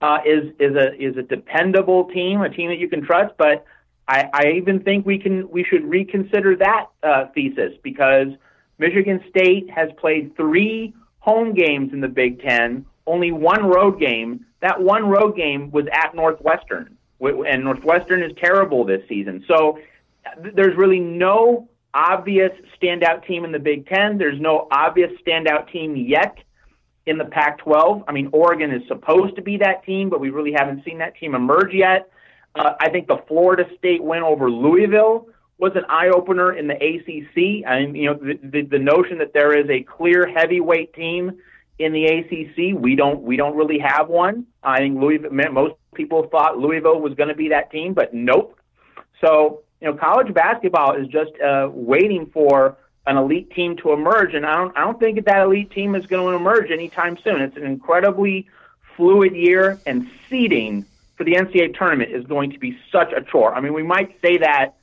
uh, 0.00 0.18
is 0.24 0.52
is 0.58 0.76
a 0.76 0.94
is 1.02 1.16
a 1.16 1.22
dependable 1.22 2.04
team, 2.04 2.40
a 2.40 2.48
team 2.48 2.68
that 2.68 2.78
you 2.78 2.88
can 2.88 3.04
trust, 3.04 3.34
but 3.36 3.64
I, 4.06 4.28
I 4.32 4.42
even 4.56 4.80
think 4.80 5.04
we 5.04 5.18
can 5.18 5.50
we 5.50 5.64
should 5.64 5.84
reconsider 5.84 6.56
that 6.56 6.86
uh, 7.02 7.26
thesis 7.34 7.72
because 7.82 8.28
Michigan 8.78 9.22
State 9.28 9.68
has 9.70 9.90
played 9.98 10.36
three 10.36 10.94
home 11.18 11.52
games 11.52 11.92
in 11.92 12.00
the 12.00 12.08
Big 12.08 12.40
Ten, 12.40 12.86
only 13.06 13.32
one 13.32 13.66
road 13.66 13.98
game. 13.98 14.46
That 14.60 14.80
one 14.80 15.08
road 15.08 15.36
game 15.36 15.70
was 15.70 15.86
at 15.92 16.14
Northwestern, 16.14 16.96
and 17.20 17.64
Northwestern 17.64 18.22
is 18.22 18.32
terrible 18.42 18.84
this 18.84 19.02
season. 19.08 19.44
So 19.46 19.78
there's 20.54 20.76
really 20.76 21.00
no 21.00 21.68
obvious 21.92 22.52
standout 22.80 23.26
team 23.26 23.44
in 23.44 23.52
the 23.52 23.58
Big 23.58 23.86
Ten. 23.88 24.16
There's 24.18 24.40
no 24.40 24.68
obvious 24.70 25.10
standout 25.26 25.70
team 25.70 25.96
yet 25.96 26.38
in 27.08 27.18
the 27.18 27.24
Pac 27.24 27.58
12. 27.58 28.04
I 28.06 28.12
mean, 28.12 28.28
Oregon 28.32 28.70
is 28.70 28.82
supposed 28.86 29.34
to 29.36 29.42
be 29.42 29.56
that 29.58 29.84
team, 29.84 30.10
but 30.10 30.20
we 30.20 30.30
really 30.30 30.52
haven't 30.52 30.84
seen 30.84 30.98
that 30.98 31.16
team 31.16 31.34
emerge 31.34 31.72
yet. 31.72 32.10
Uh, 32.54 32.74
I 32.80 32.90
think 32.90 33.08
the 33.08 33.22
Florida 33.26 33.64
State 33.78 34.02
win 34.02 34.22
over 34.22 34.50
Louisville 34.50 35.28
was 35.58 35.72
an 35.74 35.84
eye 35.88 36.08
opener 36.08 36.52
in 36.52 36.68
the 36.68 36.74
ACC. 36.74 37.66
I 37.66 37.80
mean, 37.80 37.94
you 37.94 38.06
know, 38.06 38.14
the, 38.14 38.38
the, 38.42 38.62
the 38.62 38.78
notion 38.78 39.18
that 39.18 39.32
there 39.32 39.58
is 39.58 39.68
a 39.70 39.82
clear 39.82 40.26
heavyweight 40.26 40.94
team 40.94 41.38
in 41.78 41.92
the 41.92 42.04
ACC, 42.06 42.80
we 42.80 42.96
don't 42.96 43.22
we 43.22 43.36
don't 43.36 43.56
really 43.56 43.78
have 43.78 44.08
one. 44.08 44.46
I 44.62 44.78
think 44.78 45.00
Louisville. 45.00 45.30
Most 45.52 45.74
people 45.94 46.26
thought 46.30 46.58
Louisville 46.58 47.00
was 47.00 47.14
going 47.14 47.28
to 47.28 47.36
be 47.36 47.48
that 47.50 47.70
team, 47.70 47.94
but 47.94 48.12
nope. 48.12 48.58
So 49.24 49.62
you 49.80 49.88
know, 49.88 49.96
college 49.96 50.32
basketball 50.34 50.96
is 50.96 51.06
just 51.08 51.30
uh, 51.40 51.68
waiting 51.72 52.30
for 52.32 52.76
an 53.08 53.16
elite 53.16 53.50
team 53.50 53.76
to 53.78 53.92
emerge, 53.92 54.34
and 54.34 54.44
I 54.44 54.56
don't 54.56 54.76
I 54.76 54.82
don't 54.82 55.00
think 55.00 55.24
that 55.24 55.42
elite 55.42 55.70
team 55.70 55.94
is 55.94 56.06
going 56.06 56.30
to 56.30 56.36
emerge 56.36 56.70
anytime 56.70 57.18
soon. 57.24 57.40
It's 57.40 57.56
an 57.56 57.64
incredibly 57.64 58.46
fluid 58.96 59.34
year, 59.34 59.80
and 59.86 60.08
seeding 60.28 60.84
for 61.16 61.24
the 61.24 61.32
NCAA 61.32 61.76
tournament 61.76 62.12
is 62.12 62.24
going 62.26 62.52
to 62.52 62.58
be 62.58 62.78
such 62.92 63.12
a 63.12 63.22
chore. 63.22 63.54
I 63.54 63.60
mean, 63.60 63.72
we 63.72 63.82
might 63.82 64.20
say 64.20 64.38
that 64.38 64.74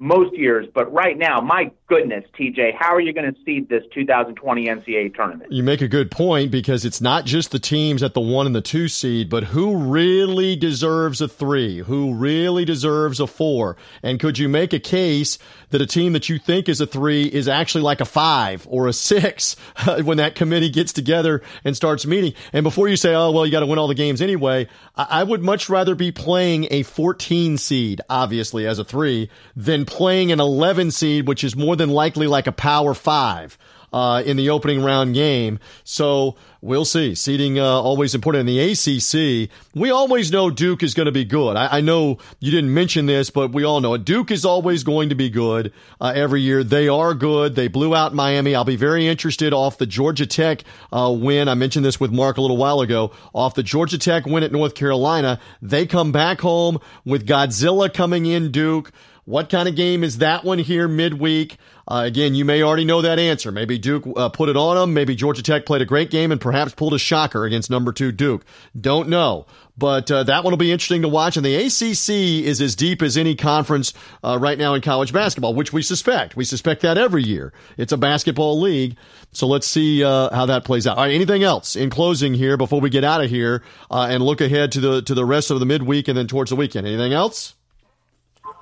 most 0.00 0.34
years, 0.34 0.66
but 0.72 0.90
right 0.90 1.18
now, 1.18 1.42
my 1.42 1.70
goodness, 1.86 2.24
TJ, 2.38 2.74
how 2.74 2.94
are 2.94 3.00
you 3.00 3.12
going 3.12 3.32
to 3.32 3.38
seed 3.44 3.68
this 3.68 3.84
2020 3.92 4.66
NCAA 4.66 5.14
tournament? 5.14 5.52
You 5.52 5.62
make 5.62 5.82
a 5.82 5.88
good 5.88 6.10
point 6.10 6.50
because 6.50 6.86
it's 6.86 7.02
not 7.02 7.26
just 7.26 7.50
the 7.50 7.58
teams 7.58 8.02
at 8.02 8.14
the 8.14 8.20
one 8.20 8.46
and 8.46 8.54
the 8.54 8.62
two 8.62 8.88
seed, 8.88 9.28
but 9.28 9.44
who 9.44 9.76
really 9.76 10.56
deserves 10.56 11.20
a 11.20 11.28
three? 11.28 11.80
Who 11.80 12.14
really 12.14 12.64
deserves 12.64 13.20
a 13.20 13.26
four? 13.26 13.76
And 14.02 14.18
could 14.18 14.38
you 14.38 14.48
make 14.48 14.72
a 14.72 14.80
case 14.80 15.36
that 15.70 15.80
a 15.80 15.86
team 15.86 16.12
that 16.12 16.28
you 16.28 16.38
think 16.38 16.68
is 16.68 16.80
a 16.80 16.86
three 16.86 17.24
is 17.24 17.48
actually 17.48 17.82
like 17.82 18.00
a 18.00 18.04
five 18.04 18.66
or 18.70 18.86
a 18.86 18.92
six 18.92 19.56
when 20.04 20.18
that 20.18 20.34
committee 20.34 20.70
gets 20.70 20.92
together 20.92 21.42
and 21.64 21.76
starts 21.76 22.06
meeting? 22.06 22.34
And 22.52 22.64
before 22.64 22.88
you 22.88 22.96
say, 22.96 23.14
oh, 23.14 23.30
well, 23.30 23.46
you 23.46 23.52
got 23.52 23.60
to 23.60 23.66
win 23.66 23.78
all 23.78 23.88
the 23.88 23.94
games 23.94 24.20
anyway, 24.20 24.68
I 24.96 25.22
would 25.22 25.42
much 25.42 25.68
rather 25.68 25.94
be 25.94 26.12
playing 26.12 26.68
a 26.70 26.82
14 26.82 27.56
seed, 27.58 28.00
obviously, 28.08 28.66
as 28.66 28.78
a 28.78 28.84
three 28.84 29.30
than 29.56 29.84
playing 29.84 30.32
an 30.32 30.40
11 30.40 30.90
seed, 30.90 31.26
which 31.26 31.44
is 31.44 31.56
more 31.56 31.76
than 31.76 31.90
likely 31.90 32.26
like 32.26 32.46
a 32.46 32.52
power 32.52 32.94
five. 32.94 33.56
Uh, 33.92 34.22
in 34.24 34.36
the 34.36 34.50
opening 34.50 34.82
round 34.82 35.14
game. 35.14 35.58
So 35.82 36.36
we'll 36.60 36.84
see. 36.84 37.14
Seeding 37.14 37.58
uh, 37.58 37.64
always 37.64 38.14
important 38.14 38.48
in 38.48 38.54
the 38.54 38.60
ACC. 38.60 39.50
We 39.74 39.90
always 39.90 40.30
know 40.30 40.50
Duke 40.50 40.82
is 40.82 40.94
going 40.94 41.06
to 41.06 41.12
be 41.12 41.24
good. 41.24 41.56
I, 41.56 41.78
I, 41.78 41.80
know 41.80 42.18
you 42.38 42.50
didn't 42.50 42.72
mention 42.72 43.06
this, 43.06 43.30
but 43.30 43.52
we 43.52 43.64
all 43.64 43.80
know 43.80 43.94
it. 43.94 44.04
Duke 44.04 44.30
is 44.30 44.44
always 44.44 44.84
going 44.84 45.08
to 45.08 45.14
be 45.14 45.30
good 45.30 45.72
uh, 46.00 46.12
every 46.14 46.40
year. 46.40 46.62
They 46.62 46.88
are 46.88 47.14
good. 47.14 47.54
They 47.54 47.68
blew 47.68 47.94
out 47.94 48.14
Miami. 48.14 48.54
I'll 48.54 48.64
be 48.64 48.76
very 48.76 49.06
interested 49.06 49.52
off 49.52 49.78
the 49.78 49.86
Georgia 49.86 50.26
Tech 50.26 50.64
uh, 50.92 51.14
win. 51.16 51.48
I 51.48 51.54
mentioned 51.54 51.84
this 51.84 51.98
with 51.98 52.12
Mark 52.12 52.36
a 52.36 52.40
little 52.40 52.56
while 52.56 52.80
ago. 52.80 53.12
Off 53.34 53.54
the 53.54 53.62
Georgia 53.62 53.98
Tech 53.98 54.26
win 54.26 54.42
at 54.42 54.52
North 54.52 54.74
Carolina, 54.74 55.40
they 55.62 55.86
come 55.86 56.12
back 56.12 56.40
home 56.40 56.78
with 57.04 57.26
Godzilla 57.26 57.92
coming 57.92 58.26
in 58.26 58.50
Duke. 58.52 58.92
What 59.30 59.48
kind 59.48 59.68
of 59.68 59.76
game 59.76 60.02
is 60.02 60.18
that 60.18 60.42
one 60.42 60.58
here 60.58 60.88
midweek? 60.88 61.56
Uh, 61.86 62.02
again, 62.04 62.34
you 62.34 62.44
may 62.44 62.64
already 62.64 62.84
know 62.84 63.00
that 63.00 63.20
answer. 63.20 63.52
Maybe 63.52 63.78
Duke 63.78 64.02
uh, 64.16 64.28
put 64.28 64.48
it 64.48 64.56
on 64.56 64.74
them. 64.74 64.92
Maybe 64.92 65.14
Georgia 65.14 65.40
Tech 65.40 65.64
played 65.66 65.82
a 65.82 65.84
great 65.84 66.10
game 66.10 66.32
and 66.32 66.40
perhaps 66.40 66.74
pulled 66.74 66.94
a 66.94 66.98
shocker 66.98 67.44
against 67.44 67.70
number 67.70 67.92
two 67.92 68.10
Duke. 68.10 68.44
Don't 68.78 69.08
know. 69.08 69.46
But 69.78 70.10
uh, 70.10 70.24
that 70.24 70.42
one 70.42 70.50
will 70.50 70.58
be 70.58 70.72
interesting 70.72 71.02
to 71.02 71.08
watch. 71.08 71.36
And 71.36 71.46
the 71.46 71.54
ACC 71.54 72.44
is 72.44 72.60
as 72.60 72.74
deep 72.74 73.02
as 73.02 73.16
any 73.16 73.36
conference 73.36 73.94
uh, 74.24 74.36
right 74.40 74.58
now 74.58 74.74
in 74.74 74.82
college 74.82 75.12
basketball, 75.12 75.54
which 75.54 75.72
we 75.72 75.82
suspect. 75.82 76.34
We 76.34 76.44
suspect 76.44 76.82
that 76.82 76.98
every 76.98 77.22
year. 77.22 77.52
It's 77.78 77.92
a 77.92 77.96
basketball 77.96 78.60
league. 78.60 78.96
So 79.30 79.46
let's 79.46 79.68
see 79.68 80.02
uh, 80.02 80.34
how 80.34 80.46
that 80.46 80.64
plays 80.64 80.88
out. 80.88 80.98
All 80.98 81.04
right, 81.04 81.14
anything 81.14 81.44
else 81.44 81.76
in 81.76 81.88
closing 81.88 82.34
here 82.34 82.56
before 82.56 82.80
we 82.80 82.90
get 82.90 83.04
out 83.04 83.22
of 83.22 83.30
here 83.30 83.62
uh, 83.92 84.08
and 84.10 84.24
look 84.24 84.40
ahead 84.40 84.72
to 84.72 84.80
the 84.80 85.02
to 85.02 85.14
the 85.14 85.24
rest 85.24 85.52
of 85.52 85.60
the 85.60 85.66
midweek 85.66 86.08
and 86.08 86.18
then 86.18 86.26
towards 86.26 86.50
the 86.50 86.56
weekend? 86.56 86.88
Anything 86.88 87.12
else? 87.12 87.54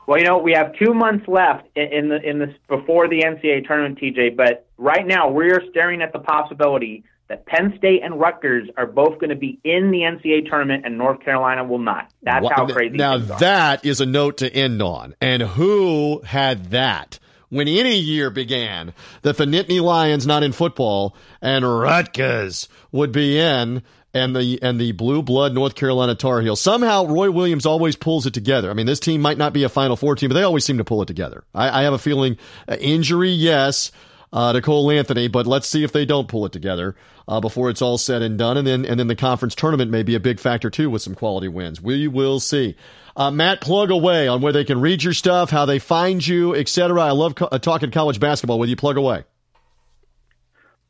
Well, 0.08 0.18
you 0.18 0.24
know, 0.24 0.38
we 0.38 0.52
have 0.52 0.72
two 0.78 0.94
months 0.94 1.28
left 1.28 1.68
in 1.76 2.08
the 2.08 2.18
in 2.26 2.38
this 2.38 2.48
before 2.66 3.08
the 3.08 3.24
NCAA 3.24 3.66
tournament, 3.66 4.00
TJ. 4.00 4.38
But 4.38 4.66
right 4.78 5.06
now, 5.06 5.28
we're 5.28 5.60
staring 5.68 6.00
at 6.00 6.14
the 6.14 6.18
possibility 6.18 7.04
that 7.28 7.44
Penn 7.44 7.74
State 7.76 8.02
and 8.02 8.18
Rutgers 8.18 8.70
are 8.78 8.86
both 8.86 9.18
going 9.18 9.28
to 9.28 9.36
be 9.36 9.60
in 9.64 9.90
the 9.90 9.98
NCAA 9.98 10.48
tournament, 10.48 10.86
and 10.86 10.96
North 10.96 11.22
Carolina 11.22 11.62
will 11.62 11.78
not. 11.78 12.10
That's 12.22 12.48
how 12.50 12.66
crazy. 12.66 12.96
Now 12.96 13.18
that 13.18 13.84
is 13.84 14.00
a 14.00 14.06
note 14.06 14.38
to 14.38 14.50
end 14.50 14.80
on. 14.80 15.14
And 15.20 15.42
who 15.42 16.22
had 16.24 16.70
that? 16.70 17.18
When 17.50 17.68
any 17.68 17.98
year 17.98 18.30
began 18.30 18.94
that 19.22 19.36
the 19.36 19.44
Nittany 19.44 19.82
Lions, 19.82 20.26
not 20.26 20.42
in 20.42 20.52
football, 20.52 21.16
and 21.42 21.66
Rutgers 21.66 22.66
would 22.92 23.12
be 23.12 23.38
in 23.38 23.82
and 24.18 24.34
the 24.34 24.62
and 24.62 24.80
the 24.80 24.92
blue 24.92 25.22
blood 25.22 25.54
North 25.54 25.74
Carolina 25.74 26.14
Tar 26.14 26.40
Heels. 26.40 26.60
Somehow 26.60 27.06
Roy 27.06 27.30
Williams 27.30 27.66
always 27.66 27.96
pulls 27.96 28.26
it 28.26 28.34
together. 28.34 28.70
I 28.70 28.74
mean, 28.74 28.86
this 28.86 29.00
team 29.00 29.20
might 29.20 29.38
not 29.38 29.52
be 29.52 29.64
a 29.64 29.68
Final 29.68 29.96
Four 29.96 30.16
team, 30.16 30.28
but 30.28 30.34
they 30.34 30.42
always 30.42 30.64
seem 30.64 30.78
to 30.78 30.84
pull 30.84 31.02
it 31.02 31.06
together. 31.06 31.44
I, 31.54 31.80
I 31.80 31.82
have 31.84 31.92
a 31.92 31.98
feeling 31.98 32.36
uh, 32.68 32.76
injury, 32.80 33.30
yes. 33.30 33.92
Uh, 34.30 34.52
to 34.52 34.60
Cole 34.60 34.90
Anthony, 34.90 35.26
but 35.26 35.46
let's 35.46 35.66
see 35.66 35.84
if 35.84 35.92
they 35.92 36.04
don't 36.04 36.28
pull 36.28 36.44
it 36.44 36.52
together 36.52 36.94
uh, 37.26 37.40
before 37.40 37.70
it's 37.70 37.80
all 37.80 37.96
said 37.96 38.20
and 38.20 38.36
done, 38.36 38.58
and 38.58 38.66
then 38.66 38.84
and 38.84 39.00
then 39.00 39.06
the 39.06 39.16
conference 39.16 39.54
tournament 39.54 39.90
may 39.90 40.02
be 40.02 40.14
a 40.14 40.20
big 40.20 40.38
factor 40.38 40.68
too 40.68 40.90
with 40.90 41.00
some 41.00 41.14
quality 41.14 41.48
wins. 41.48 41.80
We 41.80 42.08
will 42.08 42.38
see. 42.38 42.76
Uh, 43.16 43.30
Matt, 43.30 43.62
plug 43.62 43.90
away 43.90 44.28
on 44.28 44.42
where 44.42 44.52
they 44.52 44.64
can 44.64 44.82
read 44.82 45.02
your 45.02 45.14
stuff, 45.14 45.48
how 45.48 45.64
they 45.64 45.78
find 45.78 46.24
you, 46.26 46.54
etc. 46.54 47.02
I 47.02 47.12
love 47.12 47.36
co- 47.36 47.48
uh, 47.50 47.58
talking 47.58 47.90
college 47.90 48.20
basketball 48.20 48.58
with 48.58 48.68
you. 48.68 48.76
Plug 48.76 48.98
away. 48.98 49.24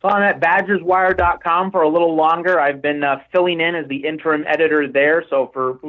So 0.01 0.09
I'm 0.09 0.23
at 0.23 0.41
BadgersWire.com 0.41 1.73
for 1.73 1.83
a 1.83 1.89
little 1.89 2.15
longer. 2.15 2.61
I've 2.61 2.81
been 2.81 3.03
uh, 3.03 3.21
filling 3.33 3.61
in 3.61 3.75
as 3.75 3.89
the 3.89 4.07
interim 4.07 4.45
editor 4.47 4.87
there. 4.87 5.25
So 5.29 5.51
for 5.53 5.81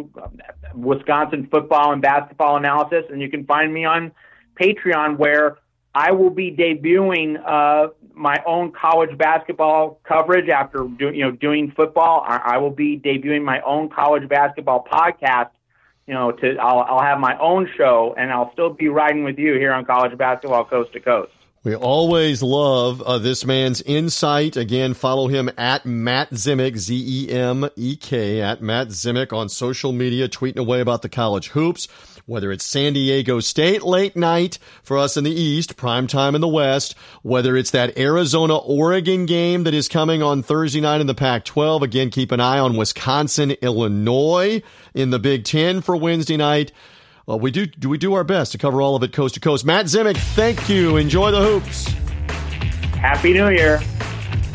Wisconsin 0.74 1.47
football 1.51 1.93
and 1.93 2.01
basketball 2.01 2.57
analysis, 2.57 3.05
and 3.12 3.22
you 3.22 3.30
can 3.30 3.45
find 3.45 3.72
me 3.72 3.86
on 3.86 4.12
Patreon 4.60 5.18
where 5.18 5.60
I 5.93 6.12
will 6.12 6.32
be 6.32 6.51
debuting 6.51 7.39
uh, 7.45 7.89
my 8.16 8.38
own 8.45 8.72
college 8.72 9.16
basketball 9.18 9.99
coverage 10.03 10.49
after 10.49 10.86
do, 10.86 11.12
you 11.12 11.26
know 11.26 11.32
doing 11.32 11.72
football. 11.72 12.24
I, 12.28 12.38
I 12.43 12.57
will 12.57 12.72
be 12.72 12.97
debuting 12.97 13.43
my 13.43 13.62
own 13.62 13.89
college 13.89 14.28
basketball 14.28 14.88
podcast. 14.91 15.49
You 16.07 16.16
know, 16.16 16.32
to 16.32 16.57
I'll, 16.57 16.80
I'll 16.80 17.03
have 17.03 17.20
my 17.20 17.38
own 17.38 17.70
show, 17.78 18.16
and 18.18 18.32
I'll 18.32 18.51
still 18.53 18.72
be 18.72 18.88
riding 18.88 19.24
with 19.24 19.38
you 19.38 19.53
here 19.53 19.72
on 19.72 19.86
college 19.86 20.18
basketball 20.18 20.66
coast 20.66 20.93
to 20.93 20.99
coast. 20.99 21.32
We 21.62 21.76
always 21.76 22.41
love 22.41 23.01
uh, 23.01 23.18
this 23.18 23.43
man's 23.43 23.82
insight. 23.82 24.55
Again, 24.55 24.93
follow 24.93 25.28
him 25.28 25.49
at 25.57 25.86
Matt 25.86 26.30
Zemek, 26.30 26.78
Z 26.78 26.95
E 26.95 27.30
M 27.30 27.70
E 27.76 27.97
K, 27.97 28.41
at 28.41 28.62
Matt 28.62 28.88
Zemek 28.89 29.34
on 29.34 29.49
social 29.49 29.91
media, 29.91 30.30
tweeting 30.30 30.55
away 30.55 30.80
about 30.80 31.01
the 31.01 31.10
college 31.10 31.49
hoops, 31.49 31.89
whether 32.26 32.49
it's 32.53 32.64
San 32.64 32.93
Diego 32.93 33.41
State 33.41 33.84
late 33.84 34.16
night 34.16 34.57
for 34.84 34.97
us 34.97 35.18
in 35.18 35.26
the 35.26 35.34
East, 35.34 35.76
prime 35.76 36.07
time 36.07 36.34
in 36.34 36.39
the 36.39 36.47
West, 36.47 36.95
whether 37.24 37.57
it's 37.57 37.72
that 37.72 37.97
Arizona 37.97 38.55
Oregon 38.55 39.26
game 39.26 39.66
that 39.66 39.74
is 39.74 39.89
coming 39.89 40.24
on 40.24 40.41
Thursday 40.41 40.80
night 40.80 41.01
in 41.01 41.07
the 41.07 41.14
Pac 41.14 41.43
12. 41.43 41.84
Again, 41.84 42.10
keep 42.10 42.32
an 42.32 42.39
eye 42.39 42.60
on 42.60 42.78
Wisconsin, 42.78 43.51
Illinois 43.62 44.62
in 44.93 45.10
the 45.10 45.20
Big 45.20 45.43
Ten 45.43 45.82
for 45.82 45.97
Wednesday 45.97 46.38
night. 46.38 46.72
Well, 47.30 47.39
we 47.39 47.51
do 47.51 47.67
do 47.67 47.89
we 47.89 47.99
do 47.99 48.15
our 48.15 48.23
best 48.23 48.53
to 48.53 48.57
cover 48.57 48.82
all 48.82 48.95
of 48.95 49.03
it 49.03 49.13
coast 49.13 49.36
to 49.36 49.39
coast. 49.39 49.63
Matt 49.63 49.86
Zemek, 49.86 50.17
thank 50.17 50.67
you. 50.67 50.97
Enjoy 50.97 51.30
the 51.30 51.39
hoops. 51.39 51.86
Happy 52.95 53.34
New 53.34 53.49
Year. 53.49 53.80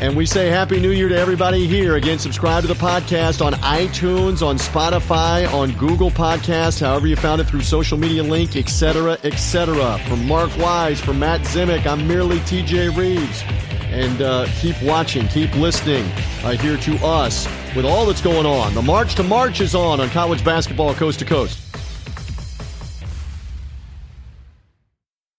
And 0.00 0.16
we 0.16 0.26
say 0.26 0.48
Happy 0.48 0.80
New 0.80 0.90
Year 0.90 1.08
to 1.08 1.16
everybody 1.16 1.68
here. 1.68 1.94
Again, 1.94 2.18
subscribe 2.18 2.62
to 2.62 2.66
the 2.66 2.74
podcast 2.74 3.46
on 3.46 3.52
iTunes, 3.52 4.44
on 4.44 4.58
Spotify, 4.58 5.48
on 5.54 5.70
Google 5.74 6.10
Podcast, 6.10 6.80
however 6.80 7.06
you 7.06 7.14
found 7.14 7.40
it 7.40 7.44
through 7.44 7.60
social 7.60 7.96
media 7.96 8.24
link, 8.24 8.56
etc., 8.56 9.18
etc. 9.22 9.96
From 10.08 10.26
Mark 10.26 10.50
Wise, 10.58 11.00
from 11.00 11.20
Matt 11.20 11.42
Zemek, 11.42 11.86
I'm 11.86 12.08
merely 12.08 12.38
TJ 12.40 12.96
Reeves. 12.96 13.44
And 13.92 14.20
uh, 14.20 14.48
keep 14.60 14.82
watching, 14.82 15.28
keep 15.28 15.54
listening 15.54 16.04
uh, 16.42 16.56
here 16.56 16.76
to 16.78 16.96
us 17.06 17.46
with 17.76 17.84
all 17.84 18.04
that's 18.04 18.20
going 18.20 18.46
on. 18.46 18.74
The 18.74 18.82
March 18.82 19.14
to 19.14 19.22
March 19.22 19.60
is 19.60 19.76
on 19.76 20.00
on 20.00 20.10
college 20.10 20.44
basketball 20.44 20.92
coast 20.94 21.20
to 21.20 21.24
coast. 21.24 21.63